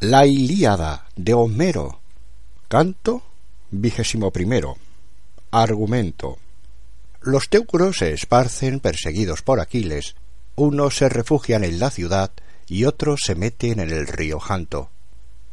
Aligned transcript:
La 0.00 0.26
Ilíada 0.26 1.06
de 1.16 1.32
Homero. 1.32 2.00
Canto 2.68 3.22
vigésimo 3.70 4.30
primero. 4.30 4.76
Argumento. 5.50 6.36
Los 7.22 7.48
teucros 7.48 7.96
se 7.96 8.12
esparcen 8.12 8.80
perseguidos 8.80 9.40
por 9.40 9.58
Aquiles. 9.58 10.14
Unos 10.54 10.98
se 10.98 11.08
refugian 11.08 11.64
en 11.64 11.78
la 11.80 11.90
ciudad 11.90 12.30
y 12.68 12.84
otros 12.84 13.22
se 13.24 13.36
meten 13.36 13.80
en 13.80 13.88
el 13.88 14.06
río 14.06 14.38
Janto. 14.38 14.90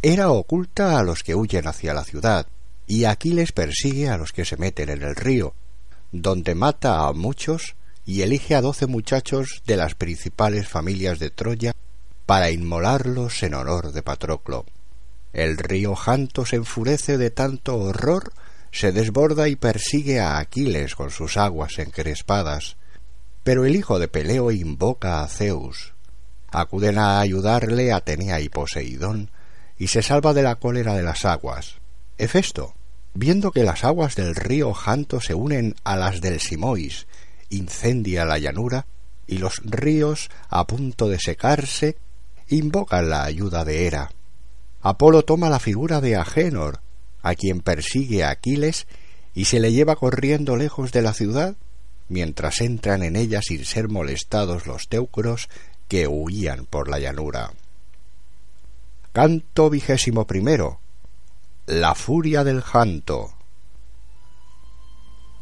Hera 0.01 0.29
oculta 0.29 0.99
a 0.99 1.03
los 1.03 1.23
que 1.23 1.35
huyen 1.35 1.65
hacia 1.65 1.93
la 1.93 2.03
ciudad, 2.03 2.45
y 2.85 3.05
Aquiles 3.05 3.53
persigue 3.53 4.09
a 4.09 4.17
los 4.17 4.33
que 4.33 4.43
se 4.43 4.57
meten 4.57 4.89
en 4.89 5.03
el 5.03 5.15
río, 5.15 5.53
donde 6.11 6.53
mata 6.53 7.07
a 7.07 7.13
muchos 7.13 7.77
y 8.05 8.23
elige 8.23 8.55
a 8.55 8.61
doce 8.61 8.87
muchachos 8.87 9.63
de 9.65 9.77
las 9.77 9.95
principales 9.95 10.67
familias 10.67 11.17
de 11.19 11.29
Troya 11.29 11.73
para 12.25 12.51
inmolarlos 12.51 13.43
en 13.43 13.53
honor 13.53 13.91
de 13.91 14.01
Patroclo. 14.01 14.65
El 15.33 15.57
río 15.57 15.95
Janto 15.95 16.45
se 16.45 16.57
enfurece 16.57 17.17
de 17.17 17.31
tanto 17.31 17.77
horror, 17.77 18.33
se 18.71 18.91
desborda 18.91 19.47
y 19.49 19.55
persigue 19.55 20.19
a 20.19 20.37
Aquiles 20.37 20.95
con 20.95 21.11
sus 21.11 21.37
aguas 21.37 21.79
encrespadas. 21.79 22.77
Pero 23.43 23.65
el 23.65 23.75
hijo 23.75 23.99
de 23.99 24.07
Peleo 24.07 24.51
invoca 24.51 25.21
a 25.21 25.27
Zeus. 25.27 25.93
Acuden 26.51 26.97
a 26.97 27.19
ayudarle 27.19 27.91
Atenea 27.91 28.39
y 28.39 28.49
Poseidón, 28.49 29.31
y 29.77 29.87
se 29.87 30.01
salva 30.01 30.33
de 30.33 30.43
la 30.43 30.55
cólera 30.55 30.93
de 30.93 31.03
las 31.03 31.25
aguas. 31.25 31.77
Hefesto, 32.17 32.75
viendo 33.13 33.51
que 33.51 33.63
las 33.63 33.83
aguas 33.83 34.15
del 34.15 34.35
río 34.35 34.73
Janto 34.73 35.19
se 35.19 35.33
unen 35.33 35.75
a 35.83 35.95
las 35.97 36.21
del 36.21 36.39
Simois, 36.39 37.07
incendia 37.49 38.23
la 38.23 38.37
llanura, 38.37 38.85
y 39.25 39.37
los 39.37 39.61
ríos, 39.63 40.29
a 40.49 40.67
punto 40.67 41.09
de 41.09 41.19
secarse, 41.19 41.97
invocan 42.49 43.09
la 43.09 43.23
ayuda 43.23 43.65
de 43.65 43.85
Hera. 43.85 44.11
Apolo 44.81 45.23
toma 45.23 45.49
la 45.49 45.59
figura 45.59 46.01
de 46.01 46.15
Agénor, 46.15 46.81
a 47.21 47.35
quien 47.35 47.61
persigue 47.61 48.23
Aquiles 48.23 48.87
y 49.33 49.45
se 49.45 49.59
le 49.59 49.71
lleva 49.71 49.95
corriendo 49.95 50.57
lejos 50.57 50.91
de 50.91 51.01
la 51.01 51.13
ciudad, 51.13 51.55
mientras 52.09 52.61
entran 52.61 53.01
en 53.03 53.15
ella 53.15 53.41
sin 53.41 53.65
ser 53.65 53.87
molestados 53.87 54.67
los 54.67 54.89
teucros 54.89 55.49
que 55.87 56.07
huían 56.07 56.65
por 56.65 56.89
la 56.89 56.99
llanura. 56.99 57.53
Canto 59.13 59.69
vigésimo 59.69 60.27
primero. 60.27 60.79
La 61.65 61.95
furia 61.95 62.43
del 62.43 62.61
janto. 62.61 63.33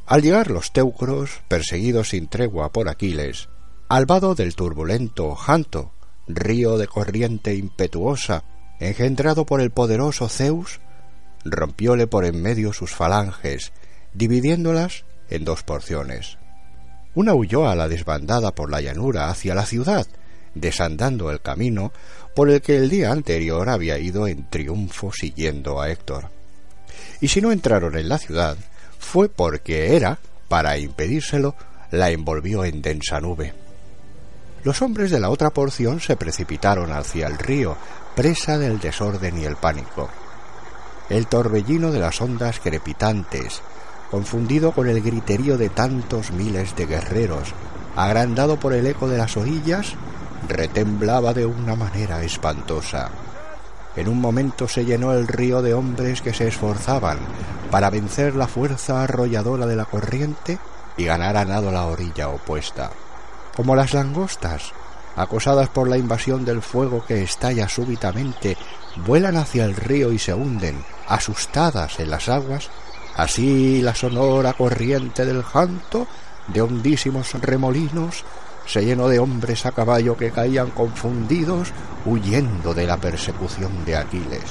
Al 0.05 0.21
llegar 0.21 0.51
los 0.51 0.73
teucros, 0.73 1.41
perseguidos 1.47 2.09
sin 2.09 2.27
tregua 2.27 2.71
por 2.71 2.89
Aquiles, 2.89 3.47
al 3.87 4.05
vado 4.05 4.35
del 4.35 4.55
turbulento 4.55 5.35
Janto, 5.35 5.91
río 6.35 6.77
de 6.77 6.87
corriente 6.87 7.55
impetuosa, 7.55 8.43
engendrado 8.79 9.45
por 9.45 9.61
el 9.61 9.71
poderoso 9.71 10.29
Zeus, 10.29 10.79
rompióle 11.43 12.07
por 12.07 12.25
en 12.25 12.41
medio 12.41 12.73
sus 12.73 12.91
falanges, 12.91 13.71
dividiéndolas 14.13 15.05
en 15.29 15.45
dos 15.45 15.63
porciones. 15.63 16.37
Una 17.13 17.33
huyó 17.33 17.67
a 17.67 17.75
la 17.75 17.87
desbandada 17.87 18.53
por 18.53 18.69
la 18.71 18.81
llanura 18.81 19.29
hacia 19.29 19.55
la 19.55 19.65
ciudad, 19.65 20.07
desandando 20.55 21.31
el 21.31 21.41
camino 21.41 21.91
por 22.35 22.49
el 22.49 22.61
que 22.61 22.77
el 22.77 22.89
día 22.89 23.11
anterior 23.11 23.69
había 23.69 23.97
ido 23.97 24.27
en 24.27 24.49
triunfo 24.49 25.11
siguiendo 25.11 25.81
a 25.81 25.89
Héctor. 25.89 26.29
Y 27.19 27.27
si 27.27 27.41
no 27.41 27.51
entraron 27.51 27.97
en 27.97 28.09
la 28.09 28.17
ciudad, 28.17 28.57
fue 28.97 29.29
porque 29.29 29.95
era, 29.95 30.19
para 30.47 30.77
impedírselo, 30.77 31.55
la 31.91 32.09
envolvió 32.11 32.63
en 32.63 32.81
densa 32.81 33.19
nube. 33.19 33.53
Los 34.63 34.83
hombres 34.83 35.09
de 35.09 35.19
la 35.19 35.31
otra 35.31 35.49
porción 35.49 35.99
se 35.99 36.15
precipitaron 36.15 36.91
hacia 36.91 37.25
el 37.25 37.39
río, 37.39 37.75
presa 38.15 38.59
del 38.59 38.79
desorden 38.79 39.39
y 39.39 39.45
el 39.45 39.55
pánico. 39.55 40.07
El 41.09 41.25
torbellino 41.25 41.91
de 41.91 41.99
las 41.99 42.21
ondas 42.21 42.59
crepitantes, 42.59 43.61
confundido 44.11 44.71
con 44.71 44.87
el 44.87 45.01
griterío 45.01 45.57
de 45.57 45.69
tantos 45.69 46.31
miles 46.31 46.75
de 46.75 46.85
guerreros, 46.85 47.53
agrandado 47.95 48.59
por 48.59 48.73
el 48.73 48.85
eco 48.85 49.07
de 49.07 49.17
las 49.17 49.35
orillas, 49.35 49.95
retemblaba 50.47 51.33
de 51.33 51.47
una 51.47 51.75
manera 51.75 52.21
espantosa. 52.21 53.09
En 53.95 54.07
un 54.07 54.21
momento 54.21 54.67
se 54.67 54.85
llenó 54.85 55.11
el 55.13 55.27
río 55.27 55.63
de 55.63 55.73
hombres 55.73 56.21
que 56.21 56.35
se 56.35 56.47
esforzaban 56.47 57.17
para 57.71 57.89
vencer 57.89 58.35
la 58.35 58.47
fuerza 58.47 59.03
arrolladora 59.03 59.65
de 59.65 59.75
la 59.75 59.85
corriente 59.85 60.59
y 60.97 61.05
ganar 61.05 61.35
a 61.35 61.45
nado 61.45 61.71
la 61.71 61.85
orilla 61.87 62.29
opuesta. 62.29 62.91
Como 63.55 63.75
las 63.75 63.93
langostas, 63.93 64.71
acosadas 65.15 65.69
por 65.69 65.87
la 65.87 65.97
invasión 65.97 66.45
del 66.45 66.61
fuego 66.61 67.03
que 67.05 67.23
estalla 67.23 67.67
súbitamente, 67.67 68.57
vuelan 69.05 69.37
hacia 69.37 69.65
el 69.65 69.75
río 69.75 70.11
y 70.11 70.19
se 70.19 70.33
hunden, 70.33 70.83
asustadas 71.07 71.99
en 71.99 72.09
las 72.09 72.29
aguas, 72.29 72.69
así 73.15 73.81
la 73.81 73.95
sonora 73.95 74.53
corriente 74.53 75.25
del 75.25 75.43
janto 75.43 76.07
de 76.47 76.61
hondísimos 76.61 77.33
remolinos 77.41 78.23
se 78.65 78.85
llenó 78.85 79.07
de 79.07 79.19
hombres 79.19 79.65
a 79.65 79.71
caballo 79.71 80.15
que 80.15 80.31
caían 80.31 80.69
confundidos 80.71 81.69
huyendo 82.05 82.73
de 82.73 82.85
la 82.85 82.97
persecución 82.97 83.83
de 83.85 83.95
Aquiles. 83.97 84.43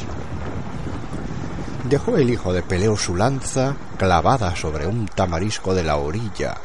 Dejó 1.88 2.16
el 2.16 2.30
hijo 2.30 2.52
de 2.52 2.62
Peleo 2.62 2.96
su 2.96 3.16
lanza 3.16 3.74
clavada 3.96 4.54
sobre 4.54 4.86
un 4.86 5.06
tamarisco 5.06 5.74
de 5.74 5.84
la 5.84 5.96
orilla, 5.96 6.58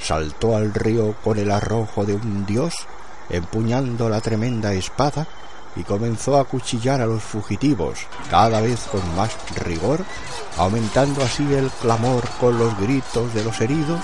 saltó 0.00 0.56
al 0.56 0.74
río 0.74 1.14
con 1.24 1.38
el 1.38 1.50
arrojo 1.50 2.04
de 2.04 2.14
un 2.14 2.46
dios, 2.46 2.86
empuñando 3.30 4.08
la 4.08 4.20
tremenda 4.20 4.72
espada, 4.72 5.26
y 5.76 5.84
comenzó 5.84 6.38
a 6.38 6.44
cuchillar 6.44 7.00
a 7.00 7.06
los 7.06 7.22
fugitivos, 7.22 8.06
cada 8.30 8.60
vez 8.60 8.80
con 8.90 9.02
más 9.14 9.30
rigor, 9.64 10.00
aumentando 10.56 11.22
así 11.22 11.54
el 11.54 11.70
clamor 11.70 12.24
con 12.40 12.58
los 12.58 12.76
gritos 12.80 13.32
de 13.34 13.44
los 13.44 13.60
heridos, 13.60 14.00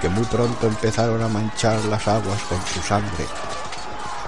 que 0.00 0.08
muy 0.08 0.24
pronto 0.24 0.66
empezaron 0.66 1.20
a 1.22 1.28
manchar 1.28 1.84
las 1.86 2.06
aguas 2.08 2.40
con 2.48 2.60
su 2.66 2.80
sangre. 2.80 3.26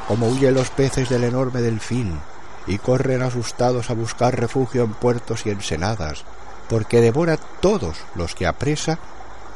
Como 0.09 0.29
huyen 0.29 0.55
los 0.55 0.71
peces 0.71 1.09
del 1.09 1.25
enorme 1.25 1.63
delfín, 1.63 2.21
y 2.67 2.79
corren 2.79 3.23
asustados 3.23 3.91
a 3.91 3.95
buscar 3.95 4.39
refugio 4.39 4.85
en 4.85 4.93
puertos 4.93 5.47
y 5.47 5.51
ensenadas, 5.51 6.25
porque 6.69 7.01
devora 7.01 7.37
todos 7.37 7.97
los 8.15 8.35
que 8.35 8.47
apresa 8.47 8.99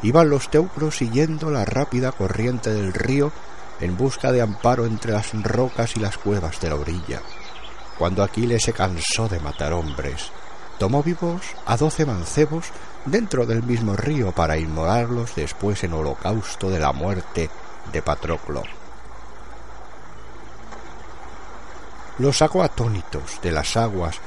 Iban 0.05 0.29
los 0.29 0.51
teucros 0.51 0.99
siguiendo 0.99 1.51
la 1.51 1.65
rápida 1.65 2.13
corriente 2.13 2.69
del 2.69 2.93
río 2.93 3.33
en 3.81 3.97
busca 3.97 4.33
de 4.33 4.43
amparo 4.43 4.85
entre 4.85 5.13
las 5.13 5.33
rocas 5.43 5.97
y 5.97 6.01
las 6.01 6.19
cuevas 6.19 6.61
de 6.61 6.69
la 6.69 6.75
orilla. 6.75 7.23
Cuando 7.99 8.23
Aquiles 8.23 8.63
se 8.63 8.75
cansó 8.75 9.29
de 9.31 9.41
matar 9.41 9.73
hombres, 9.73 10.31
tomó 10.79 11.03
vivos 11.03 11.41
a 11.65 11.79
doce 11.79 12.05
mancebos 12.05 12.67
dentro 13.07 13.47
del 13.47 13.63
mismo 13.63 13.97
río 13.97 14.33
para 14.33 14.59
inmolarlos 14.59 15.35
después 15.37 15.83
en 15.85 15.95
holocausto 15.95 16.69
de 16.69 16.81
la 16.81 16.93
muerte 16.93 17.49
de 17.91 18.03
Patroclo. 18.03 18.63
Los 22.19 22.37
sacó 22.37 22.63
atónitos 22.63 23.41
de 23.41 23.53
las 23.53 23.75
aguas 23.79 24.19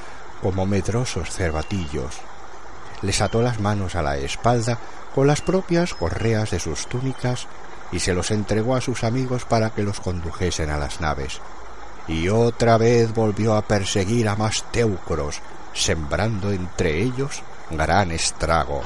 como 0.42 0.66
medrosos 0.66 1.30
cervatillos. 1.30 2.18
Les 3.02 3.20
ató 3.20 3.42
las 3.42 3.60
manos 3.60 3.94
a 3.94 4.02
la 4.02 4.16
espalda 4.16 4.76
con 5.18 5.26
las 5.26 5.40
propias 5.40 5.94
correas 5.94 6.52
de 6.52 6.60
sus 6.60 6.86
túnicas 6.86 7.48
y 7.90 7.98
se 7.98 8.14
los 8.14 8.30
entregó 8.30 8.76
a 8.76 8.80
sus 8.80 9.02
amigos 9.02 9.44
para 9.44 9.70
que 9.70 9.82
los 9.82 9.98
condujesen 9.98 10.70
a 10.70 10.78
las 10.78 11.00
naves. 11.00 11.40
Y 12.06 12.28
otra 12.28 12.78
vez 12.78 13.12
volvió 13.12 13.56
a 13.56 13.62
perseguir 13.62 14.28
a 14.28 14.36
más 14.36 14.62
teucros, 14.70 15.40
sembrando 15.74 16.52
entre 16.52 17.02
ellos 17.02 17.42
gran 17.68 18.12
estrago. 18.12 18.80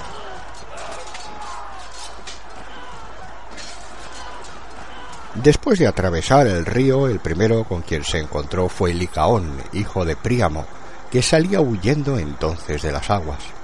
Después 5.35 5.79
de 5.79 5.87
atravesar 5.87 6.47
el 6.47 6.65
río, 6.65 7.09
el 7.09 7.21
primero 7.21 7.65
con 7.65 7.83
quien 7.83 8.05
se 8.05 8.21
encontró 8.21 8.71
fue 8.71 8.95
Licaón, 8.95 9.59
hijo 9.75 10.07
de 10.07 10.17
Príamo, 10.17 10.65
que 11.11 11.21
salía 11.21 11.61
huyendo 11.61 12.19
entonces 12.19 12.81
de 12.81 12.91
las 12.91 13.11
aguas. 13.11 13.62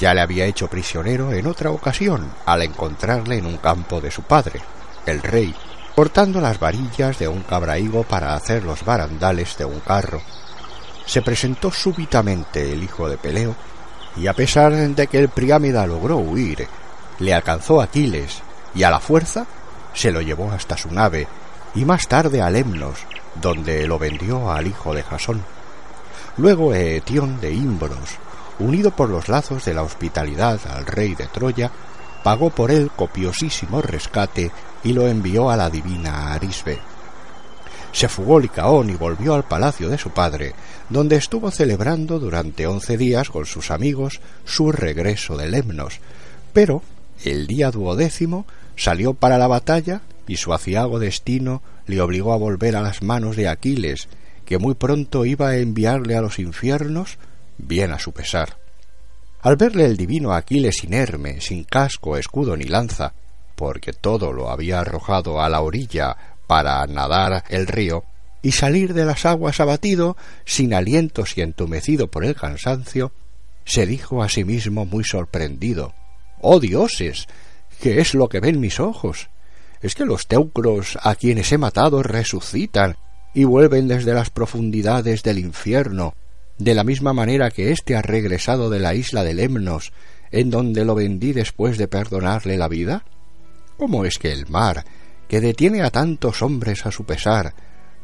Ya 0.00 0.14
le 0.14 0.22
había 0.22 0.46
hecho 0.46 0.66
prisionero 0.66 1.30
en 1.34 1.46
otra 1.46 1.70
ocasión 1.70 2.32
al 2.46 2.62
encontrarle 2.62 3.36
en 3.36 3.44
un 3.44 3.58
campo 3.58 4.00
de 4.00 4.10
su 4.10 4.22
padre, 4.22 4.62
el 5.04 5.20
rey, 5.22 5.54
cortando 5.94 6.40
las 6.40 6.58
varillas 6.58 7.18
de 7.18 7.28
un 7.28 7.42
cabraigo 7.42 8.02
para 8.04 8.34
hacer 8.34 8.64
los 8.64 8.82
barandales 8.82 9.58
de 9.58 9.66
un 9.66 9.80
carro. 9.80 10.22
se 11.04 11.20
presentó 11.22 11.70
súbitamente 11.70 12.72
el 12.72 12.82
hijo 12.82 13.08
de 13.08 13.18
Peleo, 13.18 13.54
y 14.16 14.26
a 14.26 14.32
pesar 14.32 14.72
de 14.72 15.06
que 15.06 15.18
el 15.18 15.28
Priámida 15.28 15.86
logró 15.86 16.16
huir, 16.16 16.66
le 17.18 17.34
alcanzó 17.34 17.82
Aquiles, 17.82 18.42
y 18.74 18.84
a 18.84 18.90
la 18.90 19.00
fuerza 19.00 19.44
se 19.92 20.12
lo 20.12 20.22
llevó 20.22 20.50
hasta 20.50 20.78
su 20.78 20.90
nave, 20.90 21.26
y 21.74 21.84
más 21.84 22.08
tarde 22.08 22.40
a 22.40 22.48
Lemnos, 22.48 23.00
donde 23.34 23.86
lo 23.86 23.98
vendió 23.98 24.50
al 24.50 24.66
hijo 24.66 24.94
de 24.94 25.02
Jasón. 25.02 25.42
Luego 26.36 26.72
Etión 26.72 27.40
de 27.40 27.52
Imbros, 27.52 28.18
unido 28.60 28.90
por 28.90 29.08
los 29.08 29.28
lazos 29.28 29.64
de 29.64 29.74
la 29.74 29.82
hospitalidad 29.82 30.60
al 30.68 30.86
rey 30.86 31.14
de 31.14 31.26
Troya, 31.26 31.70
pagó 32.22 32.50
por 32.50 32.70
él 32.70 32.90
copiosísimo 32.94 33.82
rescate 33.82 34.50
y 34.84 34.92
lo 34.92 35.08
envió 35.08 35.50
a 35.50 35.56
la 35.56 35.70
divina 35.70 36.32
Arisbe. 36.32 36.78
Se 37.92 38.08
fugó 38.08 38.38
Licaón 38.38 38.90
y 38.90 38.94
volvió 38.94 39.34
al 39.34 39.44
palacio 39.44 39.88
de 39.88 39.98
su 39.98 40.10
padre, 40.10 40.54
donde 40.88 41.16
estuvo 41.16 41.50
celebrando 41.50 42.20
durante 42.20 42.66
once 42.66 42.96
días 42.96 43.30
con 43.30 43.46
sus 43.46 43.70
amigos 43.70 44.20
su 44.44 44.70
regreso 44.70 45.36
de 45.36 45.48
Lemnos, 45.48 46.00
pero 46.52 46.82
el 47.24 47.46
día 47.46 47.70
duodécimo 47.70 48.46
salió 48.76 49.14
para 49.14 49.38
la 49.38 49.48
batalla 49.48 50.02
y 50.26 50.36
su 50.36 50.54
aciago 50.54 50.98
destino 50.98 51.62
le 51.86 52.00
obligó 52.00 52.32
a 52.32 52.38
volver 52.38 52.76
a 52.76 52.82
las 52.82 53.02
manos 53.02 53.36
de 53.36 53.48
Aquiles, 53.48 54.08
que 54.44 54.58
muy 54.58 54.74
pronto 54.74 55.24
iba 55.24 55.48
a 55.48 55.56
enviarle 55.56 56.16
a 56.16 56.20
los 56.20 56.38
infiernos, 56.38 57.18
bien 57.60 57.92
a 57.92 57.98
su 57.98 58.12
pesar. 58.12 58.58
Al 59.42 59.56
verle 59.56 59.86
el 59.86 59.96
divino 59.96 60.32
Aquiles 60.32 60.84
inerme, 60.84 61.40
sin 61.40 61.64
casco, 61.64 62.16
escudo 62.16 62.56
ni 62.56 62.64
lanza, 62.64 63.14
porque 63.56 63.92
todo 63.92 64.32
lo 64.32 64.50
había 64.50 64.80
arrojado 64.80 65.40
a 65.40 65.48
la 65.48 65.60
orilla 65.60 66.16
para 66.46 66.86
nadar 66.86 67.44
el 67.48 67.66
río, 67.66 68.04
y 68.42 68.52
salir 68.52 68.94
de 68.94 69.04
las 69.04 69.26
aguas 69.26 69.60
abatido, 69.60 70.16
sin 70.44 70.74
alientos 70.74 71.36
y 71.36 71.42
entumecido 71.42 72.08
por 72.08 72.24
el 72.24 72.34
cansancio, 72.34 73.12
se 73.64 73.86
dijo 73.86 74.22
a 74.22 74.28
sí 74.28 74.44
mismo 74.44 74.84
muy 74.84 75.04
sorprendido 75.04 75.94
Oh 76.40 76.58
dioses. 76.58 77.28
¿Qué 77.80 78.00
es 78.00 78.14
lo 78.14 78.28
que 78.28 78.40
ven 78.40 78.60
mis 78.60 78.80
ojos? 78.80 79.28
¿Es 79.82 79.94
que 79.94 80.04
los 80.04 80.26
teucros 80.26 80.98
a 81.02 81.14
quienes 81.14 81.52
he 81.52 81.58
matado 81.58 82.02
resucitan 82.02 82.96
y 83.34 83.44
vuelven 83.44 83.88
desde 83.88 84.14
las 84.14 84.30
profundidades 84.30 85.22
del 85.22 85.38
infierno 85.38 86.14
de 86.60 86.74
la 86.74 86.84
misma 86.84 87.14
manera 87.14 87.50
que 87.50 87.72
éste 87.72 87.96
ha 87.96 88.02
regresado 88.02 88.68
de 88.68 88.80
la 88.80 88.94
isla 88.94 89.24
de 89.24 89.32
Lemnos, 89.32 89.92
en 90.30 90.50
donde 90.50 90.84
lo 90.84 90.94
vendí 90.94 91.32
después 91.32 91.78
de 91.78 91.88
perdonarle 91.88 92.58
la 92.58 92.68
vida? 92.68 93.02
¿Cómo 93.78 94.04
es 94.04 94.18
que 94.18 94.30
el 94.30 94.46
mar, 94.46 94.84
que 95.26 95.40
detiene 95.40 95.82
a 95.82 95.90
tantos 95.90 96.42
hombres 96.42 96.84
a 96.84 96.92
su 96.92 97.04
pesar, 97.04 97.54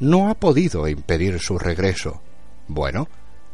no 0.00 0.30
ha 0.30 0.34
podido 0.34 0.88
impedir 0.88 1.38
su 1.38 1.58
regreso? 1.58 2.22
Bueno, 2.66 3.08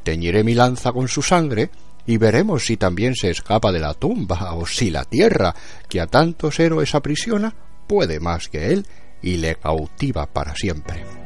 teñiré 0.04 0.44
mi 0.44 0.54
lanza 0.54 0.92
con 0.92 1.08
su 1.08 1.20
sangre 1.20 1.70
y 2.06 2.16
veremos 2.16 2.64
si 2.64 2.76
también 2.76 3.16
se 3.16 3.30
escapa 3.30 3.72
de 3.72 3.80
la 3.80 3.94
tumba 3.94 4.54
o 4.54 4.66
si 4.66 4.90
la 4.90 5.04
tierra, 5.04 5.52
que 5.88 6.00
a 6.00 6.06
tantos 6.06 6.60
héroes 6.60 6.94
aprisiona, 6.94 7.52
puede 7.88 8.20
más 8.20 8.48
que 8.48 8.72
él 8.72 8.86
y 9.20 9.38
le 9.38 9.56
cautiva 9.56 10.26
para 10.26 10.54
siempre. 10.54 11.21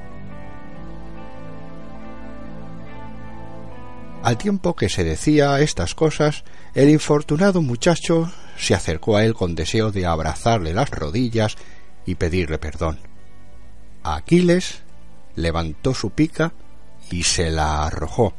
Al 4.26 4.38
tiempo 4.38 4.74
que 4.74 4.88
se 4.88 5.04
decía 5.04 5.60
estas 5.60 5.94
cosas, 5.94 6.42
el 6.74 6.90
infortunado 6.90 7.62
muchacho 7.62 8.28
se 8.58 8.74
acercó 8.74 9.16
a 9.16 9.24
él 9.24 9.34
con 9.34 9.54
deseo 9.54 9.92
de 9.92 10.04
abrazarle 10.04 10.74
las 10.74 10.90
rodillas 10.90 11.54
y 12.06 12.16
pedirle 12.16 12.58
perdón. 12.58 12.98
Aquiles 14.02 14.82
levantó 15.36 15.94
su 15.94 16.10
pica 16.10 16.52
y 17.08 17.22
se 17.22 17.50
la 17.50 17.86
arrojó, 17.86 18.34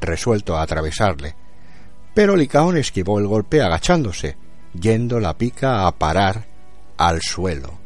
resuelto 0.00 0.56
a 0.56 0.62
atravesarle. 0.62 1.34
Pero 2.14 2.36
Licaón 2.36 2.76
esquivó 2.76 3.18
el 3.18 3.26
golpe 3.26 3.62
agachándose, 3.62 4.36
yendo 4.80 5.18
la 5.18 5.36
pica 5.36 5.88
a 5.88 5.98
parar 5.98 6.46
al 6.96 7.20
suelo. 7.20 7.80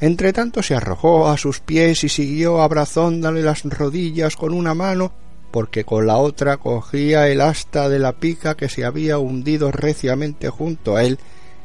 Entretanto 0.00 0.62
se 0.62 0.76
arrojó 0.76 1.28
a 1.28 1.36
sus 1.36 1.60
pies 1.60 2.04
y 2.04 2.08
siguió 2.08 2.62
abrazándole 2.62 3.42
las 3.42 3.64
rodillas 3.64 4.34
con 4.34 4.54
una 4.54 4.72
mano 4.72 5.12
porque 5.50 5.84
con 5.84 6.06
la 6.06 6.16
otra 6.16 6.56
cogía 6.56 7.28
el 7.28 7.40
asta 7.40 7.88
de 7.88 7.98
la 7.98 8.12
pica 8.12 8.56
que 8.56 8.68
se 8.68 8.84
había 8.84 9.18
hundido 9.18 9.72
reciamente 9.72 10.48
junto 10.48 10.96
a 10.96 11.04
él 11.04 11.18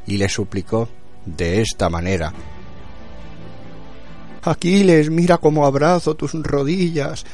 y 0.08 0.18
le 0.18 0.30
suplicó 0.30 0.90
de 1.26 1.62
esta 1.62 1.90
manera. 1.90 2.34
Aquiles, 4.44 5.10
mira 5.10 5.38
cómo 5.38 5.66
abrazo 5.66 6.16
tus 6.16 6.34
rodillas, 6.34 7.26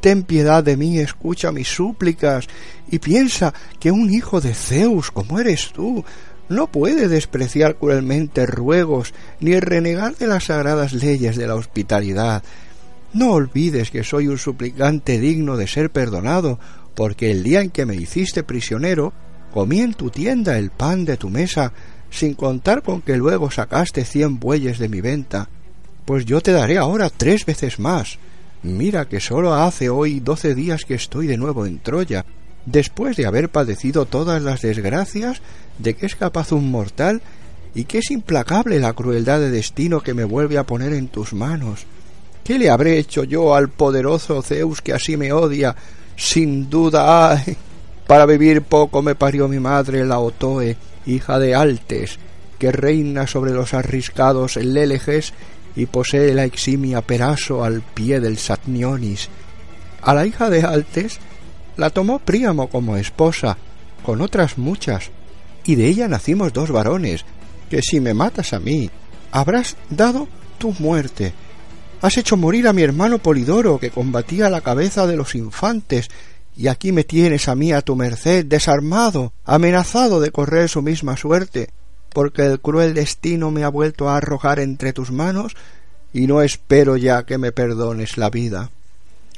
ten 0.00 0.22
piedad 0.22 0.62
de 0.62 0.76
mí, 0.76 0.98
escucha 0.98 1.50
mis 1.50 1.68
súplicas, 1.68 2.46
y 2.88 2.98
piensa 3.00 3.52
que 3.78 3.90
un 3.90 4.10
hijo 4.10 4.40
de 4.40 4.54
Zeus 4.54 5.10
como 5.10 5.40
eres 5.40 5.72
tú 5.72 6.04
no 6.48 6.66
puede 6.66 7.08
despreciar 7.08 7.76
cruelmente 7.76 8.44
ruegos 8.46 9.14
ni 9.40 9.58
renegar 9.58 10.16
de 10.16 10.26
las 10.26 10.44
sagradas 10.44 10.92
leyes 10.92 11.36
de 11.36 11.46
la 11.46 11.54
hospitalidad, 11.54 12.42
no 13.12 13.32
olvides 13.32 13.90
que 13.90 14.04
soy 14.04 14.28
un 14.28 14.38
suplicante 14.38 15.18
digno 15.18 15.56
de 15.56 15.66
ser 15.66 15.90
perdonado, 15.90 16.58
porque 16.94 17.30
el 17.30 17.42
día 17.42 17.60
en 17.60 17.70
que 17.70 17.86
me 17.86 17.96
hiciste 17.96 18.42
prisionero, 18.42 19.12
comí 19.52 19.80
en 19.80 19.94
tu 19.94 20.10
tienda 20.10 20.58
el 20.58 20.70
pan 20.70 21.04
de 21.04 21.16
tu 21.16 21.28
mesa, 21.28 21.72
sin 22.10 22.34
contar 22.34 22.82
con 22.82 23.02
que 23.02 23.16
luego 23.16 23.50
sacaste 23.50 24.04
cien 24.04 24.38
bueyes 24.38 24.78
de 24.78 24.88
mi 24.88 25.00
venta. 25.00 25.48
Pues 26.04 26.24
yo 26.24 26.40
te 26.40 26.52
daré 26.52 26.78
ahora 26.78 27.10
tres 27.10 27.46
veces 27.46 27.78
más. 27.78 28.18
Mira 28.62 29.08
que 29.08 29.20
sólo 29.20 29.54
hace 29.54 29.88
hoy 29.88 30.20
doce 30.20 30.54
días 30.54 30.84
que 30.84 30.94
estoy 30.94 31.26
de 31.26 31.36
nuevo 31.36 31.66
en 31.66 31.78
Troya, 31.78 32.26
después 32.66 33.16
de 33.16 33.26
haber 33.26 33.48
padecido 33.48 34.06
todas 34.06 34.42
las 34.42 34.62
desgracias 34.62 35.40
de 35.78 35.94
que 35.94 36.06
es 36.06 36.14
capaz 36.14 36.52
un 36.52 36.70
mortal 36.70 37.22
y 37.74 37.84
que 37.84 37.98
es 37.98 38.10
implacable 38.10 38.80
la 38.80 38.92
crueldad 38.92 39.40
de 39.40 39.50
destino 39.50 40.00
que 40.00 40.14
me 40.14 40.24
vuelve 40.24 40.58
a 40.58 40.64
poner 40.64 40.92
en 40.92 41.08
tus 41.08 41.32
manos. 41.32 41.86
¿Qué 42.44 42.58
le 42.58 42.70
habré 42.70 42.98
hecho 42.98 43.24
yo 43.24 43.54
al 43.54 43.68
poderoso 43.68 44.42
Zeus 44.42 44.80
que 44.80 44.92
así 44.92 45.16
me 45.16 45.32
odia? 45.32 45.74
Sin 46.16 46.68
duda, 46.68 47.32
ay, 47.32 47.56
para 48.06 48.26
vivir 48.26 48.62
poco 48.62 49.02
me 49.02 49.14
parió 49.14 49.48
mi 49.48 49.60
madre 49.60 50.04
la 50.04 50.18
Otoe, 50.18 50.76
hija 51.06 51.38
de 51.38 51.54
Altes, 51.54 52.18
que 52.58 52.72
reina 52.72 53.26
sobre 53.26 53.52
los 53.52 53.72
arriscados 53.72 54.56
Léleges 54.56 55.32
y 55.76 55.86
posee 55.86 56.34
la 56.34 56.44
eximia 56.44 57.02
Peraso 57.02 57.64
al 57.64 57.82
pie 57.82 58.20
del 58.20 58.36
Satnionis. 58.38 59.28
A 60.02 60.14
la 60.14 60.26
hija 60.26 60.50
de 60.50 60.62
Altes 60.62 61.18
la 61.76 61.90
tomó 61.90 62.18
Príamo 62.18 62.68
como 62.68 62.96
esposa, 62.96 63.56
con 64.04 64.20
otras 64.20 64.58
muchas, 64.58 65.10
y 65.64 65.76
de 65.76 65.86
ella 65.86 66.08
nacimos 66.08 66.52
dos 66.52 66.70
varones, 66.70 67.24
que 67.70 67.82
si 67.82 68.00
me 68.00 68.12
matas 68.12 68.52
a 68.52 68.60
mí, 68.60 68.90
habrás 69.30 69.76
dado 69.88 70.28
tu 70.58 70.74
muerte, 70.78 71.32
Has 72.02 72.16
hecho 72.16 72.38
morir 72.38 72.66
a 72.66 72.72
mi 72.72 72.82
hermano 72.82 73.18
Polidoro, 73.18 73.78
que 73.78 73.90
combatía 73.90 74.48
la 74.48 74.62
cabeza 74.62 75.06
de 75.06 75.16
los 75.16 75.34
infantes, 75.34 76.08
y 76.56 76.68
aquí 76.68 76.92
me 76.92 77.04
tienes 77.04 77.46
a 77.46 77.54
mí 77.54 77.72
a 77.72 77.82
tu 77.82 77.94
merced, 77.94 78.46
desarmado, 78.46 79.34
amenazado 79.44 80.18
de 80.20 80.30
correr 80.30 80.70
su 80.70 80.80
misma 80.80 81.18
suerte, 81.18 81.68
porque 82.08 82.46
el 82.46 82.58
cruel 82.58 82.94
destino 82.94 83.50
me 83.50 83.64
ha 83.64 83.68
vuelto 83.68 84.08
a 84.08 84.16
arrojar 84.16 84.60
entre 84.60 84.94
tus 84.94 85.10
manos, 85.10 85.54
y 86.14 86.26
no 86.26 86.40
espero 86.40 86.96
ya 86.96 87.24
que 87.24 87.36
me 87.36 87.52
perdones 87.52 88.16
la 88.16 88.30
vida. 88.30 88.70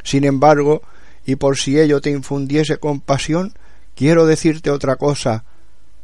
Sin 0.05 0.23
embargo, 0.23 0.83
y 1.27 1.37
por 1.37 1.59
si 1.59 1.81
ello 1.81 2.01
te 2.01 2.11
infundiese 2.11 2.79
compasión, 2.79 3.55
quiero 3.97 4.25
decirte 4.25 4.71
otra 4.71 4.95
cosa. 4.95 5.45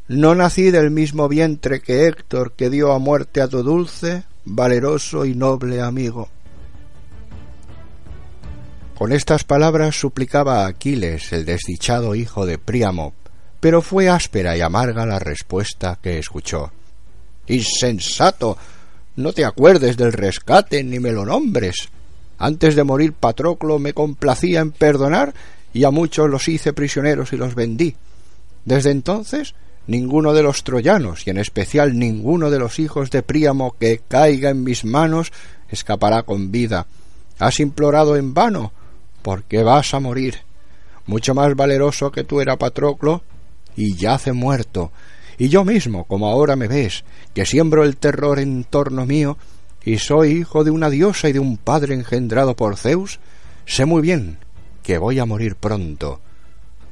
No 0.09 0.35
nací 0.35 0.73
del 0.73 0.91
mismo 0.91 1.29
vientre 1.29 1.81
que 1.81 2.09
Héctor, 2.09 2.53
que 2.53 2.69
dio 2.69 2.93
a 2.93 2.99
muerte 2.99 3.41
a 3.41 3.49
tu 3.49 3.63
dulce, 3.63 4.25
valeroso 4.45 5.25
y 5.25 5.35
noble 5.35 5.81
amigo. 5.81 6.29
Con 8.99 9.13
estas 9.13 9.45
palabras 9.45 9.95
suplicaba 9.95 10.65
a 10.65 10.67
Aquiles, 10.67 11.33
el 11.33 11.45
desdichado 11.45 12.17
hijo 12.17 12.47
de 12.47 12.59
Príamo, 12.59 13.15
pero 13.61 13.81
fue 13.81 14.09
áspera 14.09 14.57
y 14.57 14.61
amarga 14.61 15.07
la 15.07 15.21
respuesta 15.21 16.01
que 16.03 16.19
escuchó. 16.19 16.73
Insensato. 17.47 18.59
No 19.15 19.33
te 19.33 19.45
acuerdes 19.45 19.97
del 19.97 20.13
rescate 20.13 20.83
ni 20.83 20.99
me 20.99 21.13
lo 21.13 21.25
nombres. 21.25 21.91
Antes 22.39 22.75
de 22.75 22.83
morir 22.83 23.13
Patroclo 23.13 23.79
me 23.79 23.93
complacía 23.93 24.59
en 24.59 24.73
perdonar 24.73 25.33
y 25.73 25.85
a 25.85 25.93
muchos 25.93 26.29
los 26.29 26.49
hice 26.49 26.73
prisioneros 26.73 27.33
y 27.33 27.37
los 27.37 27.55
vendí. 27.55 27.95
Desde 28.65 28.91
entonces 28.91 29.55
ninguno 29.87 30.35
de 30.35 30.43
los 30.43 30.65
troyanos, 30.65 31.25
y 31.25 31.31
en 31.31 31.39
especial 31.39 31.97
ninguno 31.97 32.51
de 32.51 32.59
los 32.59 32.81
hijos 32.81 33.13
de 33.13 33.23
Príamo 33.23 33.77
que 33.79 34.01
caiga 34.09 34.51
en 34.51 34.65
mis 34.65 34.85
manos, 34.85 35.31
escapará 35.69 36.25
con 36.25 36.51
vida. 36.51 36.89
Has 37.39 37.61
implorado 37.61 38.17
en 38.17 38.35
vano, 38.35 38.73
porque 39.23 39.63
vas 39.63 39.95
a 39.95 40.01
morir. 40.01 40.37
Mucho 41.07 41.35
más 41.35 41.55
valeroso 41.55 42.11
que 42.11 42.25
tú 42.25 42.41
era 42.41 42.57
Patroclo, 42.57 43.23
y 43.77 43.97
yace 43.97 44.33
muerto. 44.33 44.93
Y 45.39 45.49
yo 45.49 45.65
mismo, 45.65 46.05
como 46.05 46.27
ahora 46.27 46.57
me 46.57 46.69
ves, 46.69 47.05
que 47.33 47.47
siembro 47.47 47.85
el 47.85 47.97
terror 47.97 48.39
en 48.41 48.65
torno 48.65 49.07
mío, 49.07 49.39
y 49.85 49.99
soy 49.99 50.33
hijo 50.33 50.65
de 50.65 50.71
una 50.71 50.91
diosa 50.91 51.29
y 51.29 51.33
de 51.33 51.39
un 51.39 51.57
padre 51.57 51.95
engendrado 51.95 52.57
por 52.57 52.77
Zeus, 52.77 53.21
sé 53.65 53.85
muy 53.85 54.03
bien 54.03 54.39
que 54.83 54.99
voy 54.99 55.19
a 55.19 55.27
morir 55.27 55.55
pronto. 55.55 56.21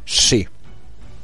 Sí, 0.04 0.46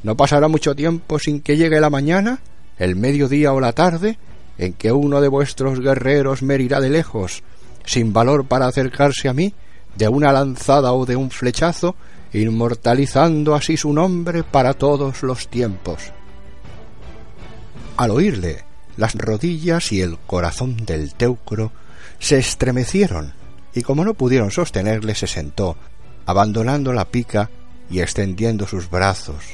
no 0.03 0.17
pasará 0.17 0.49
mucho 0.49 0.75
tiempo 0.75 1.19
sin 1.19 1.41
que 1.41 1.57
llegue 1.57 1.81
la 1.81 1.91
mañana, 1.91 2.41
el 2.79 2.97
mediodía 2.97 3.53
o 3.53 3.61
la 3.61 3.73
tarde, 3.73 4.19
en 4.59 4.73
que 4.73 4.91
uno 4.91 5.21
de 5.21 5.29
vuestros 5.29 5.81
guerreros 5.81 6.43
me 6.43 6.55
herirá 6.55 6.81
de 6.81 6.91
lejos, 6.91 7.43
sin 7.85 8.13
valor 8.13 8.47
para 8.47 8.67
acercarse 8.67 9.29
a 9.29 9.33
mí, 9.33 9.55
de 9.97 10.09
una 10.09 10.33
lanzada 10.33 10.93
o 10.93 11.07
de 11.07 11.17
un 11.17 11.31
flechazo, 11.31 11.95
inmortalizando 12.33 13.55
así 13.55 13.77
su 13.77 13.93
nombre 13.93 14.43
para 14.43 14.75
todos 14.75 15.23
los 15.23 15.49
tiempos. 15.49 16.13
Al 17.97 18.11
oírle, 18.11 18.65
las 18.97 19.15
rodillas 19.15 19.93
y 19.93 20.01
el 20.01 20.19
corazón 20.19 20.77
del 20.85 21.15
teucro 21.15 21.73
se 22.19 22.39
estremecieron, 22.39 23.35
y 23.75 23.83
como 23.83 24.05
no 24.05 24.15
pudieron 24.15 24.51
sostenerle, 24.51 25.15
se 25.15 25.27
sentó, 25.27 25.77
abandonando 26.27 26.93
la 26.93 27.05
pica 27.05 27.51
y 27.91 28.01
extendiendo 28.01 28.67
sus 28.67 28.89
brazos. 28.89 29.45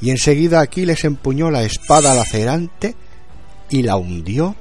Y 0.00 0.10
enseguida 0.10 0.60
Aquiles 0.60 1.04
empuñó 1.04 1.50
la 1.50 1.62
espada 1.62 2.14
lacerante 2.14 2.94
y 3.68 3.82
la 3.82 3.96
hundió 3.96 4.56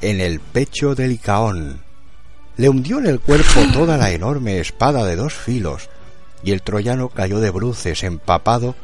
en 0.00 0.20
el 0.20 0.40
pecho 0.40 0.94
de 0.94 1.08
Licaón. 1.08 1.80
Le 2.56 2.68
hundió 2.68 2.98
en 2.98 3.06
el 3.06 3.20
cuerpo 3.20 3.60
toda 3.72 3.96
la 3.96 4.10
enorme 4.10 4.60
espada 4.60 5.04
de 5.04 5.16
dos 5.16 5.34
filos, 5.34 5.88
y 6.42 6.52
el 6.52 6.62
troyano 6.62 7.08
cayó 7.08 7.40
de 7.40 7.50
bruces 7.50 8.02
empapado 8.02 8.74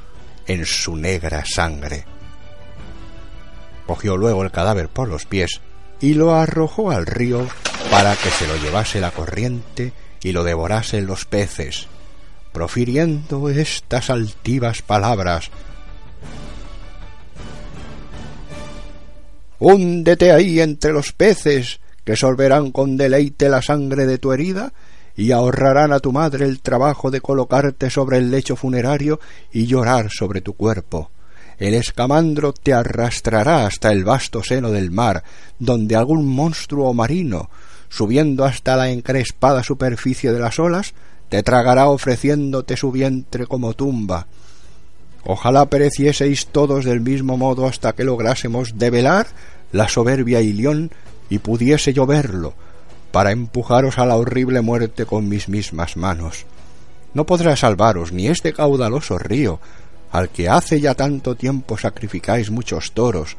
en 0.46 0.64
su 0.64 0.96
negra 0.96 1.44
sangre. 1.44 2.04
Cogió 3.86 4.16
luego 4.16 4.42
el 4.42 4.50
cadáver 4.50 4.88
por 4.88 5.08
los 5.08 5.26
pies 5.26 5.60
y 6.00 6.14
lo 6.14 6.34
arrojó 6.34 6.90
al 6.90 7.06
río 7.06 7.46
para 7.90 8.14
que 8.16 8.30
se 8.30 8.46
lo 8.46 8.56
llevase 8.56 9.00
la 9.00 9.10
corriente 9.10 9.92
y 10.22 10.32
lo 10.32 10.44
devorasen 10.44 11.06
los 11.06 11.24
peces, 11.24 11.88
profiriendo 12.52 13.48
estas 13.48 14.10
altivas 14.10 14.82
palabras 14.82 15.50
Húndete 19.60 20.30
ahí 20.30 20.60
entre 20.60 20.92
los 20.92 21.12
peces, 21.12 21.80
que 22.08 22.16
sorberán 22.16 22.72
con 22.72 22.96
deleite 22.96 23.50
la 23.50 23.60
sangre 23.60 24.06
de 24.06 24.16
tu 24.16 24.32
herida, 24.32 24.72
y 25.14 25.30
ahorrarán 25.32 25.92
a 25.92 26.00
tu 26.00 26.10
madre 26.10 26.46
el 26.46 26.62
trabajo 26.62 27.10
de 27.10 27.20
colocarte 27.20 27.90
sobre 27.90 28.16
el 28.16 28.30
lecho 28.30 28.56
funerario 28.56 29.20
y 29.52 29.66
llorar 29.66 30.08
sobre 30.10 30.40
tu 30.40 30.54
cuerpo. 30.54 31.10
El 31.58 31.74
escamandro 31.74 32.54
te 32.54 32.72
arrastrará 32.72 33.66
hasta 33.66 33.92
el 33.92 34.04
vasto 34.04 34.42
seno 34.42 34.70
del 34.70 34.90
mar, 34.90 35.22
donde 35.58 35.96
algún 35.96 36.26
monstruo 36.26 36.94
marino, 36.94 37.50
subiendo 37.90 38.46
hasta 38.46 38.74
la 38.74 38.88
encrespada 38.88 39.62
superficie 39.62 40.32
de 40.32 40.40
las 40.40 40.58
olas, 40.58 40.94
te 41.28 41.42
tragará 41.42 41.90
ofreciéndote 41.90 42.78
su 42.78 42.90
vientre 42.90 43.46
como 43.46 43.74
tumba. 43.74 44.28
Ojalá 45.24 45.66
perecieseis 45.66 46.46
todos 46.46 46.86
del 46.86 47.02
mismo 47.02 47.36
modo 47.36 47.66
hasta 47.66 47.92
que 47.92 48.04
lográsemos 48.04 48.78
develar 48.78 49.26
la 49.72 49.88
soberbia 49.90 50.40
Ilión 50.40 50.90
y 51.28 51.38
pudiese 51.38 51.92
yo 51.92 52.06
verlo, 52.06 52.54
para 53.12 53.32
empujaros 53.32 53.98
a 53.98 54.06
la 54.06 54.16
horrible 54.16 54.60
muerte 54.60 55.06
con 55.06 55.28
mis 55.28 55.48
mismas 55.48 55.96
manos. 55.96 56.46
No 57.14 57.24
podrá 57.24 57.56
salvaros 57.56 58.12
ni 58.12 58.28
este 58.28 58.52
caudaloso 58.52 59.18
río, 59.18 59.60
al 60.10 60.30
que 60.30 60.48
hace 60.48 60.80
ya 60.80 60.94
tanto 60.94 61.34
tiempo 61.34 61.76
sacrificáis 61.76 62.50
muchos 62.50 62.92
toros, 62.92 63.36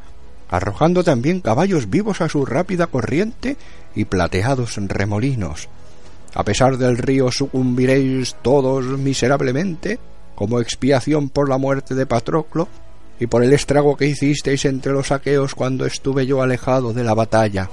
arrojando 0.49 1.03
también 1.03 1.41
caballos 1.41 1.89
vivos 1.89 2.21
a 2.21 2.29
su 2.29 2.45
rápida 2.45 2.87
corriente 2.87 3.57
y 3.95 4.05
plateados 4.05 4.75
remolinos. 4.77 5.69
A 6.33 6.43
pesar 6.43 6.77
del 6.77 6.97
río 6.97 7.31
sucumbiréis 7.31 8.35
todos 8.41 8.85
miserablemente, 8.85 9.99
como 10.35 10.59
expiación 10.59 11.29
por 11.29 11.49
la 11.49 11.57
muerte 11.57 11.95
de 11.95 12.05
Patroclo, 12.05 12.67
y 13.19 13.27
por 13.27 13.43
el 13.43 13.53
estrago 13.53 13.97
que 13.97 14.07
hicisteis 14.07 14.65
entre 14.65 14.93
los 14.93 15.11
aqueos 15.11 15.53
cuando 15.53 15.85
estuve 15.85 16.25
yo 16.25 16.41
alejado 16.41 16.93
de 16.93 17.03
la 17.03 17.13
batalla. 17.13 17.69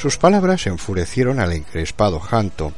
Sus 0.00 0.16
palabras 0.16 0.66
enfurecieron 0.66 1.40
al 1.40 1.52
encrespado 1.52 2.20
Janto, 2.20 2.72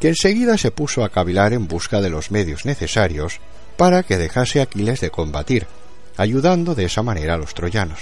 que 0.00 0.08
enseguida 0.08 0.56
se 0.56 0.70
puso 0.70 1.04
a 1.04 1.10
cavilar 1.10 1.52
en 1.52 1.68
busca 1.68 2.00
de 2.00 2.08
los 2.08 2.30
medios 2.30 2.64
necesarios 2.64 3.40
para 3.76 4.02
que 4.04 4.16
dejase 4.16 4.62
Aquiles 4.62 5.02
de 5.02 5.10
combatir, 5.10 5.66
ayudando 6.16 6.74
de 6.74 6.86
esa 6.86 7.02
manera 7.02 7.34
a 7.34 7.36
los 7.36 7.52
troyanos. 7.52 7.98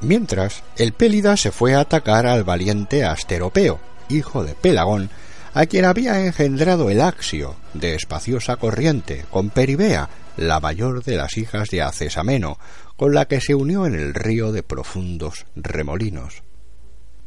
Mientras, 0.00 0.62
el 0.76 0.92
Pélida 0.92 1.36
se 1.36 1.50
fue 1.50 1.74
a 1.74 1.80
atacar 1.80 2.24
al 2.28 2.44
valiente 2.44 3.04
Asteropeo, 3.04 3.80
hijo 4.08 4.44
de 4.44 4.54
Pelagón, 4.54 5.10
a 5.52 5.66
quien 5.66 5.84
había 5.84 6.24
engendrado 6.24 6.90
el 6.90 7.00
Axio, 7.00 7.56
de 7.74 7.96
espaciosa 7.96 8.58
corriente, 8.58 9.24
con 9.28 9.50
Peribea, 9.50 10.08
la 10.36 10.60
mayor 10.60 11.02
de 11.02 11.16
las 11.16 11.36
hijas 11.36 11.68
de 11.70 11.82
Acesameno, 11.82 12.60
con 12.96 13.12
la 13.12 13.24
que 13.24 13.40
se 13.40 13.56
unió 13.56 13.86
en 13.86 13.96
el 13.96 14.14
río 14.14 14.52
de 14.52 14.62
profundos 14.62 15.46
remolinos. 15.56 16.44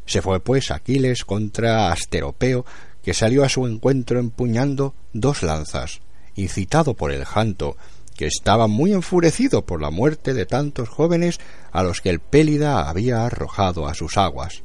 Se 0.05 0.21
fue 0.21 0.39
pues 0.39 0.71
Aquiles 0.71 1.25
contra 1.25 1.91
Asteropeo, 1.91 2.65
que 3.03 3.13
salió 3.13 3.43
a 3.43 3.49
su 3.49 3.65
encuentro 3.67 4.19
empuñando 4.19 4.93
dos 5.13 5.43
lanzas, 5.43 6.01
incitado 6.35 6.93
por 6.93 7.11
el 7.11 7.25
janto, 7.25 7.77
que 8.15 8.27
estaba 8.27 8.67
muy 8.67 8.93
enfurecido 8.93 9.65
por 9.65 9.81
la 9.81 9.89
muerte 9.89 10.33
de 10.33 10.45
tantos 10.45 10.89
jóvenes 10.89 11.39
a 11.71 11.83
los 11.83 12.01
que 12.01 12.09
el 12.09 12.19
Pélida 12.19 12.89
había 12.89 13.25
arrojado 13.25 13.87
a 13.87 13.93
sus 13.93 14.17
aguas. 14.17 14.63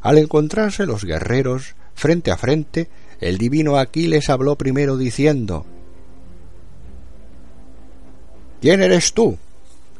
Al 0.00 0.18
encontrarse 0.18 0.86
los 0.86 1.04
guerreros 1.04 1.74
frente 1.94 2.30
a 2.30 2.36
frente, 2.36 2.88
el 3.20 3.38
divino 3.38 3.76
Aquiles 3.76 4.30
habló 4.30 4.56
primero 4.56 4.96
diciendo 4.96 5.66
¿Quién 8.60 8.80
eres 8.80 9.12
tú? 9.12 9.38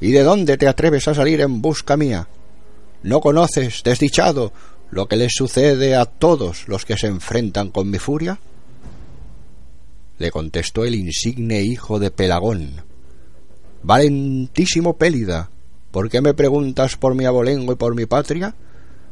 ¿Y 0.01 0.13
de 0.13 0.23
dónde 0.23 0.57
te 0.57 0.69
atreves 0.69 1.09
a 1.09 1.15
salir 1.15 1.41
en 1.41 1.61
busca 1.61 1.97
mía? 1.97 2.29
¿No 3.03 3.21
conoces, 3.21 3.83
desdichado, 3.83 4.53
lo 4.91 5.09
que 5.09 5.17
les 5.17 5.33
sucede 5.35 5.97
a 5.97 6.05
todos 6.05 6.69
los 6.69 6.85
que 6.85 6.97
se 6.97 7.09
enfrentan 7.09 7.71
con 7.71 7.91
mi 7.91 7.99
furia? 7.99 8.39
Le 10.19 10.31
contestó 10.31 10.85
el 10.85 10.95
insigne 10.95 11.63
hijo 11.63 11.99
de 11.99 12.13
Pelagón. 12.13 12.85
Valentísimo 13.83 14.97
Pélida, 14.97 15.51
¿por 15.91 16.09
qué 16.11 16.21
me 16.21 16.35
preguntas 16.35 16.97
por 16.97 17.17
mi 17.17 17.25
abolengo 17.25 17.73
y 17.73 17.77
por 17.77 17.97
mi 17.97 18.07
patria? 18.07 18.55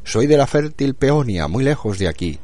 Soy 0.04 0.28
de 0.28 0.36
la 0.36 0.46
fértil 0.46 0.94
Peonia, 0.94 1.48
muy 1.48 1.64
lejos 1.64 1.98
de 1.98 2.06
aquí. 2.06 2.38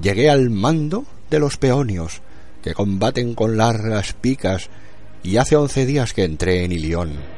Llegué 0.00 0.30
al 0.30 0.50
mando 0.50 1.04
de 1.30 1.40
los 1.40 1.56
peonios, 1.56 2.20
que 2.62 2.74
combaten 2.74 3.34
con 3.34 3.56
largas 3.56 4.12
picas, 4.12 4.70
y 5.24 5.38
hace 5.38 5.56
once 5.56 5.84
días 5.84 6.12
que 6.12 6.22
entré 6.22 6.64
en 6.64 6.70
Ilión. 6.70 7.35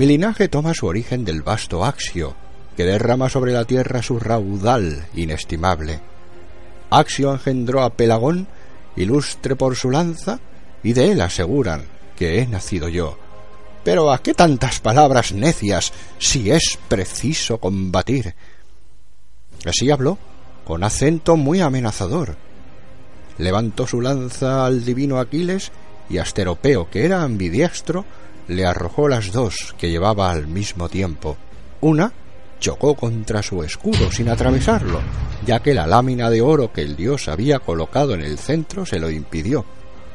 Mi 0.00 0.06
linaje 0.06 0.48
toma 0.48 0.72
su 0.72 0.86
origen 0.86 1.26
del 1.26 1.42
vasto 1.42 1.84
Axio, 1.84 2.34
que 2.74 2.86
derrama 2.86 3.28
sobre 3.28 3.52
la 3.52 3.66
tierra 3.66 4.00
su 4.00 4.18
raudal 4.18 5.04
inestimable. 5.12 6.00
Axio 6.88 7.30
engendró 7.34 7.82
a 7.82 7.90
Pelagón, 7.90 8.46
ilustre 8.96 9.56
por 9.56 9.76
su 9.76 9.90
lanza, 9.90 10.40
y 10.82 10.94
de 10.94 11.12
él 11.12 11.20
aseguran 11.20 11.84
que 12.16 12.40
he 12.40 12.46
nacido 12.46 12.88
yo. 12.88 13.18
Pero 13.84 14.10
¿a 14.10 14.22
qué 14.22 14.32
tantas 14.32 14.80
palabras 14.80 15.32
necias 15.32 15.92
si 16.18 16.50
es 16.50 16.78
preciso 16.88 17.58
combatir? 17.58 18.34
Así 19.66 19.90
habló, 19.90 20.16
con 20.64 20.82
acento 20.82 21.36
muy 21.36 21.60
amenazador. 21.60 22.38
Levantó 23.36 23.86
su 23.86 24.00
lanza 24.00 24.64
al 24.64 24.82
divino 24.82 25.18
Aquiles 25.18 25.70
y 26.08 26.16
Asteropeo, 26.16 26.88
que 26.88 27.04
era 27.04 27.22
ambidiestro, 27.22 28.06
le 28.50 28.66
arrojó 28.66 29.08
las 29.08 29.32
dos 29.32 29.74
que 29.78 29.90
llevaba 29.90 30.30
al 30.30 30.48
mismo 30.48 30.88
tiempo. 30.88 31.36
Una 31.80 32.12
chocó 32.58 32.94
contra 32.94 33.42
su 33.42 33.62
escudo 33.62 34.10
sin 34.10 34.28
atravesarlo, 34.28 35.00
ya 35.46 35.60
que 35.60 35.72
la 35.72 35.86
lámina 35.86 36.28
de 36.30 36.42
oro 36.42 36.72
que 36.72 36.82
el 36.82 36.96
dios 36.96 37.28
había 37.28 37.60
colocado 37.60 38.12
en 38.12 38.22
el 38.22 38.38
centro 38.38 38.84
se 38.84 38.98
lo 38.98 39.08
impidió, 39.08 39.64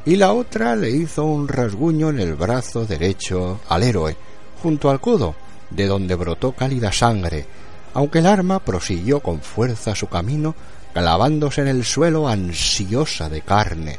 y 0.06 0.18
la 0.18 0.34
otra 0.34 0.76
le 0.76 0.92
hizo 0.92 1.24
un 1.24 1.48
rasguño 1.48 2.10
en 2.10 2.20
el 2.20 2.36
brazo 2.36 2.86
derecho 2.86 3.62
al 3.70 3.84
héroe, 3.84 4.16
junto 4.62 4.90
al 4.90 5.00
codo, 5.00 5.36
de 5.70 5.88
donde 5.88 6.16
brotó 6.16 6.52
cálida 6.52 6.92
sangre, 6.92 7.46
aunque 7.94 8.20
el 8.20 8.28
arma 8.28 8.60
prosiguió 8.60 9.22
con 9.22 9.42
fuerza 9.42 9.96
su 9.96 10.08
camino, 10.08 10.54
clavándose 10.94 11.62
en 11.62 11.70
el 11.70 11.86
suelo 11.86 12.28
ansiosa 12.28 13.30
de 13.30 13.42
carne. 13.42 13.98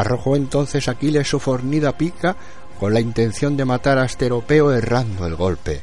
Arrojó 0.00 0.34
entonces 0.34 0.88
Aquiles 0.88 1.28
su 1.28 1.38
fornida 1.38 1.98
pica 1.98 2.34
con 2.78 2.94
la 2.94 3.00
intención 3.00 3.58
de 3.58 3.66
matar 3.66 3.98
a 3.98 4.04
Asteropeo 4.04 4.72
errando 4.72 5.26
el 5.26 5.34
golpe. 5.36 5.82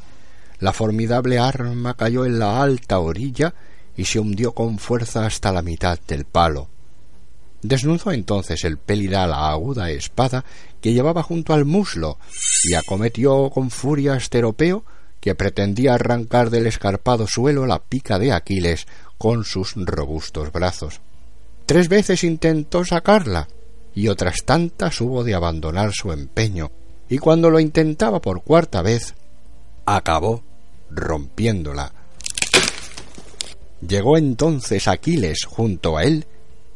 La 0.57 0.73
formidable 0.73 1.37
arma 1.37 1.93
cayó 1.93 2.25
en 2.25 2.39
la 2.39 2.59
alta 2.59 2.97
orilla 2.97 3.53
y 3.95 4.05
se 4.05 4.19
hundió 4.19 4.53
con 4.53 4.79
fuerza 4.79 5.27
hasta 5.27 5.51
la 5.51 5.61
mitad 5.61 5.99
del 6.07 6.25
palo. 6.25 6.67
Desnudó 7.61 8.11
entonces 8.11 8.63
el 8.63 8.79
pélida 8.79 9.27
la 9.27 9.51
aguda 9.51 9.91
espada 9.91 10.43
que 10.81 10.93
llevaba 10.93 11.21
junto 11.21 11.53
al 11.53 11.65
muslo 11.65 12.17
y 12.63 12.73
acometió 12.73 13.51
con 13.51 13.69
furia 13.69 14.13
a 14.13 14.17
Esteropeo, 14.17 14.83
que 15.21 15.35
pretendía 15.35 15.93
arrancar 15.93 16.49
del 16.49 16.65
escarpado 16.65 17.27
suelo 17.27 17.67
la 17.67 17.83
pica 17.83 18.17
de 18.17 18.31
Aquiles 18.31 18.87
con 19.19 19.43
sus 19.43 19.75
robustos 19.75 20.51
brazos. 20.51 21.01
Tres 21.67 21.87
veces 21.87 22.23
intentó 22.23 22.83
sacarla, 22.83 23.47
y 23.97 24.09
otras 24.09 24.43
tantas 24.45 25.01
hubo 25.01 25.23
de 25.23 25.33
abandonar 25.33 25.91
su 25.91 26.11
empeño, 26.11 26.69
y 27.09 27.17
cuando 27.17 27.49
lo 27.49 27.59
intentaba 27.59 28.21
por 28.21 28.43
cuarta 28.43 28.83
vez, 28.83 29.15
acabó 29.87 30.43
rompiéndola. 30.91 31.91
Llegó 33.81 34.15
entonces 34.19 34.87
Aquiles 34.87 35.45
junto 35.45 35.97
a 35.97 36.03
él 36.03 36.27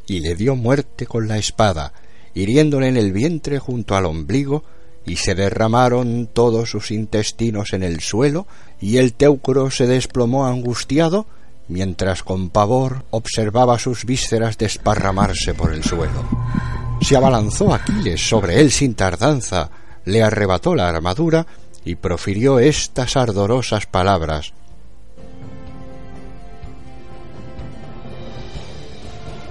y 0.08 0.18
le 0.18 0.34
dio 0.34 0.56
muerte 0.56 1.06
con 1.06 1.28
la 1.28 1.38
espada, 1.38 1.92
hiriéndole 2.34 2.88
en 2.88 2.96
el 2.96 3.12
vientre 3.12 3.60
junto 3.60 3.94
al 3.94 4.06
ombligo, 4.06 4.64
y 5.06 5.14
se 5.14 5.36
derramaron 5.36 6.26
todos 6.26 6.70
sus 6.70 6.90
intestinos 6.90 7.72
en 7.72 7.84
el 7.84 8.00
suelo, 8.00 8.48
y 8.80 8.96
el 8.96 9.14
teucro 9.14 9.70
se 9.70 9.86
desplomó 9.86 10.48
angustiado, 10.48 11.26
mientras 11.68 12.24
con 12.24 12.50
pavor 12.50 13.04
observaba 13.10 13.78
sus 13.78 14.06
vísceras 14.06 14.58
desparramarse 14.58 15.54
por 15.54 15.72
el 15.72 15.84
suelo. 15.84 16.81
Se 17.02 17.16
abalanzó 17.16 17.74
Aquiles 17.74 18.26
sobre 18.26 18.60
él 18.60 18.70
sin 18.70 18.94
tardanza, 18.94 19.70
le 20.04 20.22
arrebató 20.22 20.76
la 20.76 20.88
armadura 20.88 21.46
y 21.84 21.96
profirió 21.96 22.60
estas 22.60 23.16
ardorosas 23.16 23.86
palabras. 23.86 24.52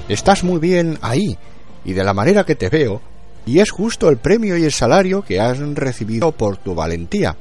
Estás 0.07 0.45
muy 0.45 0.59
bien 0.59 0.97
ahí, 1.01 1.37
y 1.83 1.91
de 1.91 2.03
la 2.05 2.13
manera 2.13 2.45
que 2.45 2.55
te 2.55 2.69
veo, 2.69 3.01
y 3.45 3.59
es 3.59 3.69
justo 3.69 4.09
el 4.09 4.17
premio 4.17 4.55
y 4.55 4.63
el 4.63 4.71
salario 4.71 5.21
que 5.21 5.41
has 5.41 5.59
recibido 5.59 6.31
por 6.31 6.55
tu 6.55 6.73
valentía. 6.73 7.35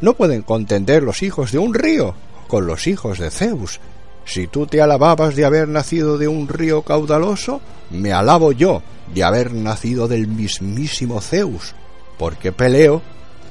No 0.00 0.14
pueden 0.14 0.42
contender 0.42 1.02
los 1.02 1.22
hijos 1.24 1.50
de 1.50 1.58
un 1.58 1.74
río 1.74 2.14
con 2.46 2.66
los 2.66 2.86
hijos 2.86 3.18
de 3.18 3.30
Zeus. 3.30 3.80
Si 4.24 4.46
tú 4.46 4.66
te 4.66 4.80
alababas 4.80 5.34
de 5.34 5.44
haber 5.44 5.66
nacido 5.66 6.16
de 6.16 6.28
un 6.28 6.46
río 6.46 6.82
caudaloso, 6.82 7.60
me 7.90 8.12
alabo 8.12 8.52
yo 8.52 8.82
de 9.14 9.24
haber 9.24 9.52
nacido 9.52 10.08
del 10.08 10.26
mismísimo 10.26 11.20
Zeus, 11.20 11.74
porque 12.18 12.52
Peleo, 12.52 13.02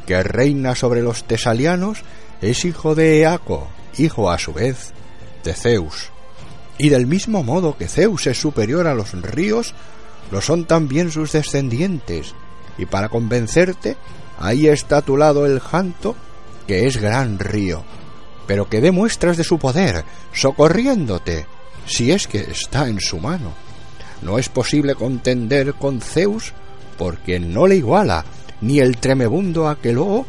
que 0.06 0.22
reina 0.24 0.76
sobre 0.76 1.02
los 1.02 1.24
tesalianos, 1.24 2.04
es 2.42 2.66
hijo 2.66 2.96
de 2.96 3.22
Eaco, 3.22 3.68
hijo 3.98 4.30
a 4.30 4.38
su 4.38 4.54
vez 4.54 4.94
de 5.44 5.54
Zeus. 5.54 6.12
Y 6.78 6.90
del 6.90 7.08
mismo 7.08 7.44
modo 7.44 7.78
que 7.78 7.88
Zeus 7.88 8.28
es 8.28 8.40
superior 8.40 8.88
a 8.88 8.94
los 8.94 9.14
ríos, 9.14 9.74
lo 10.32 10.42
son 10.42 10.66
también 10.66 11.12
sus 11.12 11.32
descendientes, 11.32 12.36
y 12.78 12.86
para 12.86 13.10
convencerte, 13.10 13.98
ahí 14.40 14.68
está 14.68 14.98
a 14.98 15.02
tu 15.02 15.18
lado 15.18 15.46
el 15.46 15.60
Janto, 15.60 16.16
que 16.68 16.86
es 16.86 16.98
gran 16.98 17.40
río, 17.40 17.84
pero 18.46 18.70
que 18.70 18.82
dé 18.82 18.92
muestras 18.92 19.38
de 19.38 19.44
su 19.44 19.58
poder, 19.58 20.04
socorriéndote, 20.34 21.48
si 21.86 22.12
es 22.12 22.28
que 22.28 22.40
está 22.40 22.88
en 22.88 23.00
su 23.00 23.20
mano. 23.20 23.67
No 24.22 24.40
es 24.40 24.50
posible 24.50 24.96
contender 24.96 25.74
con 25.74 26.02
Zeus, 26.02 26.54
porque 26.98 27.40
no 27.40 27.68
le 27.68 27.78
iguala 27.78 28.26
ni 28.62 28.80
el 28.80 28.98
tremebundo 28.98 29.68
Aqueloo, 29.68 30.26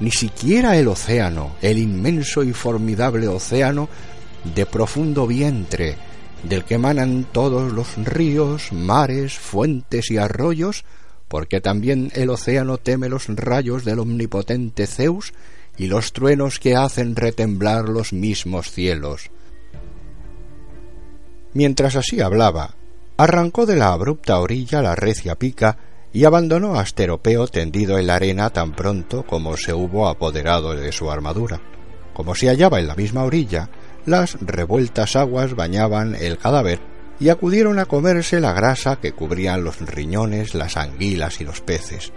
ni 0.00 0.10
siquiera 0.10 0.76
el 0.76 0.88
océano, 0.88 1.56
el 1.62 1.78
inmenso 1.78 2.42
y 2.42 2.52
formidable 2.52 3.28
océano 3.28 3.88
de 4.54 4.66
profundo 4.66 5.26
vientre, 5.26 5.96
del 6.42 6.64
que 6.64 6.74
emanan 6.74 7.26
todos 7.30 7.72
los 7.72 7.96
ríos, 7.96 8.72
mares, 8.72 9.38
fuentes 9.38 10.10
y 10.10 10.18
arroyos, 10.18 10.84
porque 11.28 11.60
también 11.60 12.10
el 12.14 12.30
océano 12.30 12.78
teme 12.78 13.08
los 13.08 13.28
rayos 13.28 13.84
del 13.84 14.00
omnipotente 14.00 14.86
Zeus 14.86 15.32
y 15.76 15.86
los 15.86 16.12
truenos 16.12 16.58
que 16.58 16.76
hacen 16.76 17.16
retemblar 17.16 17.88
los 17.88 18.12
mismos 18.12 18.70
cielos. 18.70 19.30
Mientras 21.54 21.96
así 21.96 22.20
hablaba, 22.20 22.74
arrancó 23.16 23.66
de 23.66 23.76
la 23.76 23.92
abrupta 23.92 24.38
orilla 24.40 24.82
la 24.82 24.94
recia 24.94 25.36
pica 25.36 25.78
y 26.12 26.24
abandonó 26.24 26.76
a 26.76 26.80
Asteropeo 26.80 27.46
tendido 27.46 27.98
en 27.98 28.06
la 28.06 28.16
arena 28.16 28.50
tan 28.50 28.72
pronto 28.72 29.24
como 29.24 29.56
se 29.56 29.72
hubo 29.72 30.08
apoderado 30.08 30.74
de 30.74 30.92
su 30.92 31.10
armadura. 31.10 31.60
Como 32.12 32.34
se 32.34 32.48
hallaba 32.48 32.80
en 32.80 32.86
la 32.86 32.94
misma 32.94 33.24
orilla, 33.24 33.70
las 34.04 34.36
revueltas 34.40 35.16
aguas 35.16 35.54
bañaban 35.54 36.14
el 36.14 36.38
cadáver 36.38 36.80
y 37.18 37.28
acudieron 37.28 37.78
a 37.78 37.86
comerse 37.86 38.40
la 38.40 38.52
grasa 38.52 38.96
que 38.96 39.12
cubrían 39.12 39.64
los 39.64 39.80
riñones, 39.80 40.54
las 40.54 40.76
anguilas 40.76 41.40
y 41.40 41.44
los 41.44 41.60
peces. 41.60 42.12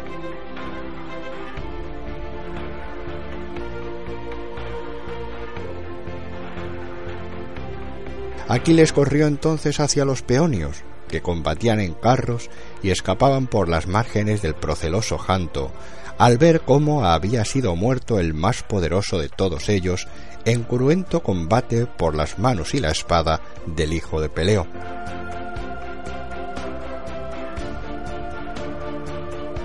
Aquiles 8.48 8.94
corrió 8.94 9.26
entonces 9.26 9.80
hacia 9.80 10.06
los 10.06 10.22
peonios, 10.22 10.84
que 11.08 11.22
combatían 11.22 11.80
en 11.80 11.94
carros 11.94 12.50
y 12.84 12.92
escapaban 12.92 13.48
por 13.48 13.70
las 13.70 13.88
márgenes 13.88 14.42
del 14.42 14.54
proceloso 14.54 15.18
Janto, 15.18 15.72
al 16.18 16.38
ver 16.38 16.62
cómo 16.62 17.06
había 17.06 17.44
sido 17.44 17.76
muerto 17.76 18.20
el 18.20 18.34
más 18.34 18.64
poderoso 18.64 19.18
de 19.18 19.30
todos 19.30 19.70
ellos 19.70 20.08
en 20.46 20.64
cruento 20.64 21.24
combate 21.24 21.88
por 21.88 22.16
las 22.16 22.38
manos 22.38 22.74
y 22.76 22.80
la 22.80 22.92
espada 22.92 23.42
del 23.66 23.94
hijo 23.94 24.22
de 24.22 24.30
Peleo. 24.30 24.68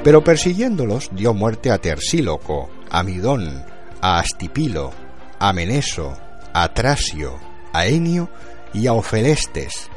Pero 0.03 0.25
persiguiéndolos 0.25 1.11
dio 1.13 1.35
muerte 1.35 1.71
a 1.71 1.77
Tersíloco, 1.77 2.71
a 2.89 3.03
Midón, 3.03 3.63
a 4.01 4.19
Astipilo, 4.19 4.93
a 5.39 5.53
Meneso, 5.53 6.17
a 6.55 6.73
Trasio, 6.73 7.39
a 7.75 7.87
Enio 7.87 8.31
y 8.73 8.87
a 8.87 8.93
Ofelestes, 8.93 9.91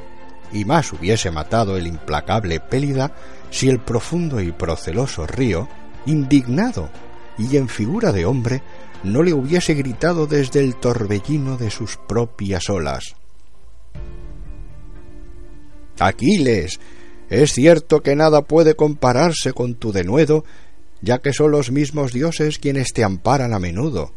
y 0.52 0.66
más 0.66 0.94
hubiese 0.94 1.32
matado 1.32 1.78
el 1.78 1.88
implacable 1.88 2.60
Pélida 2.60 3.12
si 3.50 3.70
el 3.70 3.80
profundo 3.80 4.42
y 4.42 4.52
proceloso 4.52 5.28
río, 5.28 5.68
indignado 6.06 6.90
y 7.38 7.58
en 7.58 7.68
figura 7.68 8.12
de 8.12 8.26
hombre, 8.26 8.62
no 9.04 9.24
le 9.24 9.34
hubiese 9.34 9.74
gritado 9.74 10.28
desde 10.28 10.60
el 10.60 10.76
torbellino 10.76 11.58
de 11.58 11.70
sus 11.70 11.98
propias 11.98 12.70
olas. 12.70 13.16
Aquiles, 16.00 16.80
es 17.30 17.52
cierto 17.54 18.02
que 18.02 18.16
nada 18.16 18.42
puede 18.42 18.76
compararse 18.76 19.54
con 19.54 19.76
tu 19.76 19.92
denuedo, 19.92 20.46
ya 21.02 21.20
que 21.20 21.34
son 21.34 21.52
los 21.52 21.72
mismos 21.72 22.14
dioses 22.14 22.60
quienes 22.60 22.94
te 22.94 23.04
amparan 23.04 23.54
a 23.54 23.60
menudo, 23.60 24.14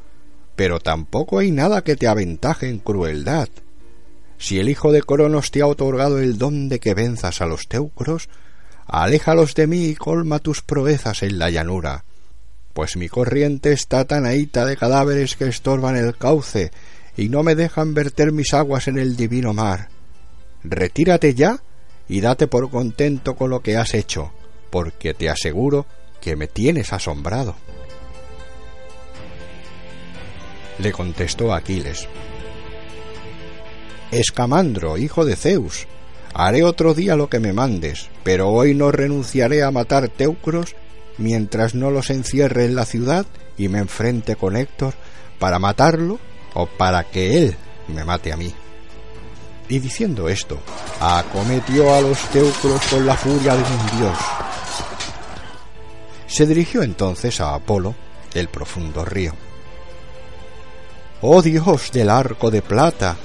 pero 0.54 0.80
tampoco 0.80 1.38
hay 1.38 1.50
nada 1.50 1.82
que 1.82 1.96
te 1.96 2.06
aventaje 2.06 2.68
en 2.68 2.78
crueldad. 2.78 3.48
Si 4.38 4.59
el 4.59 4.68
hijo 4.68 4.92
de 4.92 5.03
Cronos 5.03 5.51
te 5.51 5.62
ha 5.62 5.66
otorgado 5.66 6.18
el 6.18 6.38
don 6.38 6.68
de 6.68 6.79
que 6.79 6.94
venzas 6.94 7.40
a 7.40 7.46
los 7.46 7.68
teucros, 7.68 8.29
aléjalos 8.87 9.55
de 9.55 9.66
mí 9.66 9.87
y 9.87 9.94
colma 9.94 10.38
tus 10.38 10.62
proezas 10.62 11.22
en 11.22 11.38
la 11.38 11.51
llanura 11.51 12.05
pues 12.77 12.99
mi 12.99 13.09
corriente 13.09 13.72
está 13.72 14.05
tan 14.05 14.27
ahita 14.27 14.66
de 14.66 14.77
cadáveres 14.77 15.35
que 15.35 15.49
estorban 15.49 15.96
el 15.96 16.14
cauce 16.14 16.72
y 17.16 17.31
no 17.31 17.42
me 17.42 17.55
dejan 17.55 17.94
verter 17.94 18.33
mis 18.33 18.53
aguas 18.53 18.87
en 18.87 18.99
el 18.99 19.16
divino 19.16 19.55
mar. 19.55 19.88
Retírate 20.62 21.35
ya 21.35 21.62
y 22.07 22.20
date 22.20 22.49
por 22.49 22.68
contento 22.68 23.35
con 23.35 23.49
lo 23.49 23.61
que 23.61 23.79
has 23.79 23.94
hecho, 23.94 24.31
porque 24.68 25.14
te 25.14 25.31
aseguro 25.31 25.87
que 26.20 26.37
me 26.37 26.49
tienes 26.49 26.92
asombrado. 26.92 27.57
Le 30.79 30.92
contestó 30.92 31.55
Aquiles. 31.55 32.07
Escamandro, 34.10 34.96
hijo 34.96 35.24
de 35.24 35.36
Zeus, 35.36 35.86
haré 36.34 36.62
otro 36.62 36.94
día 36.94 37.16
lo 37.16 37.28
que 37.28 37.40
me 37.40 37.52
mandes, 37.52 38.08
pero 38.22 38.50
hoy 38.50 38.74
no 38.74 38.92
renunciaré 38.92 39.62
a 39.62 39.70
matar 39.70 40.08
teucros 40.08 40.74
mientras 41.18 41.74
no 41.74 41.90
los 41.90 42.10
encierre 42.10 42.64
en 42.64 42.76
la 42.76 42.84
ciudad 42.84 43.26
y 43.56 43.68
me 43.68 43.78
enfrente 43.78 44.36
con 44.36 44.56
Héctor 44.56 44.94
para 45.38 45.58
matarlo 45.58 46.18
o 46.54 46.66
para 46.66 47.04
que 47.04 47.38
él 47.38 47.56
me 47.88 48.04
mate 48.04 48.32
a 48.32 48.36
mí. 48.36 48.52
Y 49.68 49.78
diciendo 49.80 50.28
esto, 50.28 50.60
acometió 51.00 51.92
a 51.94 52.00
los 52.00 52.18
teucros 52.30 52.80
con 52.86 53.04
la 53.04 53.16
furia 53.16 53.54
de 53.54 53.62
un 53.62 53.98
dios. 53.98 54.18
Se 56.28 56.46
dirigió 56.46 56.82
entonces 56.82 57.40
a 57.40 57.54
Apolo, 57.54 57.94
el 58.34 58.48
profundo 58.48 59.04
río. 59.04 59.32
Oh 61.22 61.42
Dios 61.42 61.90
del 61.92 62.10
arco 62.10 62.50
de 62.50 62.62
plata, 62.62 63.16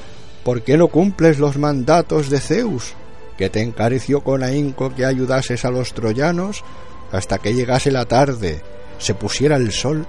¿por 0.44 0.62
qué 0.64 0.78
no 0.78 0.88
cumples 0.88 1.40
los 1.40 1.58
mandatos 1.58 2.30
de 2.30 2.40
Zeus, 2.40 2.94
que 3.38 3.50
te 3.50 3.62
encareció 3.62 4.22
con 4.22 4.44
ahínco 4.44 4.94
que 4.94 5.06
ayudases 5.06 5.66
a 5.66 5.72
los 5.72 5.94
troyanos 5.94 6.64
hasta 7.12 7.38
que 7.38 7.54
llegase 7.54 7.92
la 7.92 8.06
tarde, 8.06 8.62
se 8.98 9.14
pusiera 9.14 9.56
el 9.56 9.72
sol 9.72 10.06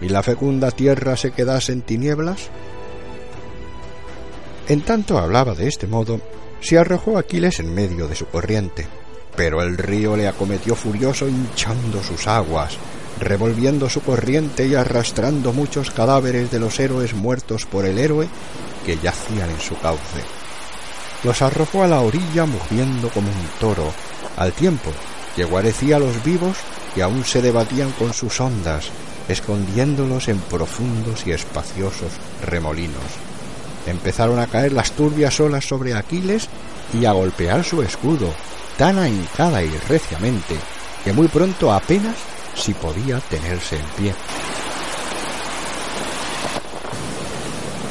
y 0.00 0.08
la 0.08 0.22
fecunda 0.22 0.70
tierra 0.70 1.16
se 1.16 1.32
quedase 1.32 1.72
en 1.72 1.82
tinieblas? 1.82 2.50
En 4.68 4.80
tanto 4.80 5.18
hablaba 5.18 5.54
de 5.54 5.68
este 5.68 5.86
modo, 5.86 6.20
se 6.60 6.78
arrojó 6.78 7.18
Aquiles 7.18 7.60
en 7.60 7.74
medio 7.74 8.08
de 8.08 8.14
su 8.14 8.26
corriente, 8.26 8.86
pero 9.36 9.62
el 9.62 9.76
río 9.76 10.16
le 10.16 10.26
acometió 10.26 10.74
furioso 10.74 11.28
hinchando 11.28 12.02
sus 12.02 12.26
aguas, 12.26 12.78
revolviendo 13.20 13.88
su 13.88 14.00
corriente 14.02 14.66
y 14.66 14.74
arrastrando 14.74 15.52
muchos 15.52 15.90
cadáveres 15.90 16.50
de 16.50 16.60
los 16.60 16.78
héroes 16.80 17.14
muertos 17.14 17.66
por 17.66 17.84
el 17.84 17.98
héroe 17.98 18.28
que 18.84 18.96
yacían 18.96 19.50
en 19.50 19.60
su 19.60 19.78
cauce. 19.78 20.22
Los 21.22 21.42
arrojó 21.42 21.84
a 21.84 21.88
la 21.88 22.00
orilla 22.00 22.44
mugiendo 22.44 23.08
como 23.08 23.28
un 23.28 23.48
toro, 23.58 23.92
al 24.36 24.52
tiempo 24.52 24.90
que 25.36 25.44
guarecía 25.44 25.96
a 25.96 26.00
los 26.00 26.22
vivos 26.22 26.56
que 26.94 27.02
aún 27.02 27.24
se 27.24 27.42
debatían 27.42 27.90
con 27.92 28.12
sus 28.12 28.40
ondas, 28.40 28.90
escondiéndolos 29.28 30.28
en 30.28 30.38
profundos 30.38 31.26
y 31.26 31.32
espaciosos 31.32 32.12
remolinos. 32.44 33.02
Empezaron 33.86 34.38
a 34.38 34.46
caer 34.46 34.72
las 34.72 34.92
turbias 34.92 35.40
olas 35.40 35.66
sobre 35.66 35.94
Aquiles 35.94 36.48
y 36.92 37.04
a 37.04 37.12
golpear 37.12 37.64
su 37.64 37.82
escudo, 37.82 38.32
tan 38.78 38.98
ahincada 38.98 39.62
y 39.62 39.70
reciamente, 39.88 40.56
que 41.02 41.12
muy 41.12 41.28
pronto 41.28 41.72
apenas 41.72 42.16
si 42.54 42.74
podía 42.74 43.20
tenerse 43.20 43.76
en 43.76 43.86
pie. 43.96 44.14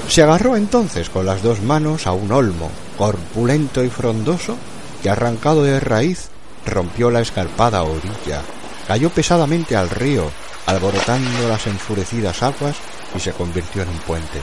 Se 0.07 0.21
agarró 0.21 0.55
entonces 0.55 1.09
con 1.09 1.25
las 1.25 1.41
dos 1.41 1.61
manos 1.61 2.05
a 2.05 2.11
un 2.11 2.31
olmo, 2.31 2.69
corpulento 2.97 3.83
y 3.83 3.89
frondoso, 3.89 4.57
que 5.01 5.09
arrancado 5.09 5.63
de 5.63 5.79
raíz 5.79 6.29
rompió 6.65 7.09
la 7.09 7.21
escarpada 7.21 7.83
orilla, 7.83 8.41
cayó 8.87 9.09
pesadamente 9.09 9.75
al 9.75 9.89
río, 9.89 10.29
alborotando 10.65 11.49
las 11.49 11.67
enfurecidas 11.67 12.43
aguas 12.43 12.75
y 13.15 13.19
se 13.19 13.31
convirtió 13.31 13.81
en 13.81 13.89
un 13.89 13.97
puente. 13.99 14.39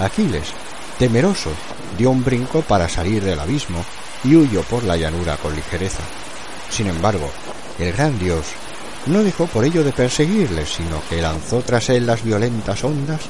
Aquiles, 0.00 0.48
temeroso, 0.98 1.50
dio 1.96 2.10
un 2.10 2.24
brinco 2.24 2.62
para 2.62 2.88
salir 2.88 3.24
del 3.24 3.40
abismo 3.40 3.84
y 4.22 4.36
huyó 4.36 4.62
por 4.62 4.84
la 4.84 4.96
llanura 4.96 5.36
con 5.36 5.54
ligereza. 5.54 6.02
Sin 6.70 6.88
embargo, 6.88 7.30
el 7.78 7.92
gran 7.92 8.18
dios 8.18 8.44
no 9.06 9.22
dejó 9.22 9.46
por 9.46 9.64
ello 9.64 9.84
de 9.84 9.92
perseguirle, 9.92 10.66
sino 10.66 11.02
que 11.08 11.20
lanzó 11.20 11.60
tras 11.62 11.90
él 11.90 12.06
las 12.06 12.22
violentas 12.22 12.82
ondas 12.84 13.20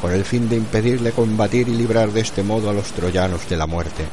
con 0.00 0.12
el 0.12 0.24
fin 0.24 0.48
de 0.48 0.56
impedirle 0.56 1.12
combatir 1.12 1.68
y 1.68 1.74
librar 1.74 2.12
de 2.12 2.20
este 2.20 2.42
modo 2.42 2.70
a 2.70 2.72
los 2.72 2.92
troyanos 2.92 3.48
de 3.48 3.56
la 3.56 3.66
muerte. 3.66 4.04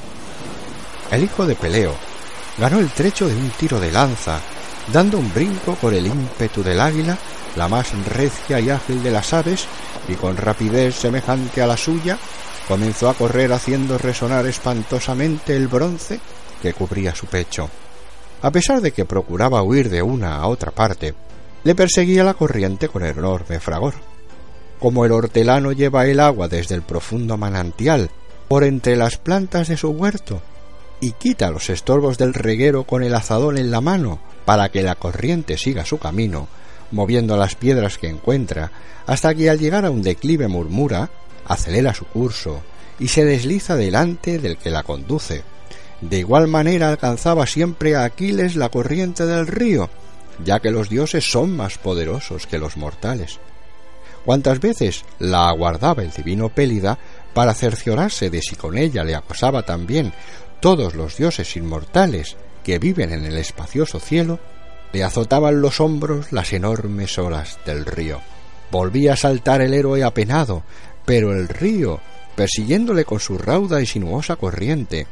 El 1.11 1.23
hijo 1.23 1.45
de 1.45 1.55
Peleo 1.55 1.93
ganó 2.57 2.79
el 2.79 2.89
trecho 2.89 3.27
de 3.27 3.35
un 3.35 3.49
tiro 3.51 3.79
de 3.79 3.91
lanza, 3.91 4.39
dando 4.93 5.17
un 5.17 5.33
brinco 5.33 5.75
con 5.75 5.93
el 5.93 6.07
ímpetu 6.07 6.63
del 6.63 6.79
águila, 6.79 7.17
la 7.55 7.67
más 7.67 7.91
recia 8.05 8.59
y 8.59 8.69
ágil 8.69 9.03
de 9.03 9.11
las 9.11 9.33
aves, 9.33 9.65
y 10.07 10.13
con 10.13 10.37
rapidez 10.37 10.95
semejante 10.95 11.61
a 11.61 11.67
la 11.67 11.75
suya, 11.75 12.17
comenzó 12.67 13.09
a 13.09 13.13
correr 13.13 13.51
haciendo 13.51 13.97
resonar 13.97 14.45
espantosamente 14.47 15.55
el 15.55 15.67
bronce 15.67 16.19
que 16.61 16.73
cubría 16.73 17.13
su 17.13 17.25
pecho. 17.25 17.69
A 18.41 18.51
pesar 18.51 18.81
de 18.81 18.91
que 18.91 19.05
procuraba 19.05 19.61
huir 19.61 19.89
de 19.89 20.01
una 20.01 20.37
a 20.37 20.47
otra 20.47 20.71
parte, 20.71 21.13
le 21.63 21.75
perseguía 21.75 22.23
la 22.23 22.33
corriente 22.33 22.87
con 22.87 23.05
enorme 23.05 23.59
fragor. 23.59 23.93
Como 24.79 25.05
el 25.05 25.11
hortelano 25.11 25.71
lleva 25.71 26.07
el 26.07 26.19
agua 26.19 26.47
desde 26.47 26.73
el 26.73 26.81
profundo 26.81 27.37
manantial 27.37 28.09
por 28.47 28.63
entre 28.63 28.95
las 28.95 29.17
plantas 29.17 29.67
de 29.67 29.77
su 29.77 29.89
huerto 29.89 30.41
y 30.99 31.13
quita 31.13 31.51
los 31.51 31.69
estorbos 31.69 32.17
del 32.17 32.33
reguero 32.33 32.83
con 32.83 33.03
el 33.03 33.13
azadón 33.15 33.57
en 33.57 33.71
la 33.71 33.81
mano 33.81 34.19
para 34.45 34.69
que 34.69 34.83
la 34.83 34.95
corriente 34.95 35.57
siga 35.57 35.85
su 35.85 35.99
camino, 35.99 36.47
moviendo 36.91 37.37
las 37.37 37.55
piedras 37.55 37.97
que 37.97 38.09
encuentra, 38.09 38.71
hasta 39.05 39.33
que 39.35 39.49
al 39.49 39.59
llegar 39.59 39.85
a 39.85 39.91
un 39.91 40.01
declive 40.01 40.47
murmura, 40.47 41.09
acelera 41.45 41.93
su 41.93 42.05
curso 42.05 42.61
y 42.99 43.07
se 43.07 43.25
desliza 43.25 43.75
delante 43.75 44.39
del 44.39 44.57
que 44.57 44.69
la 44.69 44.83
conduce, 44.83 45.43
de 46.01 46.17
igual 46.17 46.47
manera 46.47 46.89
alcanzaba 46.89 47.45
siempre 47.45 47.95
a 47.95 48.03
Aquiles 48.03 48.55
la 48.55 48.69
corriente 48.69 49.25
del 49.25 49.47
río, 49.47 49.89
ya 50.43 50.59
que 50.59 50.71
los 50.71 50.89
dioses 50.89 51.29
son 51.29 51.55
más 51.55 51.77
poderosos 51.77 52.47
que 52.47 52.57
los 52.57 52.75
mortales. 52.75 53.39
Cuantas 54.25 54.59
veces 54.59 55.05
la 55.19 55.47
aguardaba 55.47 56.03
el 56.03 56.11
divino 56.11 56.49
Pélida 56.49 56.97
para 57.33 57.53
cerciorarse 57.53 58.29
de 58.29 58.41
si 58.41 58.55
con 58.55 58.77
ella 58.77 59.03
le 59.03 59.15
acosaba 59.15 59.63
también 59.63 60.13
todos 60.59 60.95
los 60.95 61.17
dioses 61.17 61.55
inmortales 61.55 62.35
que 62.63 62.77
viven 62.77 63.11
en 63.11 63.25
el 63.25 63.37
espacioso 63.37 63.99
cielo, 63.99 64.39
le 64.93 65.03
azotaban 65.03 65.61
los 65.61 65.79
hombros 65.79 66.31
las 66.31 66.53
enormes 66.53 67.17
olas 67.17 67.59
del 67.65 67.85
río. 67.85 68.19
Volvía 68.69 69.13
a 69.13 69.17
saltar 69.17 69.61
el 69.61 69.73
héroe 69.73 70.03
apenado, 70.03 70.63
pero 71.05 71.33
el 71.33 71.47
río, 71.47 71.99
persiguiéndole 72.35 73.05
con 73.05 73.19
su 73.19 73.37
rauda 73.37 73.81
y 73.81 73.85
sinuosa 73.85 74.35
corriente, 74.35 75.07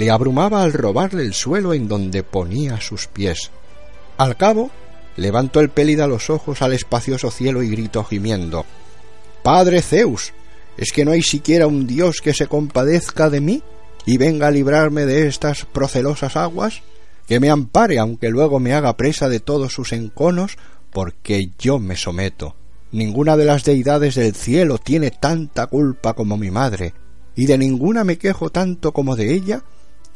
le 0.00 0.10
abrumaba 0.10 0.62
al 0.62 0.72
robarle 0.72 1.24
el 1.24 1.34
suelo 1.34 1.74
en 1.74 1.86
donde 1.86 2.22
ponía 2.22 2.80
sus 2.80 3.06
pies. 3.06 3.50
Al 4.16 4.34
cabo, 4.34 4.70
levantó 5.16 5.60
el 5.60 5.68
pélida 5.68 6.06
los 6.06 6.30
ojos 6.30 6.62
al 6.62 6.72
espacioso 6.72 7.30
cielo 7.30 7.62
y 7.62 7.68
gritó 7.68 8.02
gimiendo 8.02 8.64
Padre 9.42 9.82
Zeus, 9.82 10.32
¿es 10.78 10.92
que 10.92 11.04
no 11.04 11.10
hay 11.10 11.20
siquiera 11.20 11.66
un 11.66 11.86
dios 11.86 12.22
que 12.22 12.32
se 12.32 12.46
compadezca 12.46 13.28
de 13.28 13.42
mí 13.42 13.62
y 14.06 14.16
venga 14.16 14.46
a 14.46 14.50
librarme 14.50 15.04
de 15.04 15.26
estas 15.26 15.66
procelosas 15.66 16.34
aguas? 16.34 16.80
Que 17.28 17.38
me 17.38 17.50
ampare 17.50 17.98
aunque 17.98 18.30
luego 18.30 18.58
me 18.58 18.72
haga 18.72 18.96
presa 18.96 19.28
de 19.28 19.40
todos 19.40 19.74
sus 19.74 19.92
enconos, 19.92 20.56
porque 20.90 21.50
yo 21.58 21.78
me 21.78 21.96
someto. 21.96 22.56
Ninguna 22.90 23.36
de 23.36 23.44
las 23.44 23.64
deidades 23.64 24.14
del 24.14 24.34
cielo 24.34 24.78
tiene 24.78 25.10
tanta 25.10 25.66
culpa 25.66 26.14
como 26.14 26.38
mi 26.38 26.50
madre, 26.50 26.94
y 27.36 27.44
de 27.44 27.58
ninguna 27.58 28.02
me 28.02 28.16
quejo 28.16 28.48
tanto 28.48 28.92
como 28.92 29.14
de 29.14 29.34
ella, 29.34 29.62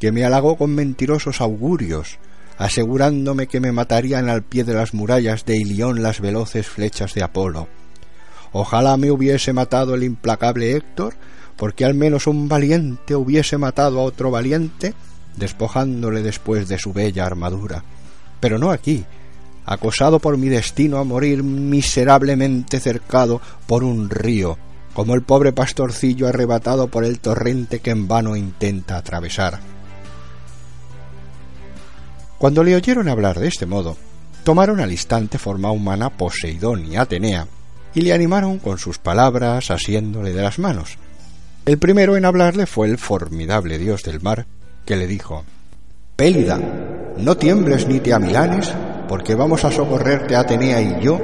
que 0.05 0.12
me 0.12 0.27
halagó 0.27 0.57
con 0.57 0.75
mentirosos 0.75 1.40
augurios, 1.40 2.19
asegurándome 2.59 3.47
que 3.47 3.59
me 3.59 3.73
matarían 3.73 4.29
al 4.29 4.43
pie 4.43 4.62
de 4.62 4.75
las 4.75 4.93
murallas 4.93 5.47
de 5.47 5.57
Ilión 5.57 6.03
las 6.03 6.21
veloces 6.21 6.67
flechas 6.67 7.14
de 7.14 7.23
Apolo. 7.23 7.69
Ojalá 8.53 8.99
me 8.99 9.11
hubiese 9.11 9.55
matado 9.55 9.95
el 9.95 10.03
implacable 10.03 10.77
Héctor, 10.77 11.14
porque 11.57 11.87
al 11.87 11.95
menos 11.95 12.27
un 12.27 12.51
valiente 12.51 13.17
hubiese 13.17 13.57
matado 13.57 13.99
a 13.99 14.03
otro 14.03 14.31
valiente, 14.31 14.93
despojándole 15.38 16.21
después 16.21 16.69
de 16.69 16.79
su 16.79 16.93
bella 16.93 17.25
armadura. 17.25 17.83
Pero 18.40 18.59
no 18.59 18.73
aquí, 18.73 19.07
acosado 19.64 20.19
por 20.19 20.37
mi 20.37 20.51
destino 20.51 20.99
a 20.99 21.05
morir 21.05 21.43
miserablemente 21.43 22.79
cercado 22.79 23.40
por 23.67 23.83
un 23.83 24.11
río, 24.11 24.59
como 24.93 25.14
el 25.14 25.23
pobre 25.23 25.55
pastorcillo 25.55 26.29
arrebatado 26.29 26.88
por 26.88 27.07
el 27.07 27.21
torrente 27.21 27.79
que 27.79 27.93
en 27.93 28.07
vano 28.07 28.37
intenta 28.37 28.99
atravesar. 28.99 29.73
Cuando 32.38 32.64
le 32.64 32.75
oyeron 32.75 33.09
hablar 33.09 33.38
de 33.38 33.49
este 33.49 33.66
modo, 33.66 33.97
tomaron 34.42 34.81
al 34.81 34.90
instante 34.90 35.38
forma 35.38 35.70
humana 35.70 36.11
Poseidón 36.11 36.85
y 36.85 36.97
Atenea, 36.97 37.47
y 37.94 38.01
le 38.03 38.12
animaron 38.12 38.59
con 38.59 38.79
sus 38.79 38.99
palabras 38.99 39.70
asiéndole 39.70 40.33
de 40.33 40.42
las 40.42 40.59
manos. 40.59 40.99
El 41.64 41.79
primero 41.79 42.16
en 42.16 42.25
hablarle 42.25 42.66
fue 42.66 42.88
el 42.88 42.99
formidable 42.99 43.79
dios 43.79 44.03
del 44.03 44.20
mar, 44.20 44.47
que 44.85 44.97
le 44.97 45.07
dijo 45.07 45.44
Pélida, 46.16 46.61
no 47.16 47.37
tiembles 47.37 47.88
ni 47.88 48.01
te 48.01 48.12
amilanes, 48.12 48.73
porque 49.09 49.35
vamos 49.35 49.64
a 49.64 49.70
socorrerte 49.70 50.37
Atenea 50.37 50.83
y 50.83 51.03
yo, 51.03 51.20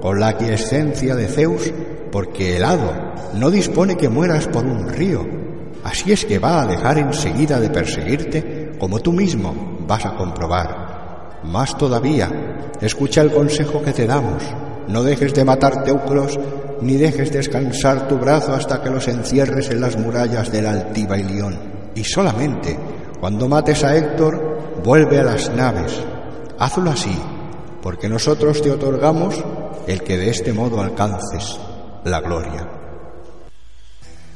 con 0.00 0.20
la 0.20 0.28
aquiescencia 0.28 1.16
de 1.16 1.26
Zeus, 1.26 1.72
porque 2.12 2.56
el 2.56 2.64
hado 2.64 3.14
no 3.34 3.50
dispone 3.50 3.96
que 3.96 4.08
mueras 4.08 4.46
por 4.46 4.64
un 4.64 4.88
río, 4.88 5.26
así 5.84 6.12
es 6.12 6.24
que 6.24 6.38
va 6.38 6.62
a 6.62 6.66
dejar 6.66 6.98
enseguida 6.98 7.58
de 7.58 7.70
perseguirte, 7.70 8.72
como 8.78 9.00
tú 9.00 9.12
mismo 9.12 9.79
vas 9.90 10.06
a 10.06 10.14
comprobar. 10.14 11.40
Más 11.42 11.76
todavía, 11.76 12.30
escucha 12.80 13.22
el 13.22 13.32
consejo 13.32 13.82
que 13.82 13.92
te 13.92 14.06
damos. 14.06 14.40
No 14.86 15.02
dejes 15.02 15.34
de 15.34 15.44
matar 15.44 15.82
teucros, 15.82 16.38
ni 16.80 16.94
dejes 16.94 17.32
descansar 17.32 18.06
tu 18.06 18.16
brazo 18.16 18.54
hasta 18.54 18.80
que 18.80 18.90
los 18.90 19.08
encierres 19.08 19.68
en 19.68 19.80
las 19.80 19.98
murallas 19.98 20.52
de 20.52 20.62
la 20.62 20.70
altiva 20.70 21.18
Ilión. 21.18 21.58
Y 21.96 22.04
solamente, 22.04 22.78
cuando 23.18 23.48
mates 23.48 23.82
a 23.82 23.96
Héctor, 23.96 24.80
vuelve 24.84 25.18
a 25.18 25.24
las 25.24 25.50
naves. 25.50 26.00
Hazlo 26.60 26.92
así, 26.92 27.18
porque 27.82 28.08
nosotros 28.08 28.62
te 28.62 28.70
otorgamos 28.70 29.44
el 29.88 30.04
que 30.04 30.16
de 30.16 30.30
este 30.30 30.52
modo 30.52 30.80
alcances 30.80 31.58
la 32.04 32.20
gloria. 32.20 32.68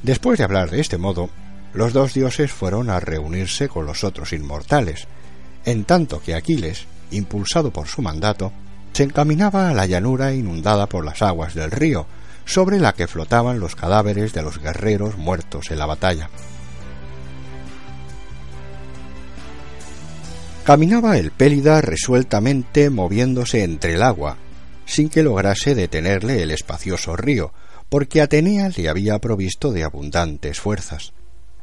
Después 0.02 0.36
de 0.36 0.44
hablar 0.44 0.70
de 0.70 0.80
este 0.80 0.98
modo, 0.98 1.30
los 1.74 1.92
dos 1.92 2.12
dioses 2.12 2.50
fueron 2.50 2.90
a 2.90 2.98
reunirse 2.98 3.68
con 3.68 3.86
los 3.86 4.02
otros 4.02 4.32
inmortales, 4.32 5.06
en 5.64 5.84
tanto 5.84 6.20
que 6.20 6.34
Aquiles, 6.34 6.86
impulsado 7.10 7.70
por 7.70 7.88
su 7.88 8.02
mandato, 8.02 8.52
se 8.92 9.02
encaminaba 9.02 9.70
a 9.70 9.74
la 9.74 9.86
llanura 9.86 10.34
inundada 10.34 10.86
por 10.86 11.04
las 11.04 11.22
aguas 11.22 11.54
del 11.54 11.70
río, 11.70 12.06
sobre 12.44 12.78
la 12.78 12.92
que 12.92 13.06
flotaban 13.06 13.58
los 13.58 13.74
cadáveres 13.74 14.32
de 14.32 14.42
los 14.42 14.60
guerreros 14.60 15.16
muertos 15.16 15.70
en 15.70 15.78
la 15.78 15.86
batalla. 15.86 16.30
Caminaba 20.64 21.18
el 21.18 21.30
Pélida 21.30 21.80
resueltamente 21.80 22.88
moviéndose 22.88 23.64
entre 23.64 23.94
el 23.94 24.02
agua, 24.02 24.38
sin 24.86 25.08
que 25.08 25.22
lograse 25.22 25.74
detenerle 25.74 26.42
el 26.42 26.50
espacioso 26.50 27.16
río, 27.16 27.52
porque 27.88 28.22
Atenea 28.22 28.70
le 28.74 28.88
había 28.88 29.18
provisto 29.18 29.72
de 29.72 29.84
abundantes 29.84 30.60
fuerzas. 30.60 31.12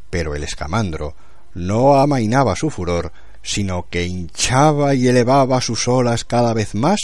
Pero 0.09 0.35
el 0.35 0.43
escamandro 0.43 1.15
no 1.53 1.95
amainaba 1.95 2.55
su 2.55 2.69
furor 2.69 3.11
sino 3.41 3.87
que 3.89 4.05
hinchaba 4.05 4.95
y 4.95 5.07
elevaba 5.07 5.61
sus 5.61 5.87
olas 5.87 6.25
cada 6.25 6.53
vez 6.53 6.75
más, 6.75 6.99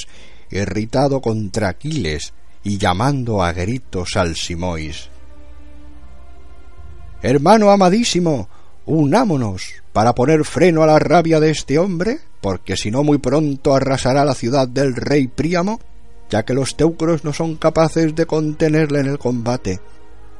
irritado 0.52 1.22
contra 1.22 1.70
Aquiles 1.70 2.34
y 2.64 2.78
llamando 2.78 3.44
a 3.44 3.54
gritos 3.54 4.16
al 4.16 4.36
Simois. 4.36 5.10
Hermano 7.22 7.72
amadísimo, 7.72 8.48
unámonos 8.86 9.74
para 9.92 10.14
poner 10.14 10.46
freno 10.46 10.84
a 10.84 10.88
la 10.88 11.00
rabia 11.00 11.40
de 11.40 11.50
este 11.50 11.80
hombre, 11.80 12.20
porque 12.42 12.78
si 12.78 12.92
no 12.92 13.04
muy 13.04 13.18
pronto 13.18 13.76
arrasará 13.76 14.24
la 14.24 14.36
ciudad 14.36 14.68
del 14.68 14.96
rey 14.96 15.28
Príamo, 15.28 15.80
ya 16.30 16.44
que 16.44 16.54
los 16.54 16.76
teucros 16.76 17.24
no 17.24 17.34
son 17.34 17.56
capaces 17.56 18.16
de 18.16 18.26
contenerle 18.26 19.00
en 19.00 19.08
el 19.08 19.18
combate. 19.18 19.80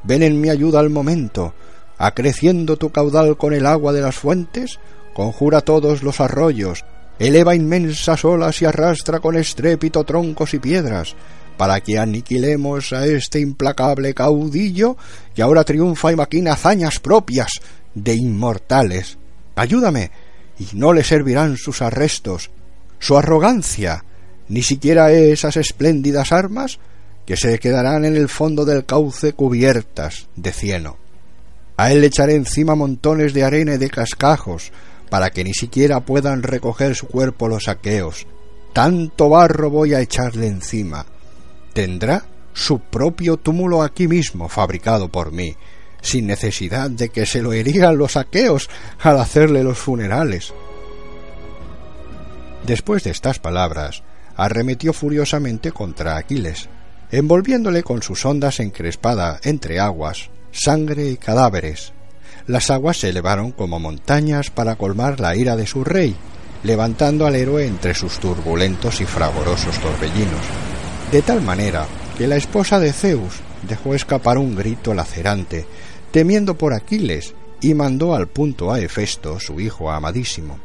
Ven 0.04 0.22
en 0.22 0.40
mi 0.40 0.50
ayuda 0.50 0.80
al 0.80 0.90
momento, 0.90 1.54
acreciendo 1.96 2.76
tu 2.76 2.90
caudal 2.90 3.36
con 3.36 3.52
el 3.52 3.66
agua 3.66 3.92
de 3.92 4.02
las 4.02 4.16
fuentes, 4.16 4.78
conjura 5.18 5.62
todos 5.62 6.04
los 6.04 6.20
arroyos, 6.20 6.84
eleva 7.18 7.56
inmensas 7.56 8.24
olas 8.24 8.62
y 8.62 8.66
arrastra 8.66 9.18
con 9.18 9.36
estrépito 9.36 10.04
troncos 10.04 10.54
y 10.54 10.60
piedras, 10.60 11.16
para 11.56 11.80
que 11.80 11.98
aniquilemos 11.98 12.92
a 12.92 13.04
este 13.04 13.40
implacable 13.40 14.14
caudillo 14.14 14.96
que 15.34 15.42
ahora 15.42 15.64
triunfa 15.64 16.12
y 16.12 16.14
maquina 16.14 16.52
hazañas 16.52 17.00
propias 17.00 17.50
de 17.94 18.14
inmortales. 18.14 19.18
Ayúdame, 19.56 20.12
y 20.56 20.68
no 20.74 20.92
le 20.92 21.02
servirán 21.02 21.56
sus 21.56 21.82
arrestos, 21.82 22.52
su 23.00 23.18
arrogancia, 23.18 24.04
ni 24.46 24.62
siquiera 24.62 25.10
esas 25.10 25.56
espléndidas 25.56 26.30
armas 26.30 26.78
que 27.26 27.36
se 27.36 27.58
quedarán 27.58 28.04
en 28.04 28.14
el 28.14 28.28
fondo 28.28 28.64
del 28.64 28.86
cauce 28.86 29.32
cubiertas 29.32 30.28
de 30.36 30.52
cieno. 30.52 30.96
A 31.76 31.90
él 31.90 32.02
le 32.02 32.06
echaré 32.06 32.36
encima 32.36 32.76
montones 32.76 33.34
de 33.34 33.42
arena 33.42 33.74
y 33.74 33.78
de 33.78 33.90
cascajos, 33.90 34.70
para 35.10 35.30
que 35.30 35.44
ni 35.44 35.54
siquiera 35.54 36.00
puedan 36.00 36.42
recoger 36.42 36.94
su 36.94 37.06
cuerpo 37.06 37.48
los 37.48 37.68
aqueos. 37.68 38.26
Tanto 38.72 39.28
barro 39.28 39.70
voy 39.70 39.94
a 39.94 40.00
echarle 40.00 40.46
encima. 40.46 41.06
Tendrá 41.72 42.24
su 42.52 42.80
propio 42.80 43.36
túmulo 43.36 43.82
aquí 43.82 44.08
mismo, 44.08 44.48
fabricado 44.48 45.08
por 45.08 45.32
mí, 45.32 45.56
sin 46.00 46.26
necesidad 46.26 46.90
de 46.90 47.08
que 47.08 47.26
se 47.26 47.42
lo 47.42 47.52
erigan 47.52 47.96
los 47.96 48.16
aqueos 48.16 48.68
al 49.00 49.20
hacerle 49.20 49.62
los 49.62 49.78
funerales. 49.78 50.52
Después 52.66 53.04
de 53.04 53.10
estas 53.10 53.38
palabras, 53.38 54.02
arremetió 54.36 54.92
furiosamente 54.92 55.72
contra 55.72 56.16
Aquiles, 56.16 56.68
envolviéndole 57.10 57.82
con 57.82 58.02
sus 58.02 58.24
ondas 58.24 58.60
encrespada 58.60 59.40
entre 59.42 59.80
aguas, 59.80 60.30
sangre 60.52 61.08
y 61.08 61.16
cadáveres. 61.16 61.92
Las 62.48 62.70
aguas 62.70 62.96
se 62.96 63.10
elevaron 63.10 63.52
como 63.52 63.78
montañas 63.78 64.48
para 64.48 64.76
colmar 64.76 65.20
la 65.20 65.36
ira 65.36 65.54
de 65.54 65.66
su 65.66 65.84
rey, 65.84 66.16
levantando 66.62 67.26
al 67.26 67.36
héroe 67.36 67.66
entre 67.66 67.92
sus 67.92 68.18
turbulentos 68.18 69.02
y 69.02 69.04
fragorosos 69.04 69.78
torbellinos, 69.78 70.40
de 71.12 71.20
tal 71.20 71.42
manera 71.42 71.84
que 72.16 72.26
la 72.26 72.36
esposa 72.36 72.80
de 72.80 72.94
Zeus 72.94 73.40
dejó 73.68 73.94
escapar 73.94 74.38
un 74.38 74.56
grito 74.56 74.94
lacerante, 74.94 75.66
temiendo 76.10 76.56
por 76.56 76.72
Aquiles, 76.72 77.34
y 77.60 77.74
mandó 77.74 78.14
al 78.14 78.28
punto 78.28 78.72
a 78.72 78.80
Hefesto, 78.80 79.38
su 79.38 79.60
hijo 79.60 79.90
amadísimo. 79.90 80.58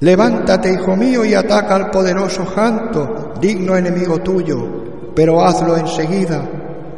Levántate, 0.00 0.70
hijo 0.70 0.96
mío, 0.96 1.24
y 1.24 1.32
ataca 1.32 1.76
al 1.76 1.90
poderoso 1.90 2.44
Janto, 2.44 3.32
digno 3.40 3.74
enemigo 3.74 4.20
tuyo, 4.20 5.12
pero 5.14 5.42
hazlo 5.42 5.78
enseguida, 5.78 6.46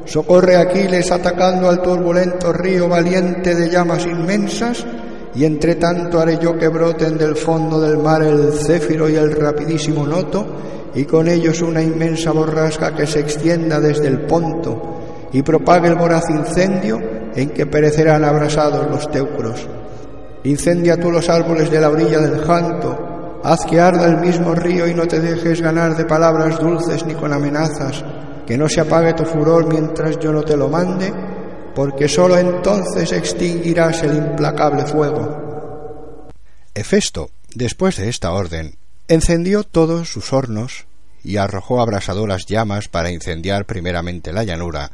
Socorre 0.04 0.56
Aquiles 0.56 1.10
atacando 1.12 1.68
al 1.68 1.80
turbulento 1.80 2.52
río 2.52 2.88
valiente 2.88 3.54
de 3.54 3.70
llamas 3.70 4.04
inmensas, 4.04 4.84
y 5.34 5.44
entre 5.44 5.76
tanto 5.76 6.20
haré 6.20 6.38
yo 6.38 6.58
que 6.58 6.68
broten 6.68 7.16
del 7.16 7.36
fondo 7.36 7.80
del 7.80 7.98
mar 7.98 8.22
el 8.22 8.52
céfiro 8.52 9.08
y 9.08 9.14
el 9.14 9.32
rapidísimo 9.32 10.06
noto, 10.06 10.46
y 10.94 11.04
con 11.04 11.28
ellos 11.28 11.62
una 11.62 11.82
inmensa 11.82 12.32
borrasca 12.32 12.94
que 12.94 13.06
se 13.06 13.20
extienda 13.20 13.80
desde 13.80 14.08
el 14.08 14.22
ponto, 14.22 15.28
y 15.32 15.42
propague 15.42 15.88
el 15.88 15.94
voraz 15.94 16.28
incendio 16.28 17.00
en 17.34 17.50
que 17.50 17.66
perecerán 17.66 18.24
abrasados 18.24 18.90
los 18.90 19.10
teucros. 19.10 19.66
Incendia 20.44 20.98
tú 20.98 21.10
los 21.10 21.28
árboles 21.28 21.70
de 21.70 21.80
la 21.80 21.88
orilla 21.88 22.18
del 22.18 22.40
janto, 22.44 23.40
haz 23.44 23.64
que 23.64 23.80
arda 23.80 24.06
el 24.06 24.18
mismo 24.18 24.54
río 24.54 24.86
y 24.86 24.94
no 24.94 25.06
te 25.06 25.20
dejes 25.20 25.62
ganar 25.62 25.96
de 25.96 26.04
palabras 26.04 26.58
dulces 26.58 27.06
ni 27.06 27.14
con 27.14 27.32
amenazas, 27.32 28.04
que 28.46 28.58
no 28.58 28.68
se 28.68 28.80
apague 28.80 29.14
tu 29.14 29.24
furor 29.24 29.66
mientras 29.72 30.18
yo 30.18 30.32
no 30.32 30.42
te 30.42 30.56
lo 30.56 30.68
mande, 30.68 31.12
porque 31.74 32.08
sólo 32.08 32.36
entonces 32.36 33.12
extinguirás 33.12 34.02
el 34.02 34.16
implacable 34.16 34.84
fuego. 34.84 36.28
Hefesto, 36.74 37.30
después 37.54 37.96
de 37.96 38.08
esta 38.08 38.32
orden, 38.32 38.76
encendió 39.08 39.62
todos 39.62 40.10
sus 40.10 40.32
hornos 40.32 40.86
y 41.22 41.36
arrojó 41.36 41.80
abrasadoras 41.80 42.46
llamas 42.46 42.88
para 42.88 43.10
incendiar 43.10 43.64
primeramente 43.64 44.32
la 44.32 44.44
llanura, 44.44 44.90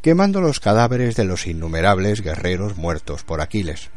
quemando 0.00 0.40
los 0.40 0.60
cadáveres 0.60 1.16
de 1.16 1.24
los 1.24 1.46
innumerables 1.46 2.22
guerreros 2.22 2.76
muertos 2.76 3.24
por 3.24 3.40
Aquiles. 3.40 3.90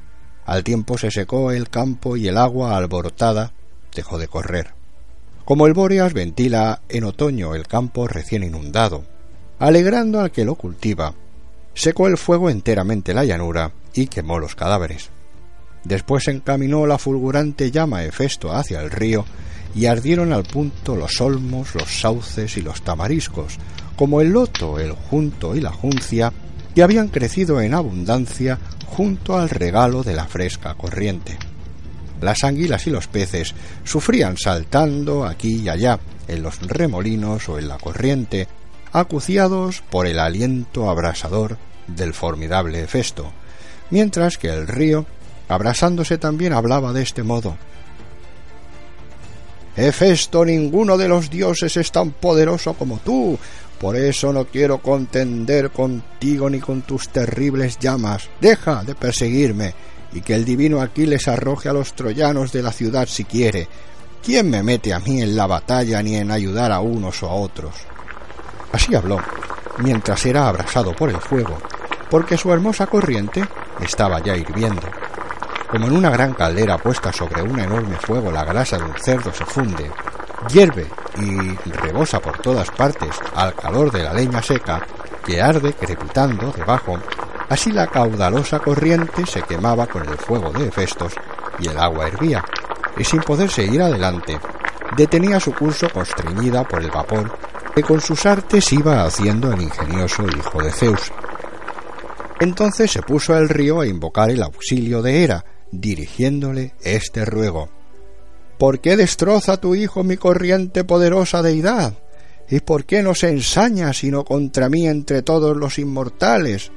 Al 0.46 0.64
tiempo 0.64 0.98
se 0.98 1.12
secó 1.12 1.52
el 1.52 1.70
campo 1.70 2.18
y 2.18 2.28
el 2.28 2.38
agua 2.38 2.76
alborotada 2.76 3.54
dejó 3.94 4.18
de 4.18 4.28
correr 4.28 4.79
como 5.50 5.66
el 5.66 5.74
Bóreas 5.74 6.14
ventila 6.14 6.84
en 6.90 7.06
otoño 7.06 7.56
el 7.56 7.66
campo 7.66 8.08
recién 8.08 8.44
inundado, 8.44 9.04
alegrando 9.58 10.22
al 10.22 10.30
que 10.30 10.46
lo 10.46 10.54
cultiva, 10.54 11.16
secó 11.74 12.06
el 12.06 12.20
fuego 12.20 12.52
enteramente 12.52 13.16
la 13.16 13.26
llanura 13.26 13.72
y 13.96 14.06
quemó 14.06 14.38
los 14.38 14.54
cadáveres. 14.54 15.10
Después 15.84 16.28
encaminó 16.28 16.86
la 16.86 17.00
fulgurante 17.00 17.72
llama 17.72 18.04
Hefesto 18.04 18.52
hacia 18.52 18.80
el 18.80 18.92
río 18.92 19.26
y 19.74 19.88
ardieron 19.88 20.34
al 20.34 20.44
punto 20.44 20.96
los 20.96 21.20
olmos, 21.20 21.74
los 21.74 22.00
sauces 22.00 22.56
y 22.56 22.62
los 22.62 22.84
tamariscos, 22.84 23.58
como 23.96 24.22
el 24.22 24.30
loto, 24.30 24.78
el 24.78 24.92
junto 24.92 25.56
y 25.56 25.62
la 25.62 25.72
juncia, 25.72 26.32
que 26.76 26.84
habían 26.84 27.08
crecido 27.08 27.60
en 27.60 27.74
abundancia 27.74 28.60
junto 28.86 29.36
al 29.36 29.50
regalo 29.50 30.04
de 30.04 30.14
la 30.14 30.28
fresca 30.28 30.76
corriente. 30.76 31.40
Las 32.22 32.44
anguilas 32.44 32.86
y 32.88 32.90
los 32.90 33.08
peces 33.08 33.54
sufrían 33.84 34.38
saltando 34.38 35.26
aquí 35.26 35.62
y 35.62 35.70
allá, 35.70 36.00
en 36.28 36.44
los 36.44 36.60
remolinos 36.62 37.48
o 37.50 37.58
en 37.58 37.68
la 37.68 37.78
corriente, 37.78 38.48
acuciados 38.92 39.82
por 39.90 40.06
el 40.08 40.20
aliento 40.20 40.90
abrasador 40.90 41.58
del 41.88 42.14
formidable 42.14 42.82
Hefesto, 42.82 43.32
mientras 43.90 44.38
que 44.38 44.50
el 44.50 44.68
río, 44.68 45.06
abrasándose 45.48 46.18
también, 46.18 46.54
hablaba 46.54 46.94
de 46.94 47.04
este 47.04 47.24
modo. 47.24 47.58
Hefesto, 49.76 50.44
ninguno 50.44 50.98
de 50.98 51.08
los 51.08 51.30
dioses 51.30 51.78
es 51.78 51.92
tan 51.92 52.12
poderoso 52.12 52.74
como 52.74 52.98
tú, 52.98 53.40
por 53.80 53.96
eso 53.96 54.34
no 54.34 54.46
quiero 54.46 54.80
contender 54.80 55.72
contigo 55.72 56.50
ni 56.50 56.60
con 56.60 56.82
tus 56.82 57.08
terribles 57.10 57.80
llamas. 57.80 58.30
Deja 58.42 58.84
de 58.84 58.94
perseguirme 58.94 59.74
y 60.14 60.22
que 60.22 60.36
el 60.36 60.46
divino 60.46 60.82
Aquiles 60.82 61.28
arroje 61.28 61.70
a 61.70 61.74
los 61.74 61.94
troyanos 61.94 62.52
de 62.52 62.64
la 62.64 62.72
ciudad 62.72 63.08
si 63.08 63.26
quiere. 63.26 63.68
¿Quién 64.24 64.50
me 64.50 64.64
mete 64.64 64.94
a 64.94 65.00
mí 65.00 65.22
en 65.22 65.36
la 65.36 65.48
batalla 65.48 66.02
ni 66.04 66.16
en 66.16 66.32
ayudar 66.32 66.72
a 66.72 66.80
unos 66.80 67.24
o 67.24 67.30
a 67.30 67.34
otros? 67.34 67.74
Así 68.72 68.94
habló, 68.96 69.20
mientras 69.80 70.26
era 70.26 70.48
abrasado 70.48 70.94
por 70.96 71.10
el 71.10 71.20
fuego, 71.20 71.58
porque 72.10 72.38
su 72.38 72.52
hermosa 72.52 72.88
corriente 72.88 73.44
estaba 73.82 74.20
ya 74.22 74.36
hirviendo. 74.36 74.88
Como 75.70 75.88
en 75.88 75.96
una 75.96 76.10
gran 76.10 76.34
caldera 76.34 76.78
puesta 76.78 77.14
sobre 77.14 77.42
un 77.42 77.60
enorme 77.60 77.96
fuego 77.98 78.32
la 78.32 78.44
grasa 78.44 78.78
de 78.78 78.84
un 78.84 78.96
cerdo 79.00 79.32
se 79.32 79.46
funde, 79.46 79.90
hierve 80.52 80.88
y 81.18 81.70
rebosa 81.70 82.20
por 82.20 82.40
todas 82.40 82.70
partes 82.72 83.16
al 83.36 83.54
calor 83.56 83.92
de 83.92 84.04
la 84.04 84.14
leña 84.14 84.42
seca, 84.42 84.86
que 85.26 85.42
arde 85.42 85.74
crepitando 85.74 86.52
debajo 86.52 87.00
Así 87.50 87.72
la 87.72 87.88
caudalosa 87.88 88.60
corriente 88.60 89.26
se 89.26 89.42
quemaba 89.42 89.88
con 89.88 90.08
el 90.08 90.18
fuego 90.18 90.52
de 90.52 90.68
Hefestos 90.68 91.14
y 91.60 91.68
el 91.68 91.78
agua 91.78 92.08
hervía, 92.08 92.46
y 92.98 93.04
sin 93.04 93.22
poder 93.22 93.50
seguir 93.50 93.82
adelante, 93.82 94.40
detenía 94.96 95.40
su 95.40 95.54
curso 95.54 95.90
constreñida 95.90 96.64
por 96.64 96.84
el 96.84 96.92
vapor 96.92 97.32
que 97.74 97.82
con 97.82 98.02
sus 98.02 98.26
artes 98.26 98.72
iba 98.72 99.04
haciendo 99.04 99.52
el 99.52 99.62
ingenioso 99.62 100.26
hijo 100.28 100.62
de 100.62 100.72
Zeus. 100.72 101.12
Entonces 102.40 102.92
se 102.92 103.02
puso 103.02 103.36
el 103.36 103.50
río 103.50 103.82
a 103.82 103.88
invocar 103.88 104.30
el 104.30 104.44
auxilio 104.44 105.02
de 105.02 105.24
Hera, 105.24 105.46
dirigiéndole 105.72 106.76
este 106.82 107.26
ruego. 107.26 107.70
¿Por 108.58 108.80
qué 108.80 108.96
destroza 108.96 109.58
tu 109.58 109.76
hijo 109.76 110.04
mi 110.04 110.18
corriente 110.18 110.84
poderosa 110.84 111.42
deidad? 111.42 111.94
¿Y 112.50 112.62
por 112.62 112.86
qué 112.86 113.04
no 113.04 113.16
se 113.16 113.30
ensaña 113.30 113.94
sino 113.94 114.24
contra 114.24 114.70
mí 114.70 114.88
entre 114.88 115.22
todos 115.22 115.56
los 115.56 115.80
inmortales? 115.80 116.72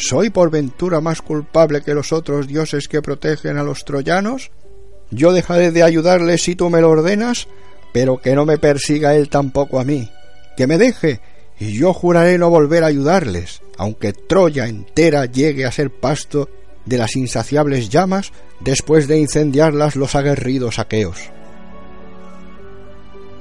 ¿Soy 0.00 0.30
por 0.30 0.50
ventura 0.50 1.02
más 1.02 1.20
culpable 1.20 1.82
que 1.82 1.92
los 1.92 2.10
otros 2.10 2.46
dioses 2.46 2.88
que 2.88 3.02
protegen 3.02 3.58
a 3.58 3.62
los 3.62 3.84
troyanos? 3.84 4.50
Yo 5.10 5.32
dejaré 5.32 5.72
de 5.72 5.82
ayudarle 5.82 6.38
si 6.38 6.56
tú 6.56 6.70
me 6.70 6.80
lo 6.80 6.88
ordenas, 6.88 7.48
pero 7.92 8.16
que 8.16 8.34
no 8.34 8.46
me 8.46 8.56
persiga 8.56 9.14
él 9.14 9.28
tampoco 9.28 9.78
a 9.78 9.84
mí. 9.84 10.10
Que 10.56 10.66
me 10.66 10.78
deje, 10.78 11.20
y 11.58 11.74
yo 11.74 11.92
juraré 11.92 12.38
no 12.38 12.48
volver 12.48 12.82
a 12.82 12.86
ayudarles, 12.86 13.60
aunque 13.76 14.14
Troya 14.14 14.68
entera 14.68 15.26
llegue 15.26 15.66
a 15.66 15.72
ser 15.72 15.90
pasto 15.90 16.48
de 16.86 16.96
las 16.96 17.14
insaciables 17.14 17.90
llamas 17.90 18.32
después 18.60 19.06
de 19.06 19.18
incendiarlas 19.18 19.96
los 19.96 20.14
aguerridos 20.14 20.78
aqueos. 20.78 21.30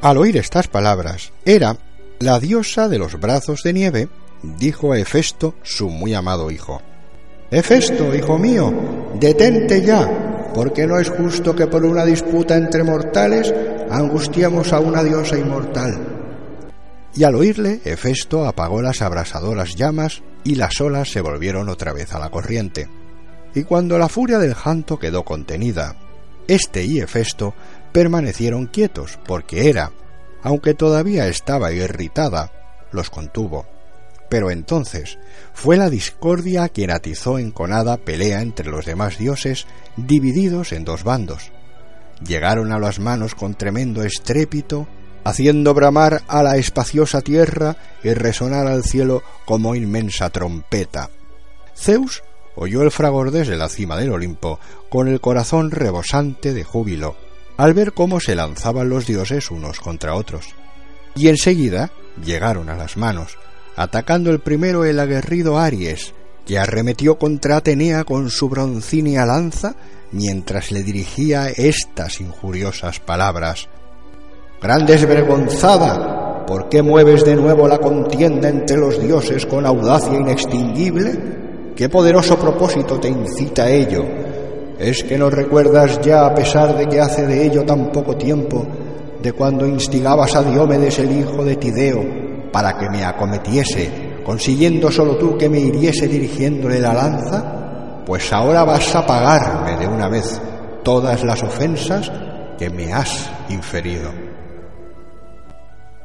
Al 0.01 0.17
oír 0.17 0.35
estas 0.35 0.67
palabras, 0.67 1.31
Hera, 1.45 1.77
la 2.19 2.41
diosa 2.41 2.89
de 2.89 2.99
los 2.99 3.17
brazos 3.17 3.61
de 3.63 3.71
nieve, 3.71 4.09
dijo 4.43 4.93
a 4.93 4.99
Hefesto, 4.99 5.55
su 5.63 5.89
muy 5.89 6.13
amado 6.13 6.51
hijo, 6.51 6.81
Hefesto, 7.51 8.13
hijo 8.13 8.37
mío, 8.37 8.71
detente 9.19 9.81
ya, 9.81 10.51
porque 10.53 10.85
no 10.85 10.99
es 10.99 11.09
justo 11.09 11.55
que 11.55 11.65
por 11.65 11.83
una 11.83 12.05
disputa 12.05 12.55
entre 12.55 12.83
mortales 12.83 13.51
angustiemos 13.89 14.71
a 14.71 14.79
una 14.79 15.03
diosa 15.03 15.35
inmortal. 15.35 16.19
Y 17.15 17.23
al 17.23 17.33
oírle, 17.33 17.81
Hefesto 17.83 18.45
apagó 18.45 18.83
las 18.83 19.01
abrasadoras 19.01 19.75
llamas 19.75 20.21
y 20.43 20.55
las 20.55 20.79
olas 20.79 21.09
se 21.11 21.21
volvieron 21.21 21.69
otra 21.69 21.91
vez 21.91 22.13
a 22.13 22.19
la 22.19 22.29
corriente. 22.29 22.87
Y 23.55 23.63
cuando 23.63 23.97
la 23.97 24.09
furia 24.09 24.37
del 24.37 24.53
janto 24.53 24.99
quedó 24.99 25.23
contenida, 25.23 25.95
este 26.47 26.83
y 26.83 26.99
Hefesto 26.99 27.55
permanecieron 27.91 28.67
quietos, 28.67 29.17
porque 29.25 29.69
era, 29.69 29.91
aunque 30.43 30.75
todavía 30.75 31.27
estaba 31.27 31.71
irritada, 31.71 32.51
los 32.91 33.09
contuvo. 33.09 33.65
Pero 34.29 34.51
entonces 34.51 35.17
fue 35.53 35.75
la 35.75 35.89
discordia 35.89 36.69
quien 36.69 36.91
atizó 36.91 37.39
enconada 37.39 37.97
pelea 37.97 38.41
entre 38.41 38.69
los 38.69 38.85
demás 38.85 39.17
dioses, 39.17 39.65
divididos 39.97 40.71
en 40.71 40.85
dos 40.85 41.03
bandos. 41.03 41.51
Llegaron 42.25 42.71
a 42.71 42.79
las 42.79 42.99
manos 42.99 43.33
con 43.33 43.55
tremendo 43.55 44.03
estrépito 44.03 44.87
haciendo 45.23 45.73
bramar 45.73 46.23
a 46.27 46.43
la 46.43 46.57
espaciosa 46.57 47.21
tierra 47.21 47.77
y 48.03 48.13
resonar 48.13 48.67
al 48.67 48.83
cielo 48.83 49.23
como 49.45 49.75
inmensa 49.75 50.29
trompeta. 50.29 51.09
Zeus 51.75 52.23
oyó 52.55 52.81
el 52.83 52.91
fragor 52.91 53.31
desde 53.31 53.55
la 53.55 53.69
cima 53.69 53.97
del 53.97 54.11
Olimpo 54.11 54.59
con 54.89 55.07
el 55.07 55.21
corazón 55.21 55.71
rebosante 55.71 56.53
de 56.53 56.63
júbilo, 56.63 57.15
al 57.57 57.73
ver 57.73 57.93
cómo 57.93 58.19
se 58.19 58.35
lanzaban 58.35 58.89
los 58.89 59.05
dioses 59.05 59.51
unos 59.51 59.79
contra 59.79 60.15
otros. 60.15 60.47
Y 61.15 61.27
enseguida 61.27 61.91
llegaron 62.23 62.69
a 62.69 62.75
las 62.75 62.97
manos, 62.97 63.37
atacando 63.79 64.29
el 64.29 64.39
primero 64.39 64.83
el 64.83 64.99
aguerrido 64.99 65.57
Aries, 65.57 66.13
que 66.45 66.59
arremetió 66.59 67.17
contra 67.17 67.55
Atenea 67.55 68.03
con 68.03 68.29
su 68.29 68.49
broncínea 68.49 69.25
lanza 69.25 69.73
mientras 70.11 70.73
le 70.73 70.83
dirigía 70.83 71.47
estas 71.47 72.19
injuriosas 72.19 72.99
palabras 72.99 73.69
Gran 74.61 74.85
desvergonzada, 74.85 76.45
¿por 76.45 76.67
qué 76.67 76.81
mueves 76.81 77.23
de 77.23 77.37
nuevo 77.37 77.69
la 77.69 77.77
contienda 77.77 78.49
entre 78.49 78.75
los 78.75 79.01
dioses 79.01 79.45
con 79.45 79.65
audacia 79.65 80.19
inextinguible? 80.19 81.73
¿Qué 81.73 81.87
poderoso 81.87 82.37
propósito 82.37 82.99
te 82.99 83.07
incita 83.07 83.63
a 83.63 83.69
ello? 83.69 84.03
¿Es 84.77 85.05
que 85.05 85.17
no 85.17 85.29
recuerdas 85.29 86.01
ya, 86.01 86.25
a 86.25 86.35
pesar 86.35 86.77
de 86.77 86.89
que 86.89 86.99
hace 86.99 87.25
de 87.25 87.45
ello 87.45 87.63
tan 87.63 87.93
poco 87.93 88.17
tiempo, 88.17 88.67
de 89.23 89.31
cuando 89.31 89.65
instigabas 89.65 90.35
a 90.35 90.43
Diómedes 90.43 90.99
el 90.99 91.17
hijo 91.17 91.45
de 91.45 91.55
Tideo 91.55 92.28
para 92.51 92.77
que 92.77 92.89
me 92.89 93.03
acometiese, 93.03 94.21
consiguiendo 94.25 94.91
solo 94.91 95.17
tú 95.17 95.37
que 95.37 95.49
me 95.49 95.59
hiriese 95.59 96.07
dirigiéndole 96.07 96.79
la 96.79 96.93
lanza? 96.93 98.03
Pues 98.05 98.31
ahora 98.33 98.63
vas 98.63 98.95
a 98.95 99.05
pagarme 99.05 99.77
de 99.77 99.87
una 99.87 100.07
vez 100.07 100.41
todas 100.83 101.23
las 101.23 101.43
ofensas 101.43 102.11
que 102.57 102.69
me 102.69 102.91
has 102.93 103.29
inferido. 103.49 104.11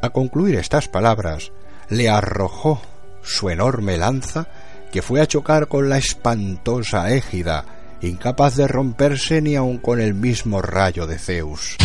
A 0.02 0.10
concluir 0.10 0.56
estas 0.56 0.88
palabras, 0.88 1.52
le 1.88 2.08
arrojó 2.08 2.80
su 3.22 3.48
enorme 3.48 3.96
lanza 3.96 4.46
que 4.92 5.02
fue 5.02 5.20
a 5.20 5.26
chocar 5.26 5.66
con 5.66 5.88
la 5.88 5.98
espantosa 5.98 7.10
égida, 7.10 7.64
incapaz 8.00 8.56
de 8.56 8.68
romperse 8.68 9.42
ni 9.42 9.56
aun 9.56 9.78
con 9.78 10.00
el 10.00 10.14
mismo 10.14 10.62
rayo 10.62 11.06
de 11.06 11.18
Zeus. 11.18 11.76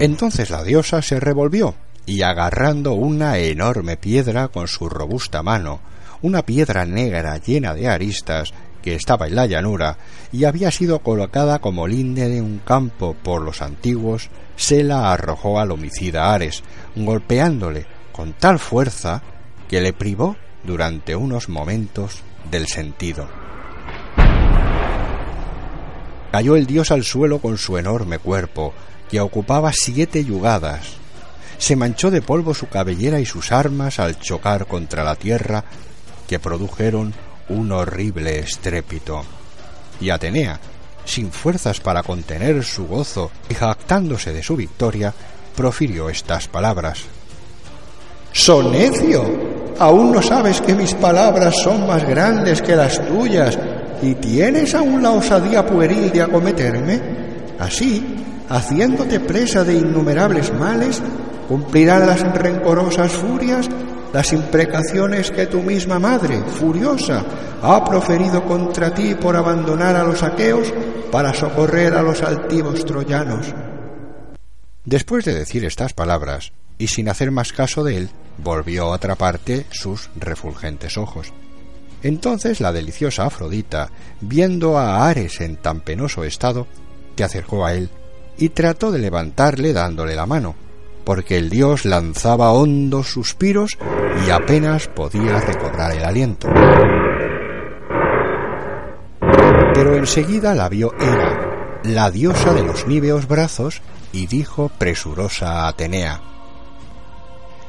Entonces 0.00 0.48
la 0.48 0.64
diosa 0.64 1.02
se 1.02 1.20
revolvió 1.20 1.74
y 2.06 2.22
agarrando 2.22 2.94
una 2.94 3.36
enorme 3.36 3.98
piedra 3.98 4.48
con 4.48 4.66
su 4.66 4.88
robusta 4.88 5.42
mano, 5.42 5.80
una 6.22 6.42
piedra 6.42 6.86
negra 6.86 7.36
llena 7.36 7.74
de 7.74 7.86
aristas, 7.86 8.54
que 8.80 8.94
estaba 8.94 9.26
en 9.26 9.34
la 9.34 9.44
llanura 9.44 9.98
y 10.32 10.44
había 10.44 10.70
sido 10.70 11.00
colocada 11.00 11.58
como 11.58 11.86
linde 11.86 12.30
de 12.30 12.40
un 12.40 12.60
campo 12.64 13.14
por 13.22 13.42
los 13.42 13.60
antiguos, 13.60 14.30
se 14.56 14.82
la 14.82 15.12
arrojó 15.12 15.60
al 15.60 15.70
homicida 15.70 16.32
Ares, 16.32 16.62
golpeándole 16.96 17.84
con 18.10 18.32
tal 18.32 18.58
fuerza 18.58 19.22
que 19.68 19.82
le 19.82 19.92
privó 19.92 20.34
durante 20.64 21.14
unos 21.14 21.50
momentos 21.50 22.22
del 22.50 22.68
sentido. 22.68 23.28
Cayó 26.32 26.56
el 26.56 26.64
dios 26.64 26.90
al 26.90 27.04
suelo 27.04 27.40
con 27.40 27.58
su 27.58 27.76
enorme 27.76 28.18
cuerpo, 28.18 28.72
que 29.10 29.20
ocupaba 29.20 29.72
siete 29.72 30.24
yugadas. 30.24 30.92
Se 31.58 31.76
manchó 31.76 32.10
de 32.10 32.22
polvo 32.22 32.54
su 32.54 32.68
cabellera 32.68 33.20
y 33.20 33.26
sus 33.26 33.52
armas 33.52 33.98
al 33.98 34.18
chocar 34.18 34.66
contra 34.66 35.04
la 35.04 35.16
tierra, 35.16 35.64
que 36.26 36.38
produjeron 36.38 37.12
un 37.48 37.72
horrible 37.72 38.38
estrépito. 38.38 39.24
Y 40.00 40.10
Atenea, 40.10 40.58
sin 41.04 41.32
fuerzas 41.32 41.80
para 41.80 42.02
contener 42.02 42.64
su 42.64 42.86
gozo 42.86 43.30
y 43.48 43.54
jactándose 43.54 44.32
de 44.32 44.42
su 44.42 44.56
victoria, 44.56 45.12
profirió 45.56 46.08
estas 46.08 46.48
palabras. 46.48 47.00
¡Sonecio! 48.32 49.50
¿Aún 49.78 50.12
no 50.12 50.22
sabes 50.22 50.60
que 50.60 50.74
mis 50.74 50.94
palabras 50.94 51.56
son 51.62 51.86
más 51.86 52.06
grandes 52.06 52.62
que 52.62 52.76
las 52.76 53.04
tuyas 53.08 53.58
y 54.02 54.14
tienes 54.14 54.74
aún 54.74 55.02
la 55.02 55.10
osadía 55.10 55.66
pueril 55.66 56.12
de 56.12 56.22
acometerme? 56.22 57.00
Así, 57.58 58.04
haciéndote 58.50 59.20
presa 59.20 59.64
de 59.64 59.74
innumerables 59.74 60.52
males, 60.52 61.00
cumplirán 61.48 62.06
las 62.06 62.20
rencorosas 62.34 63.12
furias 63.12 63.68
las 64.12 64.32
imprecaciones 64.32 65.30
que 65.30 65.46
tu 65.46 65.62
misma 65.62 66.00
madre, 66.00 66.42
furiosa, 66.42 67.24
ha 67.62 67.84
proferido 67.84 68.44
contra 68.44 68.92
ti 68.92 69.14
por 69.14 69.36
abandonar 69.36 69.94
a 69.94 70.02
los 70.02 70.22
aqueos 70.22 70.72
para 71.12 71.32
socorrer 71.32 71.94
a 71.94 72.02
los 72.02 72.22
altivos 72.22 72.84
troyanos. 72.84 73.54
Después 74.84 75.24
de 75.24 75.34
decir 75.34 75.64
estas 75.64 75.92
palabras, 75.92 76.52
y 76.76 76.88
sin 76.88 77.08
hacer 77.08 77.30
más 77.30 77.52
caso 77.52 77.84
de 77.84 77.98
él, 77.98 78.10
volvió 78.38 78.84
a 78.84 78.94
otra 78.96 79.14
parte 79.14 79.66
sus 79.70 80.10
refulgentes 80.16 80.96
ojos. 80.96 81.32
Entonces 82.02 82.60
la 82.60 82.72
deliciosa 82.72 83.26
Afrodita, 83.26 83.90
viendo 84.20 84.78
a 84.78 85.08
Ares 85.08 85.40
en 85.40 85.56
tan 85.56 85.82
penoso 85.82 86.24
estado, 86.24 86.66
te 87.14 87.22
acercó 87.22 87.64
a 87.66 87.74
él 87.74 87.90
y 88.40 88.48
trató 88.48 88.90
de 88.90 88.98
levantarle 88.98 89.74
dándole 89.74 90.16
la 90.16 90.24
mano, 90.24 90.54
porque 91.04 91.36
el 91.36 91.50
dios 91.50 91.84
lanzaba 91.84 92.52
hondos 92.52 93.08
suspiros 93.08 93.76
y 94.26 94.30
apenas 94.30 94.88
podía 94.88 95.38
recobrar 95.40 95.92
el 95.92 96.04
aliento. 96.04 96.48
Pero 99.74 99.94
enseguida 99.94 100.54
la 100.54 100.70
vio 100.70 100.92
Hera, 100.98 101.80
la 101.84 102.10
diosa 102.10 102.54
de 102.54 102.62
los 102.62 102.86
níveos 102.86 103.28
brazos, 103.28 103.82
y 104.12 104.26
dijo 104.26 104.70
presurosa 104.78 105.64
a 105.64 105.68
Atenea, 105.68 106.20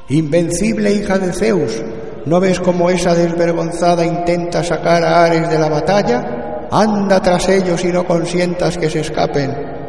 Invencible 0.07 0.93
hija 0.93 1.19
de 1.19 1.33
Zeus, 1.33 1.83
¿no 2.25 2.39
ves 2.39 2.61
cómo 2.61 2.89
esa 2.89 3.13
desvergonzada 3.13 4.05
intenta 4.05 4.63
sacar 4.63 5.03
a 5.03 5.25
Ares 5.25 5.49
de 5.49 5.59
la 5.59 5.69
batalla? 5.69 6.67
Anda 6.71 7.21
tras 7.21 7.49
ellos 7.49 7.83
y 7.83 7.89
no 7.89 8.05
consientas 8.05 8.77
que 8.77 8.89
se 8.89 9.01
escapen. 9.01 9.80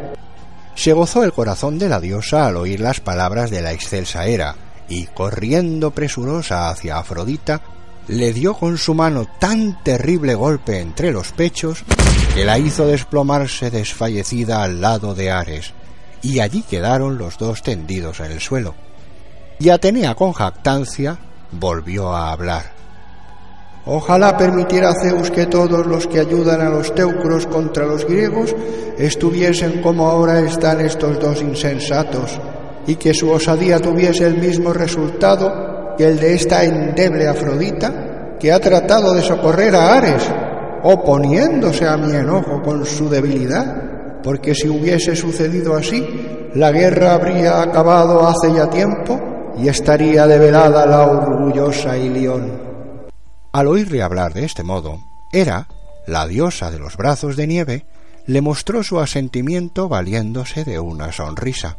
Se 0.75 0.93
gozó 0.93 1.23
el 1.23 1.33
corazón 1.33 1.77
de 1.77 1.89
la 1.89 1.99
diosa 1.99 2.47
al 2.47 2.57
oír 2.57 2.79
las 2.79 2.99
palabras 2.99 3.51
de 3.51 3.61
la 3.61 3.71
excelsa 3.71 4.25
Hera, 4.25 4.55
y 4.89 5.05
corriendo 5.05 5.91
presurosa 5.91 6.69
hacia 6.69 6.97
Afrodita, 6.97 7.61
le 8.07 8.33
dio 8.33 8.53
con 8.53 8.77
su 8.77 8.93
mano 8.93 9.25
tan 9.39 9.81
terrible 9.83 10.35
golpe 10.35 10.79
entre 10.79 11.11
los 11.11 11.31
pechos 11.31 11.83
que 12.33 12.43
la 12.43 12.57
hizo 12.59 12.85
desplomarse 12.85 13.71
desfallecida 13.71 14.63
al 14.63 14.81
lado 14.81 15.15
de 15.15 15.31
Ares, 15.31 15.73
y 16.21 16.39
allí 16.39 16.63
quedaron 16.63 17.17
los 17.17 17.37
dos 17.37 17.61
tendidos 17.61 18.19
en 18.19 18.31
el 18.31 18.41
suelo. 18.41 18.75
Y 19.59 19.69
Atenea 19.69 20.15
con 20.15 20.33
jactancia 20.33 21.17
volvió 21.51 22.13
a 22.13 22.31
hablar. 22.31 22.82
Ojalá 23.85 24.37
permitiera 24.37 24.93
Zeus 24.93 25.29
que 25.29 25.45
todos 25.45 25.85
los 25.85 26.07
que 26.07 26.21
ayudan 26.21 26.61
a 26.61 26.69
los 26.69 26.95
teucros 26.95 27.45
contra 27.47 27.85
los 27.85 28.05
griegos 28.07 28.55
estuviesen 28.97 29.81
como 29.81 30.07
ahora 30.07 30.39
están 30.39 30.79
estos 30.79 31.19
dos 31.19 31.41
insensatos, 31.41 32.39
y 32.87 32.95
que 32.95 33.13
su 33.13 33.29
osadía 33.29 33.79
tuviese 33.79 34.25
el 34.25 34.37
mismo 34.37 34.71
resultado 34.71 35.95
que 35.97 36.05
el 36.05 36.17
de 36.17 36.33
esta 36.33 36.63
endeble 36.63 37.27
Afrodita, 37.27 38.37
que 38.39 38.53
ha 38.53 38.59
tratado 38.59 39.13
de 39.13 39.21
socorrer 39.21 39.75
a 39.75 39.97
Ares, 39.97 40.31
oponiéndose 40.83 41.85
a 41.85 41.97
mi 41.97 42.13
enojo 42.13 42.61
con 42.61 42.85
su 42.85 43.09
debilidad, 43.09 44.21
porque 44.23 44.55
si 44.55 44.69
hubiese 44.69 45.13
sucedido 45.13 45.75
así, 45.75 46.49
la 46.55 46.71
guerra 46.71 47.15
habría 47.15 47.61
acabado 47.61 48.25
hace 48.25 48.53
ya 48.53 48.69
tiempo 48.69 49.19
y 49.57 49.67
estaría 49.67 50.25
develada 50.25 50.85
la 50.85 51.01
orgullosa 51.05 51.97
Ilión. 51.97 52.72
Al 53.53 53.67
oírle 53.67 54.01
hablar 54.01 54.33
de 54.33 54.45
este 54.45 54.63
modo, 54.63 54.99
Hera, 55.31 55.67
la 56.07 56.25
diosa 56.25 56.71
de 56.71 56.79
los 56.79 56.97
brazos 56.97 57.35
de 57.35 57.45
nieve, 57.45 57.85
le 58.25 58.41
mostró 58.41 58.81
su 58.81 58.99
asentimiento 58.99 59.87
valiéndose 59.87 60.63
de 60.65 60.79
una 60.79 61.11
sonrisa. 61.11 61.77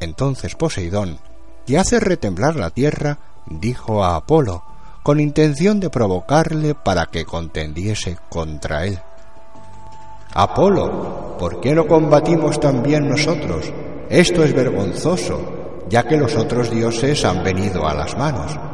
Entonces 0.00 0.54
Poseidón, 0.54 1.18
que 1.66 1.78
hace 1.78 2.00
retemblar 2.00 2.56
la 2.56 2.70
tierra, 2.70 3.18
dijo 3.44 4.02
a 4.02 4.16
Apolo, 4.16 4.64
con 5.02 5.20
intención 5.20 5.78
de 5.78 5.90
provocarle 5.90 6.74
para 6.74 7.04
que 7.04 7.26
contendiese 7.26 8.16
contra 8.30 8.86
él. 8.86 8.98
Apolo, 10.32 11.36
¿por 11.38 11.60
qué 11.60 11.74
no 11.74 11.86
combatimos 11.86 12.58
también 12.58 13.10
nosotros? 13.10 13.70
Esto 14.08 14.42
es 14.42 14.54
vergonzoso, 14.54 15.84
ya 15.90 16.04
que 16.04 16.16
los 16.16 16.34
otros 16.34 16.70
dioses 16.70 17.26
han 17.26 17.44
venido 17.44 17.86
a 17.86 17.92
las 17.92 18.16
manos. 18.16 18.67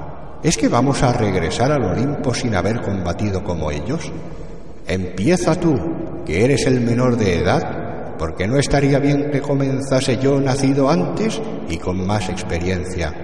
¿Es 0.44 0.58
que 0.58 0.68
vamos 0.68 1.02
a 1.02 1.10
regresar 1.14 1.72
al 1.72 1.84
Olimpo 1.84 2.34
sin 2.34 2.54
haber 2.54 2.82
combatido 2.82 3.42
como 3.42 3.70
ellos? 3.70 4.12
Empieza 4.86 5.54
tú, 5.54 5.74
que 6.26 6.44
eres 6.44 6.66
el 6.66 6.82
menor 6.82 7.16
de 7.16 7.38
edad, 7.38 8.14
porque 8.18 8.46
no 8.46 8.58
estaría 8.58 8.98
bien 8.98 9.30
que 9.30 9.40
comenzase 9.40 10.18
yo 10.18 10.38
nacido 10.38 10.90
antes 10.90 11.40
y 11.66 11.78
con 11.78 12.06
más 12.06 12.28
experiencia. 12.28 13.14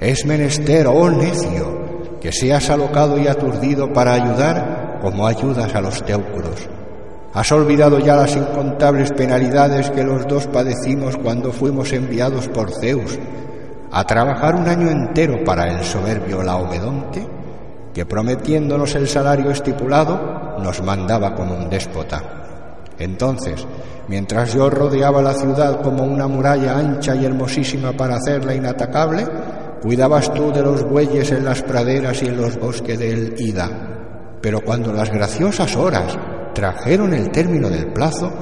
Es 0.00 0.24
menester, 0.24 0.86
oh 0.86 1.10
necio, 1.10 2.18
que 2.22 2.32
seas 2.32 2.70
alocado 2.70 3.18
y 3.18 3.26
aturdido 3.26 3.92
para 3.92 4.14
ayudar 4.14 4.98
como 5.02 5.26
ayudas 5.26 5.74
a 5.74 5.82
los 5.82 6.02
teucros. 6.06 6.70
¿Has 7.34 7.52
olvidado 7.52 7.98
ya 7.98 8.16
las 8.16 8.34
incontables 8.34 9.12
penalidades 9.12 9.90
que 9.90 10.02
los 10.02 10.26
dos 10.26 10.46
padecimos 10.46 11.18
cuando 11.18 11.52
fuimos 11.52 11.92
enviados 11.92 12.48
por 12.48 12.72
Zeus 12.80 13.18
a 13.90 14.04
trabajar 14.04 14.54
un 14.54 14.68
año 14.68 14.90
entero 14.90 15.44
para 15.44 15.70
el 15.70 15.84
soberbio 15.84 16.42
Laomedonte, 16.42 17.26
que 17.92 18.06
prometiéndonos 18.06 18.94
el 18.94 19.08
salario 19.08 19.50
estipulado 19.50 20.58
nos 20.58 20.82
mandaba 20.82 21.34
como 21.34 21.54
un 21.54 21.68
déspota? 21.68 22.22
Entonces, 22.98 23.66
mientras 24.08 24.54
yo 24.54 24.70
rodeaba 24.70 25.20
la 25.22 25.34
ciudad 25.34 25.80
como 25.82 26.04
una 26.04 26.26
muralla 26.26 26.78
ancha 26.78 27.14
y 27.14 27.24
hermosísima 27.24 27.92
para 27.92 28.16
hacerla 28.16 28.54
inatacable, 28.54 29.26
cuidabas 29.82 30.32
tú 30.32 30.52
de 30.52 30.62
los 30.62 30.82
bueyes 30.82 31.30
en 31.32 31.44
las 31.44 31.62
praderas 31.62 32.22
y 32.22 32.26
en 32.26 32.36
los 32.36 32.58
bosques 32.58 32.98
del 32.98 33.34
Ida. 33.38 33.68
Pero 34.40 34.60
cuando 34.60 34.92
las 34.92 35.10
graciosas 35.10 35.76
horas 35.76 36.16
trajeron 36.54 37.12
el 37.12 37.30
término 37.30 37.68
del 37.68 37.92
plazo, 37.92 38.32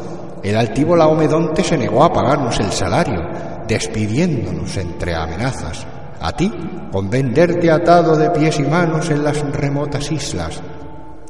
el 0.42 0.56
altivo 0.56 0.94
Laomedonte 0.94 1.64
se 1.64 1.78
negó 1.78 2.04
a 2.04 2.12
pagarnos 2.12 2.60
el 2.60 2.70
salario, 2.70 3.22
despidiéndonos 3.66 4.76
entre 4.76 5.14
amenazas. 5.14 5.86
A 6.20 6.32
ti, 6.32 6.50
con 6.90 7.10
venderte 7.10 7.70
atado 7.70 8.16
de 8.16 8.30
pies 8.30 8.58
y 8.58 8.62
manos 8.62 9.10
en 9.10 9.24
las 9.24 9.40
remotas 9.52 10.10
islas. 10.10 10.62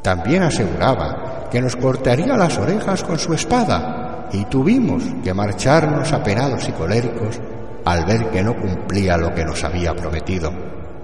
También 0.03 0.43
aseguraba 0.43 1.49
que 1.51 1.61
nos 1.61 1.77
cortaría 1.77 2.37
las 2.37 2.59
orejas 2.59 3.03
con 3.03 3.19
su 3.19 3.33
espada, 3.33 4.29
y 4.33 4.45
tuvimos 4.47 5.03
que 5.23 5.33
marcharnos 5.33 6.13
apenados 6.13 6.69
y 6.69 6.73
coléricos 6.73 7.41
al 7.85 8.05
ver 8.05 8.31
que 8.31 8.43
no 8.43 8.57
cumplía 8.57 9.17
lo 9.17 9.33
que 9.35 9.45
nos 9.45 9.63
había 9.65 9.95
prometido. 9.95 10.51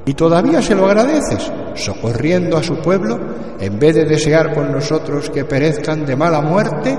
Y 0.07 0.15
todavía 0.15 0.63
se 0.63 0.75
lo 0.75 0.87
agradeces, 0.87 1.53
socorriendo 1.75 2.57
a 2.57 2.63
su 2.63 2.79
pueblo, 2.81 3.19
en 3.61 3.79
vez 3.79 3.95
de 3.95 4.07
desear 4.07 4.55
con 4.55 4.73
nosotros 4.73 5.31
que 5.31 5.45
perezcan 5.45 6.05
de 6.07 6.17
mala 6.17 6.41
muerte 6.41 6.99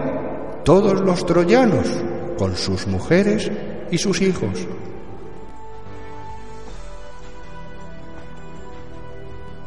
todos 0.64 1.02
los 1.02 1.26
troyanos, 1.26 1.88
con 2.38 2.56
sus 2.56 2.88
mujeres 2.88 3.52
y 3.92 3.98
sus 3.98 4.22
hijos. 4.22 4.68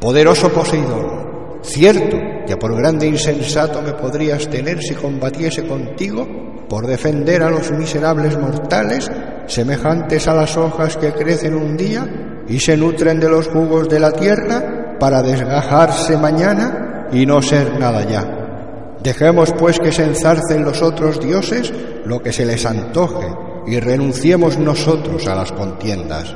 Poderoso 0.01 0.51
Poseidón, 0.51 1.61
cierto 1.63 2.17
que 2.45 2.57
por 2.57 2.75
grande 2.75 3.07
insensato 3.07 3.81
me 3.81 3.93
podrías 3.93 4.47
tener 4.49 4.81
si 4.81 4.93
combatiese 4.93 5.65
contigo 5.65 6.27
por 6.67 6.85
defender 6.85 7.41
a 7.43 7.49
los 7.49 7.71
miserables 7.71 8.37
mortales, 8.37 9.09
semejantes 9.47 10.27
a 10.27 10.33
las 10.33 10.57
hojas 10.57 10.97
que 10.97 11.13
crecen 11.13 11.55
un 11.55 11.77
día 11.77 12.43
y 12.47 12.59
se 12.59 12.77
nutren 12.77 13.19
de 13.19 13.29
los 13.29 13.47
jugos 13.47 13.87
de 13.87 13.99
la 13.99 14.11
tierra 14.11 14.97
para 14.99 15.23
desgajarse 15.23 16.17
mañana 16.17 17.07
y 17.11 17.25
no 17.25 17.41
ser 17.41 17.79
nada 17.79 18.03
ya. 18.03 18.97
Dejemos 19.01 19.53
pues 19.53 19.79
que 19.79 19.91
se 19.91 20.03
enzarcen 20.03 20.63
los 20.63 20.81
otros 20.81 21.19
dioses 21.19 21.71
lo 22.05 22.21
que 22.21 22.31
se 22.31 22.45
les 22.45 22.65
antoje 22.65 23.54
y 23.67 23.79
renunciemos 23.79 24.57
nosotros 24.57 25.27
a 25.27 25.35
las 25.35 25.51
contiendas. 25.51 26.35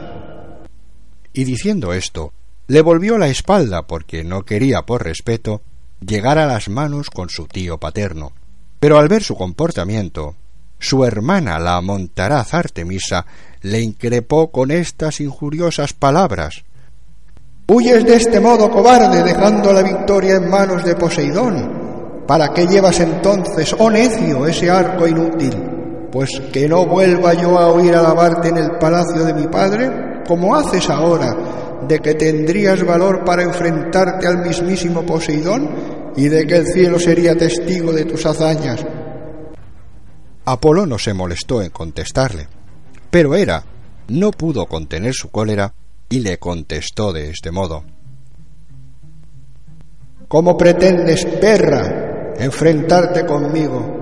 Y 1.34 1.44
diciendo 1.44 1.94
esto, 1.94 2.34
le 2.68 2.82
volvió 2.82 3.18
la 3.18 3.28
espalda 3.28 3.88
porque 3.88 4.24
no 4.24 4.44
quería, 4.44 4.84
por 4.84 5.04
respeto, 5.04 5.62
llegar 6.06 6.38
a 6.38 6.46
las 6.46 6.70
manos 6.70 7.10
con 7.10 7.30
su 7.30 7.48
tío 7.48 7.78
paterno. 7.78 8.32
Pero 8.80 8.98
al 8.98 9.08
ver 9.08 9.24
su 9.24 9.36
comportamiento, 9.36 10.36
su 10.80 11.04
hermana, 11.04 11.60
la 11.60 11.82
montaraz 11.82 12.54
Artemisa, 12.54 13.26
le 13.62 13.82
increpó 13.82 14.52
con 14.52 14.72
estas 14.72 15.20
injuriosas 15.20 15.94
palabras. 15.94 16.64
Huyes 17.68 18.06
de 18.06 18.16
este 18.16 18.40
modo, 18.40 18.72
cobarde, 18.72 19.24
dejando 19.24 19.74
la 19.74 19.84
victoria 19.84 20.36
en 20.36 20.50
manos 20.50 20.84
de 20.84 20.96
Poseidón. 20.96 22.26
¿Para 22.26 22.54
qué 22.54 22.66
llevas 22.66 23.00
entonces, 23.00 23.76
oh 23.78 23.90
necio, 23.90 24.48
ese 24.48 24.70
arco 24.70 25.08
inútil? 25.08 25.79
Pues 26.12 26.30
que 26.52 26.68
no 26.68 26.86
vuelva 26.86 27.34
yo 27.34 27.58
a 27.58 27.68
oír 27.68 27.96
alabarte 27.96 28.50
en 28.50 28.58
el 28.58 28.72
palacio 28.80 29.24
de 29.26 29.34
mi 29.34 29.48
padre, 29.48 30.24
como 30.28 30.56
haces 30.56 30.90
ahora, 30.90 31.36
de 31.88 32.00
que 32.00 32.16
tendrías 32.16 32.84
valor 32.86 33.24
para 33.24 33.44
enfrentarte 33.44 34.28
al 34.28 34.40
mismísimo 34.40 35.06
Poseidón 35.06 35.70
y 36.16 36.28
de 36.28 36.46
que 36.46 36.58
el 36.58 36.68
cielo 36.68 37.00
sería 37.00 37.38
testigo 37.38 37.92
de 37.92 38.06
tus 38.06 38.26
hazañas. 38.26 38.86
Apolo 40.46 40.86
no 40.86 40.98
se 40.98 41.14
molestó 41.14 41.62
en 41.62 41.70
contestarle, 41.70 42.48
pero 43.12 43.36
Hera 43.36 43.64
no 44.08 44.32
pudo 44.32 44.66
contener 44.66 45.14
su 45.14 45.30
cólera 45.30 45.74
y 46.10 46.22
le 46.22 46.40
contestó 46.40 47.14
de 47.14 47.30
este 47.30 47.52
modo. 47.52 47.84
¿Cómo 50.28 50.58
pretendes, 50.58 51.26
perra, 51.26 52.34
enfrentarte 52.38 53.26
conmigo? 53.26 53.99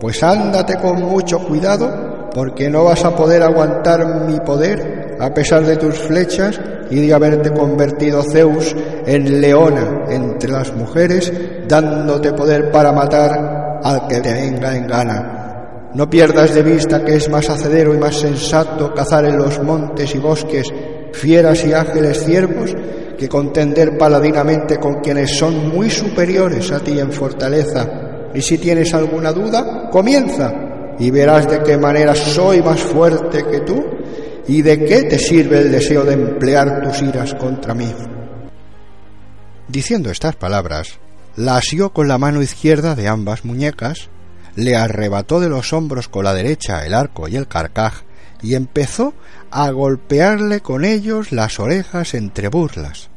Pues 0.00 0.22
ándate 0.22 0.76
con 0.76 1.02
mucho 1.02 1.38
cuidado, 1.40 2.30
porque 2.34 2.70
no 2.70 2.84
vas 2.84 3.04
a 3.04 3.14
poder 3.14 3.42
aguantar 3.42 4.24
mi 4.26 4.40
poder 4.40 5.16
a 5.20 5.34
pesar 5.34 5.66
de 5.66 5.76
tus 5.76 5.98
flechas 5.98 6.58
y 6.88 7.06
de 7.06 7.12
haberte 7.12 7.50
convertido 7.50 8.22
Zeus 8.22 8.74
en 9.04 9.42
leona 9.42 10.06
entre 10.08 10.50
las 10.50 10.74
mujeres, 10.74 11.30
dándote 11.68 12.32
poder 12.32 12.70
para 12.70 12.92
matar 12.92 13.80
al 13.84 14.08
que 14.08 14.20
te 14.20 14.32
venga 14.32 14.74
en 14.74 14.86
gana. 14.86 15.90
No 15.92 16.08
pierdas 16.08 16.54
de 16.54 16.62
vista 16.62 17.04
que 17.04 17.16
es 17.16 17.28
más 17.28 17.50
hacedero 17.50 17.94
y 17.94 17.98
más 17.98 18.16
sensato 18.16 18.94
cazar 18.94 19.26
en 19.26 19.36
los 19.36 19.62
montes 19.62 20.14
y 20.14 20.18
bosques 20.18 20.72
fieras 21.12 21.62
y 21.66 21.74
ágiles 21.74 22.24
ciervos 22.24 22.74
que 23.18 23.28
contender 23.28 23.98
paladinamente 23.98 24.78
con 24.78 25.00
quienes 25.00 25.36
son 25.36 25.68
muy 25.68 25.90
superiores 25.90 26.72
a 26.72 26.80
ti 26.80 26.98
en 26.98 27.12
fortaleza. 27.12 28.09
Y 28.34 28.42
si 28.42 28.58
tienes 28.58 28.94
alguna 28.94 29.32
duda, 29.32 29.90
comienza 29.90 30.52
y 30.98 31.10
verás 31.10 31.48
de 31.48 31.62
qué 31.62 31.76
manera 31.76 32.14
soy 32.14 32.62
más 32.62 32.80
fuerte 32.80 33.44
que 33.50 33.60
tú 33.60 33.82
y 34.46 34.62
de 34.62 34.84
qué 34.84 35.02
te 35.02 35.18
sirve 35.18 35.60
el 35.60 35.72
deseo 35.72 36.04
de 36.04 36.14
emplear 36.14 36.82
tus 36.82 37.02
iras 37.02 37.34
contra 37.34 37.74
mí. 37.74 37.92
Diciendo 39.68 40.10
estas 40.10 40.36
palabras, 40.36 40.98
la 41.36 41.56
asió 41.56 41.92
con 41.92 42.08
la 42.08 42.18
mano 42.18 42.42
izquierda 42.42 42.94
de 42.94 43.08
ambas 43.08 43.44
muñecas 43.44 44.10
le 44.56 44.76
arrebató 44.76 45.40
de 45.40 45.48
los 45.48 45.72
hombros 45.72 46.08
con 46.08 46.24
la 46.24 46.34
derecha 46.34 46.84
el 46.84 46.94
arco 46.94 47.28
y 47.28 47.36
el 47.36 47.46
carcaj 47.46 48.02
y 48.42 48.54
empezó 48.54 49.14
a 49.50 49.70
golpearle 49.70 50.60
con 50.60 50.84
ellos 50.84 51.32
las 51.32 51.60
orejas 51.60 52.14
entre 52.14 52.48
burlas. 52.48 53.10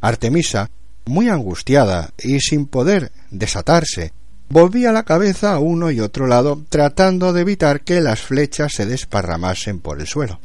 Artemisa, 0.00 0.68
muy 1.06 1.28
angustiada 1.28 2.10
y 2.18 2.40
sin 2.40 2.66
poder 2.66 3.12
desatarse, 3.30 4.12
volvía 4.50 4.92
la 4.92 5.04
cabeza 5.04 5.54
a 5.54 5.60
uno 5.60 5.90
y 5.90 6.00
otro 6.00 6.26
lado 6.26 6.60
tratando 6.68 7.32
de 7.32 7.42
evitar 7.42 7.80
que 7.82 8.00
las 8.00 8.20
flechas 8.20 8.72
se 8.74 8.84
desparramasen 8.84 9.78
por 9.78 10.00
el 10.00 10.06
suelo. 10.06 10.40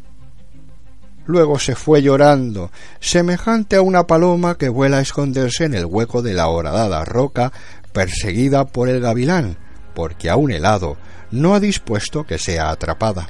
Luego 1.26 1.58
se 1.58 1.76
fue 1.76 2.03
llorando, 2.03 2.72
semejante 2.99 3.76
a 3.76 3.82
una 3.82 4.06
paloma 4.06 4.60
que 4.60 4.70
vuela 4.70 4.97
a 4.97 5.01
esconderse 5.01 5.66
en 5.66 5.74
el 5.74 5.86
hueco 5.86 6.22
de 6.22 6.36
la 6.36 6.47
horadada 6.47 7.03
roca, 7.03 7.51
perseguida 7.93 8.66
por 8.66 8.89
el 8.89 9.01
gavilán, 9.01 9.58
porque 9.95 10.30
a 10.30 10.36
un 10.36 10.51
helado 10.51 10.97
no 11.32 11.56
ha 11.56 11.60
dispuesto 11.60 12.26
que 12.26 12.38
sea 12.38 12.70
atrapada. 12.70 13.28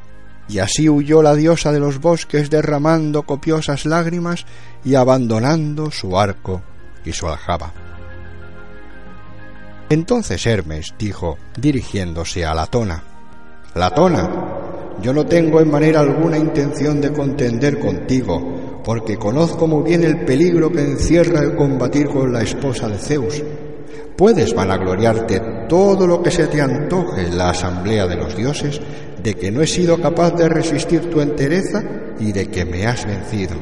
Y 0.50 0.60
así 0.60 0.90
huyó 0.90 1.24
la 1.24 1.36
diosa 1.36 1.72
de 1.72 1.80
los 1.80 2.02
bosques 2.02 2.50
derramando 2.50 3.24
copiosas 3.24 3.86
lágrimas 3.86 4.46
y 4.84 4.96
abandonando 4.96 5.90
su 5.90 6.20
arco 6.20 6.62
y 7.06 7.14
su 7.14 7.30
aljaba. 7.30 7.85
Entonces 9.90 10.46
Hermes 10.46 10.96
dijo, 10.98 11.38
dirigiéndose 11.58 12.44
a 12.44 12.56
Latona, 12.56 13.04
Latona, 13.76 14.30
yo 15.02 15.14
no 15.14 15.26
tengo 15.26 15.60
en 15.60 15.70
manera 15.70 16.00
alguna 16.00 16.38
intención 16.38 17.00
de 17.02 17.12
contender 17.12 17.80
contigo, 17.80 18.82
porque 18.84 19.18
conozco 19.18 19.68
muy 19.68 19.84
bien 19.84 20.04
el 20.04 20.26
peligro 20.26 20.72
que 20.72 20.82
encierra 20.82 21.42
el 21.42 21.56
combatir 21.56 22.08
con 22.08 22.32
la 22.32 22.42
esposa 22.42 22.88
de 22.88 22.98
Zeus. 22.98 23.44
Puedes 24.18 24.56
vanagloriarte 24.56 25.68
todo 25.68 26.08
lo 26.08 26.24
que 26.24 26.32
se 26.32 26.48
te 26.48 26.62
antoje 26.62 27.28
en 27.28 27.38
la 27.38 27.50
asamblea 27.50 28.08
de 28.08 28.16
los 28.16 28.36
dioses 28.36 28.82
de 29.22 29.34
que 29.34 29.52
no 29.52 29.62
he 29.62 29.68
sido 29.68 30.00
capaz 30.02 30.32
de 30.32 30.48
resistir 30.48 31.10
tu 31.10 31.20
entereza 31.20 31.84
y 32.20 32.32
de 32.32 32.48
que 32.48 32.64
me 32.64 32.88
has 32.88 33.06
vencido. 33.06 33.56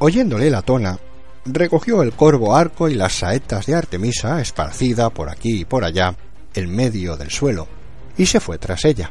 Oyéndole 0.00 0.50
la 0.50 0.62
tona, 0.62 0.98
recogió 1.44 2.02
el 2.02 2.12
corvo 2.12 2.54
arco 2.54 2.88
y 2.88 2.94
las 2.94 3.14
saetas 3.14 3.66
de 3.66 3.74
Artemisa, 3.74 4.40
esparcida 4.40 5.10
por 5.10 5.28
aquí 5.28 5.60
y 5.60 5.64
por 5.64 5.84
allá, 5.84 6.14
en 6.54 6.74
medio 6.74 7.16
del 7.16 7.30
suelo, 7.30 7.66
y 8.16 8.26
se 8.26 8.40
fue 8.40 8.58
tras 8.58 8.84
ella. 8.84 9.10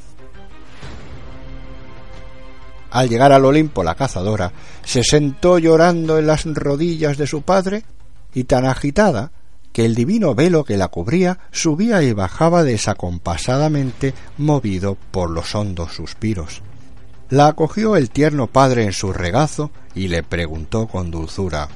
Al 2.91 3.07
llegar 3.07 3.31
al 3.31 3.45
Olimpo 3.45 3.83
la 3.83 3.95
cazadora 3.95 4.51
se 4.83 5.03
sentó 5.03 5.59
llorando 5.59 6.17
en 6.17 6.27
las 6.27 6.45
rodillas 6.45 7.17
de 7.17 7.27
su 7.27 7.43
padre 7.43 7.83
y 8.33 8.45
tan 8.45 8.65
agitada 8.65 9.31
que 9.71 9.85
el 9.85 9.93
divino 9.93 10.33
velo 10.33 10.63
que 10.63 10.77
la 10.77 10.87
cubría 10.87 11.39
subía 11.51 12.01
y 12.01 12.13
bajaba 12.13 12.63
desacompasadamente 12.63 14.15
movido 14.37 14.97
por 15.11 15.29
los 15.29 15.53
hondos 15.53 15.93
suspiros. 15.93 16.63
La 17.29 17.47
acogió 17.47 17.95
el 17.95 18.09
tierno 18.09 18.47
padre 18.47 18.85
en 18.85 18.93
su 18.93 19.13
regazo 19.13 19.69
y 19.93 20.07
le 20.07 20.23
preguntó 20.23 20.87
con 20.87 21.11
dulzura 21.11 21.69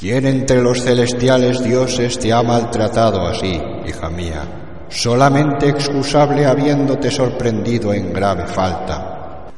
¿Quién 0.00 0.24
entre 0.24 0.62
los 0.62 0.82
celestiales 0.82 1.62
dioses 1.62 2.18
te 2.18 2.32
ha 2.32 2.42
maltratado 2.42 3.26
así, 3.26 3.60
hija 3.86 4.08
mía? 4.08 4.86
Solamente 4.88 5.68
excusable 5.68 6.46
habiéndote 6.46 7.10
sorprendido 7.10 7.92
en 7.92 8.10
grave 8.10 8.46
falta. 8.46 9.50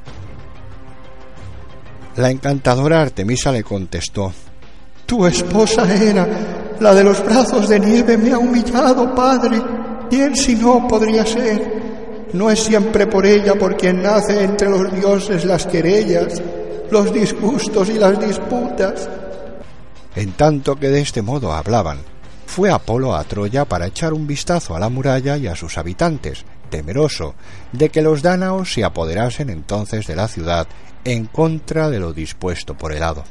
La 2.16 2.28
encantadora 2.28 3.02
Artemisa 3.02 3.52
le 3.52 3.62
contestó 3.62 4.32
Tu 5.06 5.24
esposa 5.26 5.86
era, 5.94 6.26
la 6.80 6.92
de 6.92 7.04
los 7.04 7.24
brazos 7.24 7.68
de 7.68 7.78
nieve 7.78 8.18
me 8.18 8.32
ha 8.32 8.38
humillado, 8.38 9.14
padre. 9.14 9.62
¿Quién 10.10 10.34
si 10.34 10.56
no 10.56 10.88
podría 10.88 11.24
ser? 11.24 12.28
No 12.32 12.50
es 12.50 12.58
siempre 12.64 13.06
por 13.06 13.24
ella 13.24 13.54
por 13.54 13.76
quien 13.76 14.02
nace 14.02 14.42
entre 14.42 14.68
los 14.68 14.92
dioses 14.92 15.44
las 15.44 15.68
querellas, 15.68 16.42
los 16.90 17.12
disgustos 17.12 17.88
y 17.90 17.94
las 17.94 18.18
disputas. 18.18 19.08
En 20.14 20.32
tanto 20.32 20.76
que 20.76 20.88
de 20.88 21.00
este 21.00 21.22
modo 21.22 21.52
hablaban, 21.52 22.00
fue 22.46 22.70
Apolo 22.70 23.14
a 23.14 23.24
Troya 23.24 23.64
para 23.64 23.86
echar 23.86 24.12
un 24.12 24.26
vistazo 24.26 24.76
a 24.76 24.78
la 24.78 24.90
muralla 24.90 25.38
y 25.38 25.46
a 25.46 25.56
sus 25.56 25.78
habitantes, 25.78 26.44
temeroso 26.68 27.34
de 27.72 27.88
que 27.88 28.02
los 28.02 28.20
dánaos 28.20 28.72
se 28.72 28.84
apoderasen 28.84 29.48
entonces 29.48 30.06
de 30.06 30.16
la 30.16 30.28
ciudad 30.28 30.66
en 31.04 31.26
contra 31.26 31.88
de 31.88 31.98
lo 31.98 32.12
dispuesto 32.12 32.76
por 32.76 32.92
el 32.92 33.02
hado. 33.02 33.24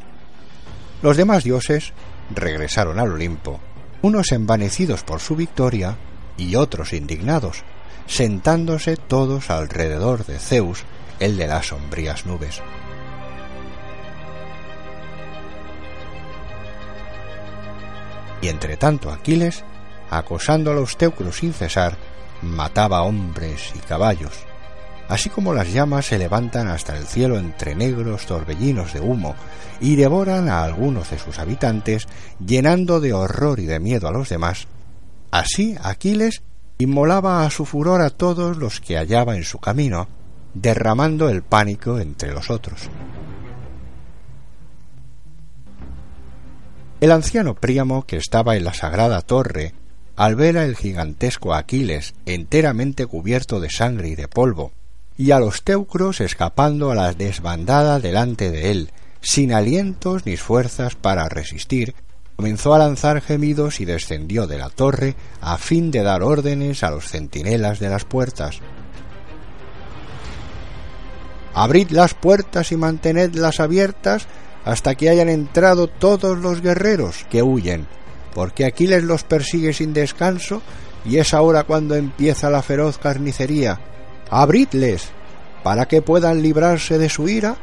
Los 1.02 1.18
demás 1.18 1.44
dioses 1.44 1.94
regresaron 2.34 3.00
al 3.00 3.12
Olimpo, 3.12 3.60
unos 4.02 4.32
envanecidos 4.32 5.04
por 5.04 5.20
su 5.20 5.36
victoria 5.36 5.98
y 6.38 6.56
otros 6.56 6.94
indignados, 6.94 7.64
sentándose 8.08 8.98
todos 8.98 9.50
alrededor 9.50 10.26
de 10.26 10.40
Zeus, 10.40 10.84
el 11.20 11.38
de 11.38 11.48
las 11.48 11.68
sombrías 11.68 12.26
nubes. 12.26 12.62
Y 18.42 18.48
entre 18.48 18.78
tanto 18.78 19.12
Aquiles, 19.12 19.64
acosando 20.10 20.72
a 20.72 20.74
los 20.74 20.98
teucros 20.98 21.38
sin 21.38 21.54
cesar, 21.54 21.98
mataba 22.42 23.04
hombres 23.04 23.72
y 23.76 23.80
caballos, 23.80 24.34
así 25.08 25.30
como 25.30 25.54
las 25.54 25.72
llamas 25.72 26.08
se 26.08 26.18
levantan 26.18 26.68
hasta 26.68 26.98
el 26.98 27.06
cielo 27.06 27.38
entre 27.38 27.76
negros 27.76 28.26
torbellinos 28.26 28.94
de 28.94 29.00
humo 29.00 29.36
y 29.80 29.96
devoran 29.96 30.50
a 30.50 30.64
algunos 30.64 31.12
de 31.12 31.20
sus 31.20 31.38
habitantes, 31.40 32.08
llenando 32.44 33.00
de 33.00 33.14
horror 33.14 33.60
y 33.60 33.66
de 33.66 33.80
miedo 33.80 34.08
a 34.08 34.12
los 34.12 34.30
demás, 34.30 34.68
así 35.32 35.76
Aquiles 35.82 36.44
inmolaba 36.80 37.46
a 37.46 37.50
su 37.50 37.66
furor 37.66 38.02
a 38.02 38.10
todos 38.10 38.58
los 38.58 38.82
que 38.82 38.98
hallaba 38.98 39.36
en 39.36 39.44
su 39.44 39.60
camino, 39.60 40.08
derramando 40.54 41.30
el 41.30 41.44
pánico 41.44 42.00
entre 42.00 42.34
los 42.34 42.50
otros. 42.50 42.90
El 47.02 47.12
anciano 47.12 47.56
Príamo, 47.56 48.06
que 48.06 48.18
estaba 48.18 48.56
en 48.56 48.64
la 48.64 48.76
sagrada 48.76 49.24
torre, 49.24 49.74
al 50.16 50.36
ver 50.36 50.60
al 50.60 50.76
gigantesco 50.76 51.56
Aquiles 51.56 52.14
enteramente 52.28 53.08
cubierto 53.08 53.60
de 53.60 53.72
sangre 53.72 54.10
y 54.10 54.16
de 54.16 54.28
polvo, 54.28 54.72
y 55.18 55.32
a 55.32 55.40
los 55.40 55.64
teucros 55.64 56.22
escapando 56.22 56.92
a 56.92 56.96
la 56.96 57.12
desbandada 57.14 58.00
delante 58.00 58.52
de 58.52 58.70
él, 58.70 58.92
sin 59.20 59.52
alientos 59.52 60.28
ni 60.28 60.38
fuerzas 60.38 60.94
para 60.94 61.28
resistir, 61.28 61.96
comenzó 62.36 62.76
a 62.76 62.78
lanzar 62.78 63.20
gemidos 63.22 63.80
y 63.80 63.86
descendió 63.86 64.46
de 64.46 64.60
la 64.60 64.70
torre 64.70 65.16
a 65.42 65.58
fin 65.58 65.90
de 65.90 66.04
dar 66.04 66.22
órdenes 66.22 66.84
a 66.84 66.92
los 66.92 67.08
centinelas 67.08 67.80
de 67.80 67.90
las 67.90 68.06
puertas. 68.06 68.60
Abrid 71.56 71.90
las 71.90 72.14
puertas 72.14 72.72
y 72.72 72.78
mantenedlas 72.78 73.60
abiertas 73.60 74.28
hasta 74.66 74.96
que 74.96 75.10
hayan 75.10 75.30
entrado 75.30 75.88
todos 75.88 76.38
los 76.38 76.62
guerreros 76.62 77.26
que 77.30 77.42
huyen, 77.44 77.88
porque 78.34 78.66
Aquiles 78.66 79.04
los 79.04 79.24
persigue 79.24 79.74
sin 79.74 79.94
descanso 79.94 80.62
y 81.06 81.18
es 81.18 81.34
ahora 81.34 81.64
cuando 81.64 81.96
empieza 81.96 82.50
la 82.50 82.62
feroz 82.62 82.98
carnicería 82.98 83.80
abridles 84.32 85.10
para 85.64 85.86
que 85.86 86.02
puedan 86.02 86.42
librarse 86.42 86.98
de 86.98 87.10
su 87.10 87.30
ira, 87.30 87.58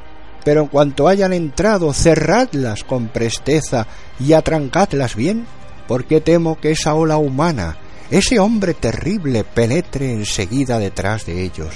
pero 0.45 0.63
en 0.63 0.69
cuanto 0.69 1.09
hayan 1.09 1.33
entrado, 1.33 1.93
cerradlas 1.93 2.85
con 2.85 3.09
presteza 3.09 3.87
y 4.21 4.35
atrancadlas 4.35 5.17
bien, 5.17 5.47
porque 5.89 6.21
temo 6.21 6.61
que 6.61 6.71
esa 6.71 6.95
ola 6.95 7.17
humana, 7.17 7.77
ese 8.11 8.39
hombre 8.39 8.75
terrible, 8.75 9.43
penetre 9.43 10.13
enseguida 10.13 10.79
detrás 10.79 11.27
de 11.27 11.43
ellos. 11.43 11.75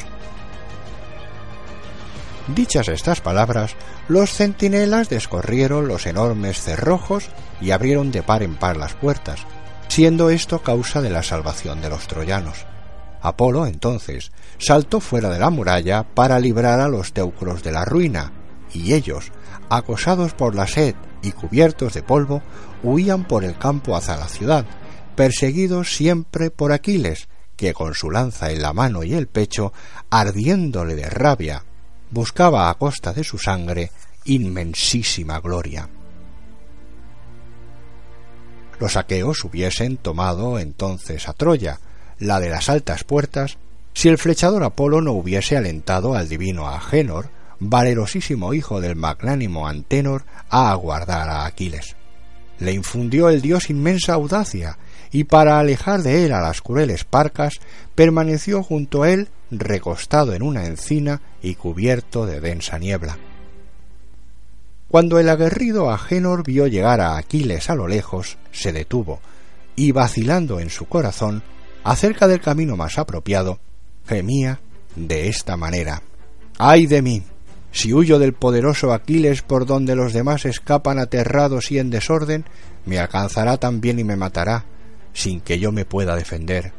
Dichas 2.49 2.89
estas 2.89 3.21
palabras, 3.21 3.77
los 4.09 4.33
centinelas 4.33 5.09
descorrieron 5.09 5.87
los 5.87 6.07
enormes 6.07 6.61
cerrojos 6.61 7.29
y 7.61 7.71
abrieron 7.71 8.11
de 8.11 8.25
par 8.25 8.43
en 8.43 8.57
par 8.57 8.77
las 8.77 8.95
puertas, 8.95 9.41
siendo 9.87 10.29
esto 10.29 10.61
causa 10.61 11.01
de 11.01 11.11
la 11.11 11.23
salvación 11.23 11.81
de 11.81 11.89
los 11.89 12.09
troyanos. 12.09 12.67
Apolo, 13.21 13.67
entonces, 13.67 14.33
saltó 14.59 14.99
fuera 14.99 15.29
de 15.29 15.39
la 15.39 15.51
muralla 15.51 16.03
para 16.03 16.41
librar 16.41 16.81
a 16.81 16.89
los 16.89 17.13
teucros 17.13 17.63
de 17.63 17.71
la 17.71 17.85
ruina, 17.85 18.33
y 18.73 18.95
ellos, 18.95 19.31
acosados 19.71 20.35
por 20.35 20.57
la 20.57 20.67
sed 20.67 20.97
y 21.23 21.31
cubiertos 21.31 21.95
de 21.95 22.03
polvo, 22.03 22.43
huían 22.83 23.25
por 23.25 23.45
el 23.45 23.57
campo 23.57 23.95
hacia 23.95 24.17
la 24.17 24.27
ciudad, 24.27 24.67
perseguidos 25.15 25.95
siempre 25.95 26.51
por 26.51 26.73
Aquiles, 26.73 27.29
que 27.55 27.73
con 27.73 27.95
su 27.95 28.11
lanza 28.11 28.51
en 28.51 28.63
la 28.63 28.73
mano 28.73 29.05
y 29.05 29.15
el 29.15 29.29
pecho, 29.29 29.73
ardiéndole 30.11 30.97
de 30.97 31.09
rabia, 31.09 31.65
buscaba 32.13 32.71
a 32.71 32.75
costa 32.75 33.13
de 33.13 33.25
su 33.25 33.39
sangre 33.39 33.91
inmensísima 34.25 35.41
gloria. 35.41 35.89
Los 38.79 38.97
aqueos 38.97 39.45
hubiesen 39.45 39.97
tomado 39.97 40.59
entonces 40.59 41.29
a 41.29 41.33
Troya, 41.33 41.81
la 42.19 42.39
de 42.39 42.51
las 42.51 42.69
altas 42.69 43.05
puertas, 43.05 43.59
si 43.95 44.09
el 44.09 44.19
flechador 44.19 44.63
Apolo 44.63 45.01
no 45.01 45.13
hubiese 45.13 45.57
alentado 45.57 46.15
al 46.15 46.29
divino 46.29 46.69
Agénor, 46.69 47.31
valerosísimo 47.61 48.55
hijo 48.55 48.81
del 48.81 48.97
magnánimo 48.97 49.67
Antenor, 49.69 50.25
a 50.51 50.71
aguardar 50.71 51.29
a 51.29 51.47
Aquiles. 51.47 51.97
Le 52.59 52.73
infundió 52.73 53.29
el 53.29 53.41
dios 53.41 53.71
inmensa 53.71 54.15
audacia, 54.15 54.79
y 55.13 55.25
para 55.25 55.61
alejar 55.61 56.03
de 56.03 56.25
él 56.25 56.33
a 56.33 56.41
las 56.41 56.63
crueles 56.63 57.05
parcas, 57.05 57.61
permaneció 57.95 58.63
junto 58.63 59.03
a 59.03 59.11
él 59.11 59.29
recostado 59.51 60.33
en 60.33 60.43
una 60.43 60.65
encina 60.65 61.21
y 61.43 61.55
cubierto 61.55 62.25
de 62.25 62.41
densa 62.41 62.79
niebla. 62.79 63.19
Cuando 64.89 65.19
el 65.19 65.29
aguerrido 65.29 65.91
Agénor 65.91 66.43
vio 66.45 66.67
llegar 66.67 67.01
a 67.01 67.17
Aquiles 67.19 67.69
a 67.69 67.75
lo 67.75 67.87
lejos, 67.89 68.39
se 68.51 68.73
detuvo, 68.73 69.21
y 69.77 69.93
vacilando 69.93 70.61
en 70.61 70.71
su 70.71 70.87
corazón, 70.87 71.43
acerca 71.85 72.27
del 72.27 72.41
camino 72.41 72.77
más 72.77 72.99
apropiado, 72.99 73.59
gemía 74.07 74.61
de 74.97 75.29
esta 75.29 75.57
manera. 75.57 76.03
¡Ay 76.59 76.87
de 76.87 77.03
mí! 77.03 77.23
Si 77.71 77.93
huyo 77.95 78.19
del 78.19 78.35
poderoso 78.35 78.93
Aquiles 78.93 79.41
por 79.43 79.65
donde 79.65 79.97
los 79.97 80.13
demás 80.13 80.45
escapan 80.45 80.99
aterrados 80.99 81.71
y 81.71 81.79
en 81.79 81.89
desorden, 81.89 82.45
me 82.85 82.99
alcanzará 82.99 83.57
también 83.57 83.99
y 83.99 84.05
me 84.05 84.17
matará, 84.17 84.67
sin 85.13 85.41
que 85.41 85.59
yo 85.59 85.73
me 85.73 85.85
pueda 85.85 86.17
defender. 86.17 86.73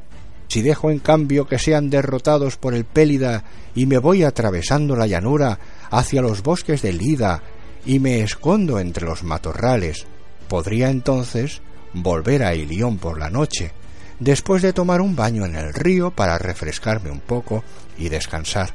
Si 0.48 0.62
dejo 0.62 0.92
en 0.92 1.00
cambio 1.00 1.48
que 1.48 1.58
sean 1.58 1.90
derrotados 1.90 2.58
por 2.58 2.76
el 2.76 2.86
Pélida 2.86 3.44
y 3.74 3.86
me 3.86 3.98
voy 3.98 4.24
atravesando 4.24 4.96
la 4.96 5.08
llanura 5.08 5.60
hacia 5.90 6.22
los 6.22 6.44
bosques 6.44 6.82
de 6.82 6.94
Lida 6.94 7.42
y 7.86 8.00
me 8.00 8.22
escondo 8.22 8.80
entre 8.80 9.06
los 9.06 9.24
matorrales, 9.24 10.06
podría 10.48 10.90
entonces 10.90 11.62
volver 11.94 12.44
a 12.44 12.56
Ilión 12.56 12.98
por 12.98 13.18
la 13.18 13.30
noche, 13.30 13.72
después 14.20 14.62
de 14.62 14.74
tomar 14.74 15.02
un 15.02 15.16
baño 15.16 15.46
en 15.46 15.56
el 15.56 15.74
río 15.74 16.12
para 16.12 16.38
refrescarme 16.38 17.10
un 17.10 17.20
poco 17.20 17.64
y 17.98 18.10
descansar. 18.10 18.74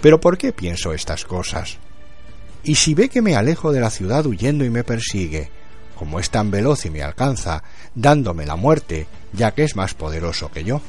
Pero 0.00 0.20
¿por 0.20 0.38
qué 0.38 0.52
pienso 0.52 0.92
estas 0.92 1.24
cosas? 1.24 1.78
Y 2.62 2.74
si 2.74 2.94
ve 2.94 3.08
que 3.08 3.22
me 3.22 3.36
alejo 3.36 3.72
de 3.72 3.80
la 3.80 3.90
ciudad 3.90 4.26
huyendo 4.26 4.64
y 4.64 4.70
me 4.70 4.84
persigue, 4.84 5.50
como 6.00 6.18
es 6.18 6.30
tan 6.30 6.50
veloz 6.50 6.86
y 6.86 6.90
me 6.90 7.02
alcanza, 7.02 7.62
dándome 7.94 8.46
la 8.46 8.56
muerte, 8.56 9.06
ya 9.34 9.52
que 9.52 9.64
es 9.64 9.76
más 9.76 9.92
poderoso 9.92 10.50
que 10.50 10.64
yo. 10.64 10.80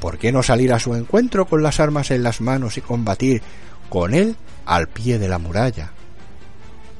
¿Por 0.00 0.18
qué 0.18 0.32
no 0.32 0.42
salir 0.42 0.74
a 0.74 0.78
su 0.78 0.94
encuentro 0.94 1.46
con 1.46 1.62
las 1.62 1.80
armas 1.80 2.10
en 2.10 2.22
las 2.22 2.42
manos 2.42 2.76
y 2.76 2.82
combatir 2.82 3.40
con 3.88 4.12
él 4.12 4.36
al 4.66 4.86
pie 4.88 5.18
de 5.18 5.28
la 5.28 5.38
muralla? 5.38 5.92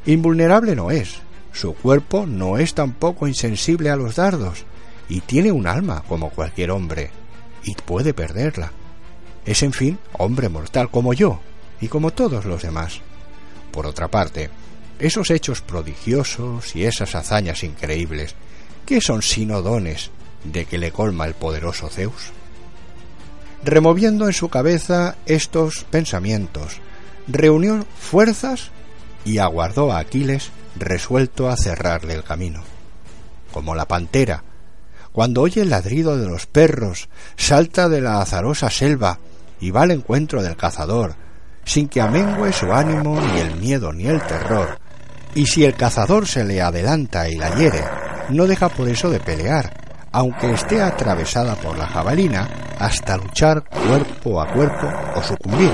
Invulnerable 0.06 0.74
no 0.74 0.90
es, 0.90 1.20
su 1.52 1.74
cuerpo 1.74 2.24
no 2.24 2.56
es 2.56 2.72
tampoco 2.72 3.28
insensible 3.28 3.90
a 3.90 3.96
los 3.96 4.16
dardos, 4.16 4.64
y 5.10 5.20
tiene 5.20 5.52
un 5.52 5.66
alma 5.66 6.04
como 6.08 6.30
cualquier 6.30 6.70
hombre, 6.70 7.10
y 7.62 7.74
puede 7.74 8.14
perderla. 8.14 8.72
Es, 9.44 9.62
en 9.62 9.74
fin, 9.74 9.98
hombre 10.14 10.48
mortal 10.48 10.90
como 10.90 11.12
yo, 11.12 11.40
y 11.78 11.88
como 11.88 12.10
todos 12.10 12.46
los 12.46 12.62
demás. 12.62 13.02
Por 13.70 13.86
otra 13.86 14.08
parte, 14.08 14.48
esos 14.98 15.30
hechos 15.30 15.60
prodigiosos 15.60 16.74
y 16.74 16.84
esas 16.84 17.14
hazañas 17.14 17.62
increíbles, 17.62 18.34
¿qué 18.86 19.00
son 19.00 19.22
sino 19.22 19.62
dones 19.62 20.10
de 20.44 20.64
que 20.64 20.78
le 20.78 20.92
colma 20.92 21.26
el 21.26 21.34
poderoso 21.34 21.88
Zeus? 21.88 22.32
Removiendo 23.64 24.26
en 24.26 24.32
su 24.32 24.48
cabeza 24.48 25.16
estos 25.26 25.84
pensamientos, 25.84 26.80
reunió 27.26 27.84
fuerzas 27.98 28.70
y 29.24 29.38
aguardó 29.38 29.92
a 29.92 29.98
Aquiles 29.98 30.50
resuelto 30.76 31.48
a 31.48 31.56
cerrarle 31.56 32.14
el 32.14 32.24
camino. 32.24 32.62
Como 33.52 33.74
la 33.74 33.86
pantera, 33.86 34.44
cuando 35.12 35.42
oye 35.42 35.62
el 35.62 35.70
ladrido 35.70 36.16
de 36.16 36.28
los 36.28 36.46
perros, 36.46 37.08
salta 37.36 37.88
de 37.88 38.00
la 38.00 38.20
azarosa 38.20 38.70
selva 38.70 39.18
y 39.60 39.70
va 39.70 39.82
al 39.82 39.90
encuentro 39.90 40.42
del 40.42 40.56
cazador, 40.56 41.16
sin 41.64 41.88
que 41.88 42.00
amengue 42.00 42.52
su 42.52 42.72
ánimo 42.72 43.20
ni 43.20 43.40
el 43.40 43.56
miedo 43.56 43.92
ni 43.92 44.06
el 44.06 44.22
terror, 44.22 44.78
y 45.38 45.46
si 45.46 45.64
el 45.64 45.74
cazador 45.74 46.26
se 46.26 46.42
le 46.42 46.60
adelanta 46.60 47.28
y 47.28 47.36
la 47.36 47.54
hiere, 47.54 47.84
no 48.30 48.48
deja 48.48 48.68
por 48.68 48.88
eso 48.88 49.08
de 49.08 49.20
pelear, 49.20 50.08
aunque 50.10 50.50
esté 50.50 50.82
atravesada 50.82 51.54
por 51.54 51.78
la 51.78 51.86
jabalina, 51.86 52.74
hasta 52.76 53.16
luchar 53.16 53.62
cuerpo 53.62 54.40
a 54.40 54.52
cuerpo 54.52 54.88
o 55.14 55.22
sucumbir. 55.22 55.70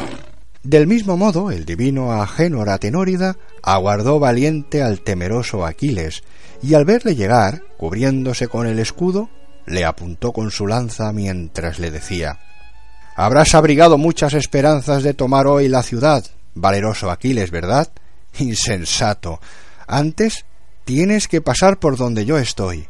Del 0.62 0.86
mismo 0.86 1.16
modo, 1.16 1.50
el 1.50 1.64
divino 1.64 2.12
Agénor 2.12 2.68
Atenórida 2.68 3.38
aguardó 3.62 4.18
valiente 4.18 4.82
al 4.82 5.00
temeroso 5.00 5.64
Aquiles, 5.64 6.24
y 6.62 6.74
al 6.74 6.84
verle 6.84 7.14
llegar, 7.14 7.62
cubriéndose 7.78 8.48
con 8.48 8.66
el 8.66 8.78
escudo, 8.78 9.30
le 9.64 9.86
apuntó 9.86 10.34
con 10.34 10.50
su 10.50 10.66
lanza 10.66 11.10
mientras 11.14 11.78
le 11.78 11.90
decía 11.90 12.38
Habrás 13.16 13.54
abrigado 13.54 13.96
muchas 13.96 14.34
esperanzas 14.34 15.02
de 15.02 15.14
tomar 15.14 15.46
hoy 15.46 15.68
la 15.68 15.82
ciudad, 15.82 16.22
valeroso 16.54 17.10
Aquiles, 17.10 17.50
¿verdad? 17.50 17.88
Insensato. 18.38 19.40
Antes 19.86 20.44
tienes 20.84 21.28
que 21.28 21.40
pasar 21.40 21.78
por 21.78 21.96
donde 21.96 22.24
yo 22.24 22.38
estoy, 22.38 22.88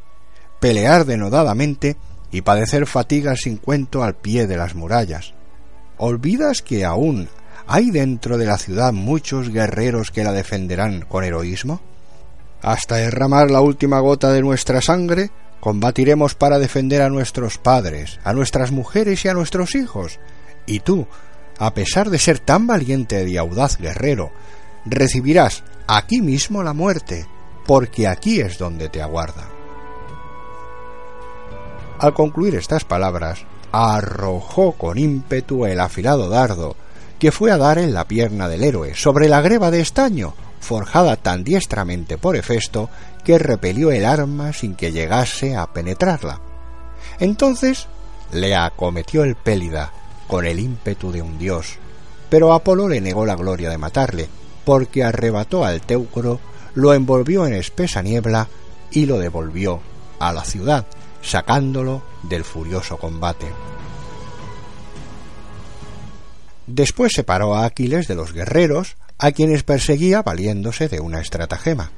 pelear 0.60 1.04
denodadamente 1.04 1.96
y 2.30 2.42
padecer 2.42 2.86
fatigas 2.86 3.40
sin 3.42 3.58
cuento 3.58 4.02
al 4.02 4.16
pie 4.16 4.46
de 4.46 4.56
las 4.56 4.74
murallas. 4.74 5.34
¿Olvidas 5.96 6.62
que 6.62 6.84
aún 6.84 7.28
hay 7.66 7.90
dentro 7.90 8.38
de 8.38 8.46
la 8.46 8.58
ciudad 8.58 8.92
muchos 8.92 9.50
guerreros 9.50 10.10
que 10.10 10.24
la 10.24 10.32
defenderán 10.32 11.02
con 11.02 11.24
heroísmo? 11.24 11.80
Hasta 12.62 12.96
derramar 12.96 13.50
la 13.50 13.60
última 13.60 14.00
gota 14.00 14.32
de 14.32 14.40
nuestra 14.40 14.80
sangre, 14.80 15.30
combatiremos 15.60 16.34
para 16.34 16.58
defender 16.58 17.02
a 17.02 17.10
nuestros 17.10 17.58
padres, 17.58 18.18
a 18.24 18.32
nuestras 18.32 18.72
mujeres 18.72 19.24
y 19.24 19.28
a 19.28 19.34
nuestros 19.34 19.74
hijos. 19.74 20.18
Y 20.66 20.80
tú, 20.80 21.06
a 21.58 21.74
pesar 21.74 22.10
de 22.10 22.18
ser 22.18 22.38
tan 22.38 22.66
valiente 22.66 23.28
y 23.28 23.36
audaz 23.36 23.78
guerrero, 23.78 24.32
recibirás 24.84 25.64
aquí 25.86 26.20
mismo 26.20 26.62
la 26.62 26.72
muerte, 26.72 27.26
porque 27.66 28.06
aquí 28.08 28.40
es 28.40 28.58
donde 28.58 28.88
te 28.88 29.02
aguarda. 29.02 29.48
Al 31.98 32.12
concluir 32.12 32.54
estas 32.54 32.84
palabras, 32.84 33.44
arrojó 33.72 34.72
con 34.72 34.98
ímpetu 34.98 35.66
el 35.66 35.80
afilado 35.80 36.28
dardo, 36.28 36.76
que 37.18 37.32
fue 37.32 37.50
a 37.50 37.58
dar 37.58 37.78
en 37.78 37.94
la 37.94 38.06
pierna 38.06 38.48
del 38.48 38.62
héroe, 38.62 38.94
sobre 38.94 39.28
la 39.28 39.40
greba 39.40 39.70
de 39.70 39.80
estaño, 39.80 40.34
forjada 40.60 41.16
tan 41.16 41.44
diestramente 41.44 42.18
por 42.18 42.36
Hefesto 42.36 42.90
que 43.24 43.38
repelió 43.38 43.90
el 43.90 44.04
arma 44.04 44.52
sin 44.52 44.74
que 44.74 44.92
llegase 44.92 45.56
a 45.56 45.72
penetrarla. 45.72 46.40
Entonces 47.20 47.86
le 48.32 48.54
acometió 48.54 49.24
el 49.24 49.36
Pélida, 49.36 49.92
con 50.26 50.46
el 50.46 50.58
ímpetu 50.58 51.12
de 51.12 51.22
un 51.22 51.38
dios, 51.38 51.78
pero 52.28 52.52
Apolo 52.52 52.88
le 52.88 53.00
negó 53.00 53.24
la 53.26 53.36
gloria 53.36 53.70
de 53.70 53.78
matarle, 53.78 54.28
porque 54.64 55.04
arrebató 55.04 55.64
al 55.64 55.80
Teucro, 55.82 56.40
lo 56.74 56.94
envolvió 56.94 57.46
en 57.46 57.54
espesa 57.54 58.02
niebla 58.02 58.48
y 58.90 59.06
lo 59.06 59.18
devolvió 59.18 59.80
a 60.18 60.32
la 60.32 60.44
ciudad, 60.44 60.86
sacándolo 61.22 62.02
del 62.22 62.44
furioso 62.44 62.96
combate. 62.96 63.46
Después 66.66 67.12
separó 67.12 67.54
a 67.54 67.66
Aquiles 67.66 68.08
de 68.08 68.14
los 68.14 68.32
guerreros, 68.32 68.96
a 69.18 69.32
quienes 69.32 69.62
perseguía 69.62 70.22
valiéndose 70.22 70.88
de 70.88 71.00
una 71.00 71.20
estratagema. 71.20 71.90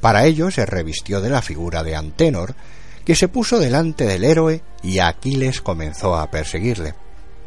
Para 0.00 0.24
ello 0.24 0.50
se 0.50 0.66
revistió 0.66 1.20
de 1.20 1.30
la 1.30 1.42
figura 1.42 1.82
de 1.82 1.94
Antenor, 1.94 2.54
que 3.04 3.14
se 3.14 3.28
puso 3.28 3.58
delante 3.58 4.06
del 4.06 4.24
héroe 4.24 4.62
y 4.82 4.98
Aquiles 4.98 5.60
comenzó 5.60 6.16
a 6.16 6.30
perseguirle 6.30 6.94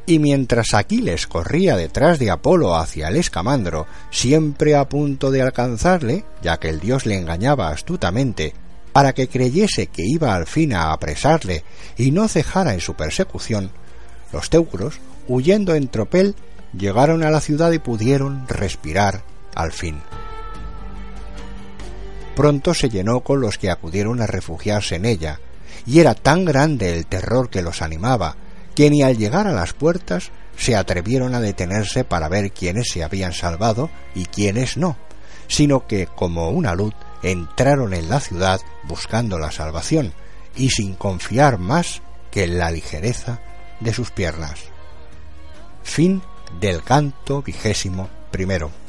y 0.06 0.20
mientras 0.20 0.74
Aquiles 0.74 1.28
corría 1.28 1.76
detrás 1.76 2.20
de 2.20 2.32
Apolo 2.32 2.76
hacia 2.76 3.08
el 3.08 3.18
escamandro, 3.18 3.88
siempre 4.10 4.76
a 4.76 4.90
punto 4.90 5.32
de 5.32 5.42
alcanzarle, 5.42 6.26
ya 6.42 6.58
que 6.58 6.70
el 6.70 6.80
dios 6.80 7.06
le 7.06 7.18
engañaba 7.18 7.70
astutamente, 7.70 8.54
para 8.94 9.14
que 9.14 9.28
creyese 9.28 9.88
que 9.88 10.04
iba 10.06 10.36
al 10.36 10.48
fin 10.48 10.74
a 10.74 10.92
apresarle 10.92 11.64
y 11.98 12.12
no 12.12 12.28
cejara 12.28 12.74
en 12.74 12.82
su 12.82 12.96
persecución, 12.96 13.72
los 14.34 14.50
teucros, 14.50 15.00
huyendo 15.28 15.76
en 15.76 15.88
tropel, 15.88 16.36
llegaron 16.78 17.24
a 17.24 17.30
la 17.30 17.42
ciudad 17.42 17.72
y 17.72 17.80
pudieron 17.80 18.48
respirar 18.48 19.24
al 19.56 19.72
fin. 19.72 20.02
Pronto 22.36 22.74
se 22.74 22.90
llenó 22.90 23.22
con 23.22 23.42
los 23.42 23.58
que 23.58 23.70
acudieron 23.70 24.22
a 24.22 24.28
refugiarse 24.28 24.96
en 24.96 25.06
ella, 25.06 25.40
y 25.86 26.00
era 26.00 26.16
tan 26.16 26.46
grande 26.46 26.96
el 26.96 27.06
terror 27.06 27.50
que 27.50 27.62
los 27.62 27.82
animaba, 27.82 28.36
que 28.76 28.90
ni 28.90 29.02
al 29.02 29.18
llegar 29.18 29.48
a 29.48 29.54
las 29.54 29.74
puertas 29.74 30.32
se 30.58 30.76
atrevieron 30.76 31.36
a 31.36 31.40
detenerse 31.40 32.04
para 32.04 32.30
ver 32.30 32.52
quiénes 32.52 32.88
se 32.92 33.04
habían 33.04 33.34
salvado 33.34 33.90
y 34.16 34.26
quiénes 34.26 34.78
no, 34.78 34.98
sino 35.48 35.88
que, 35.88 36.08
como 36.08 36.50
una 36.50 36.76
luz, 36.76 36.94
entraron 37.24 37.94
en 37.94 38.10
la 38.10 38.20
ciudad 38.20 38.62
buscando 38.84 39.40
la 39.40 39.52
salvación 39.52 40.14
y 40.56 40.70
sin 40.70 40.96
confiar 40.96 41.58
más 41.58 42.02
que 42.32 42.44
en 42.44 42.58
la 42.58 42.72
ligereza 42.72 43.40
de 43.80 43.94
sus 43.94 44.12
piernas. 44.12 44.60
Fin 45.84 46.22
del 46.60 46.84
canto 46.84 47.42
vigésimo 47.42 48.10
primero. 48.32 48.81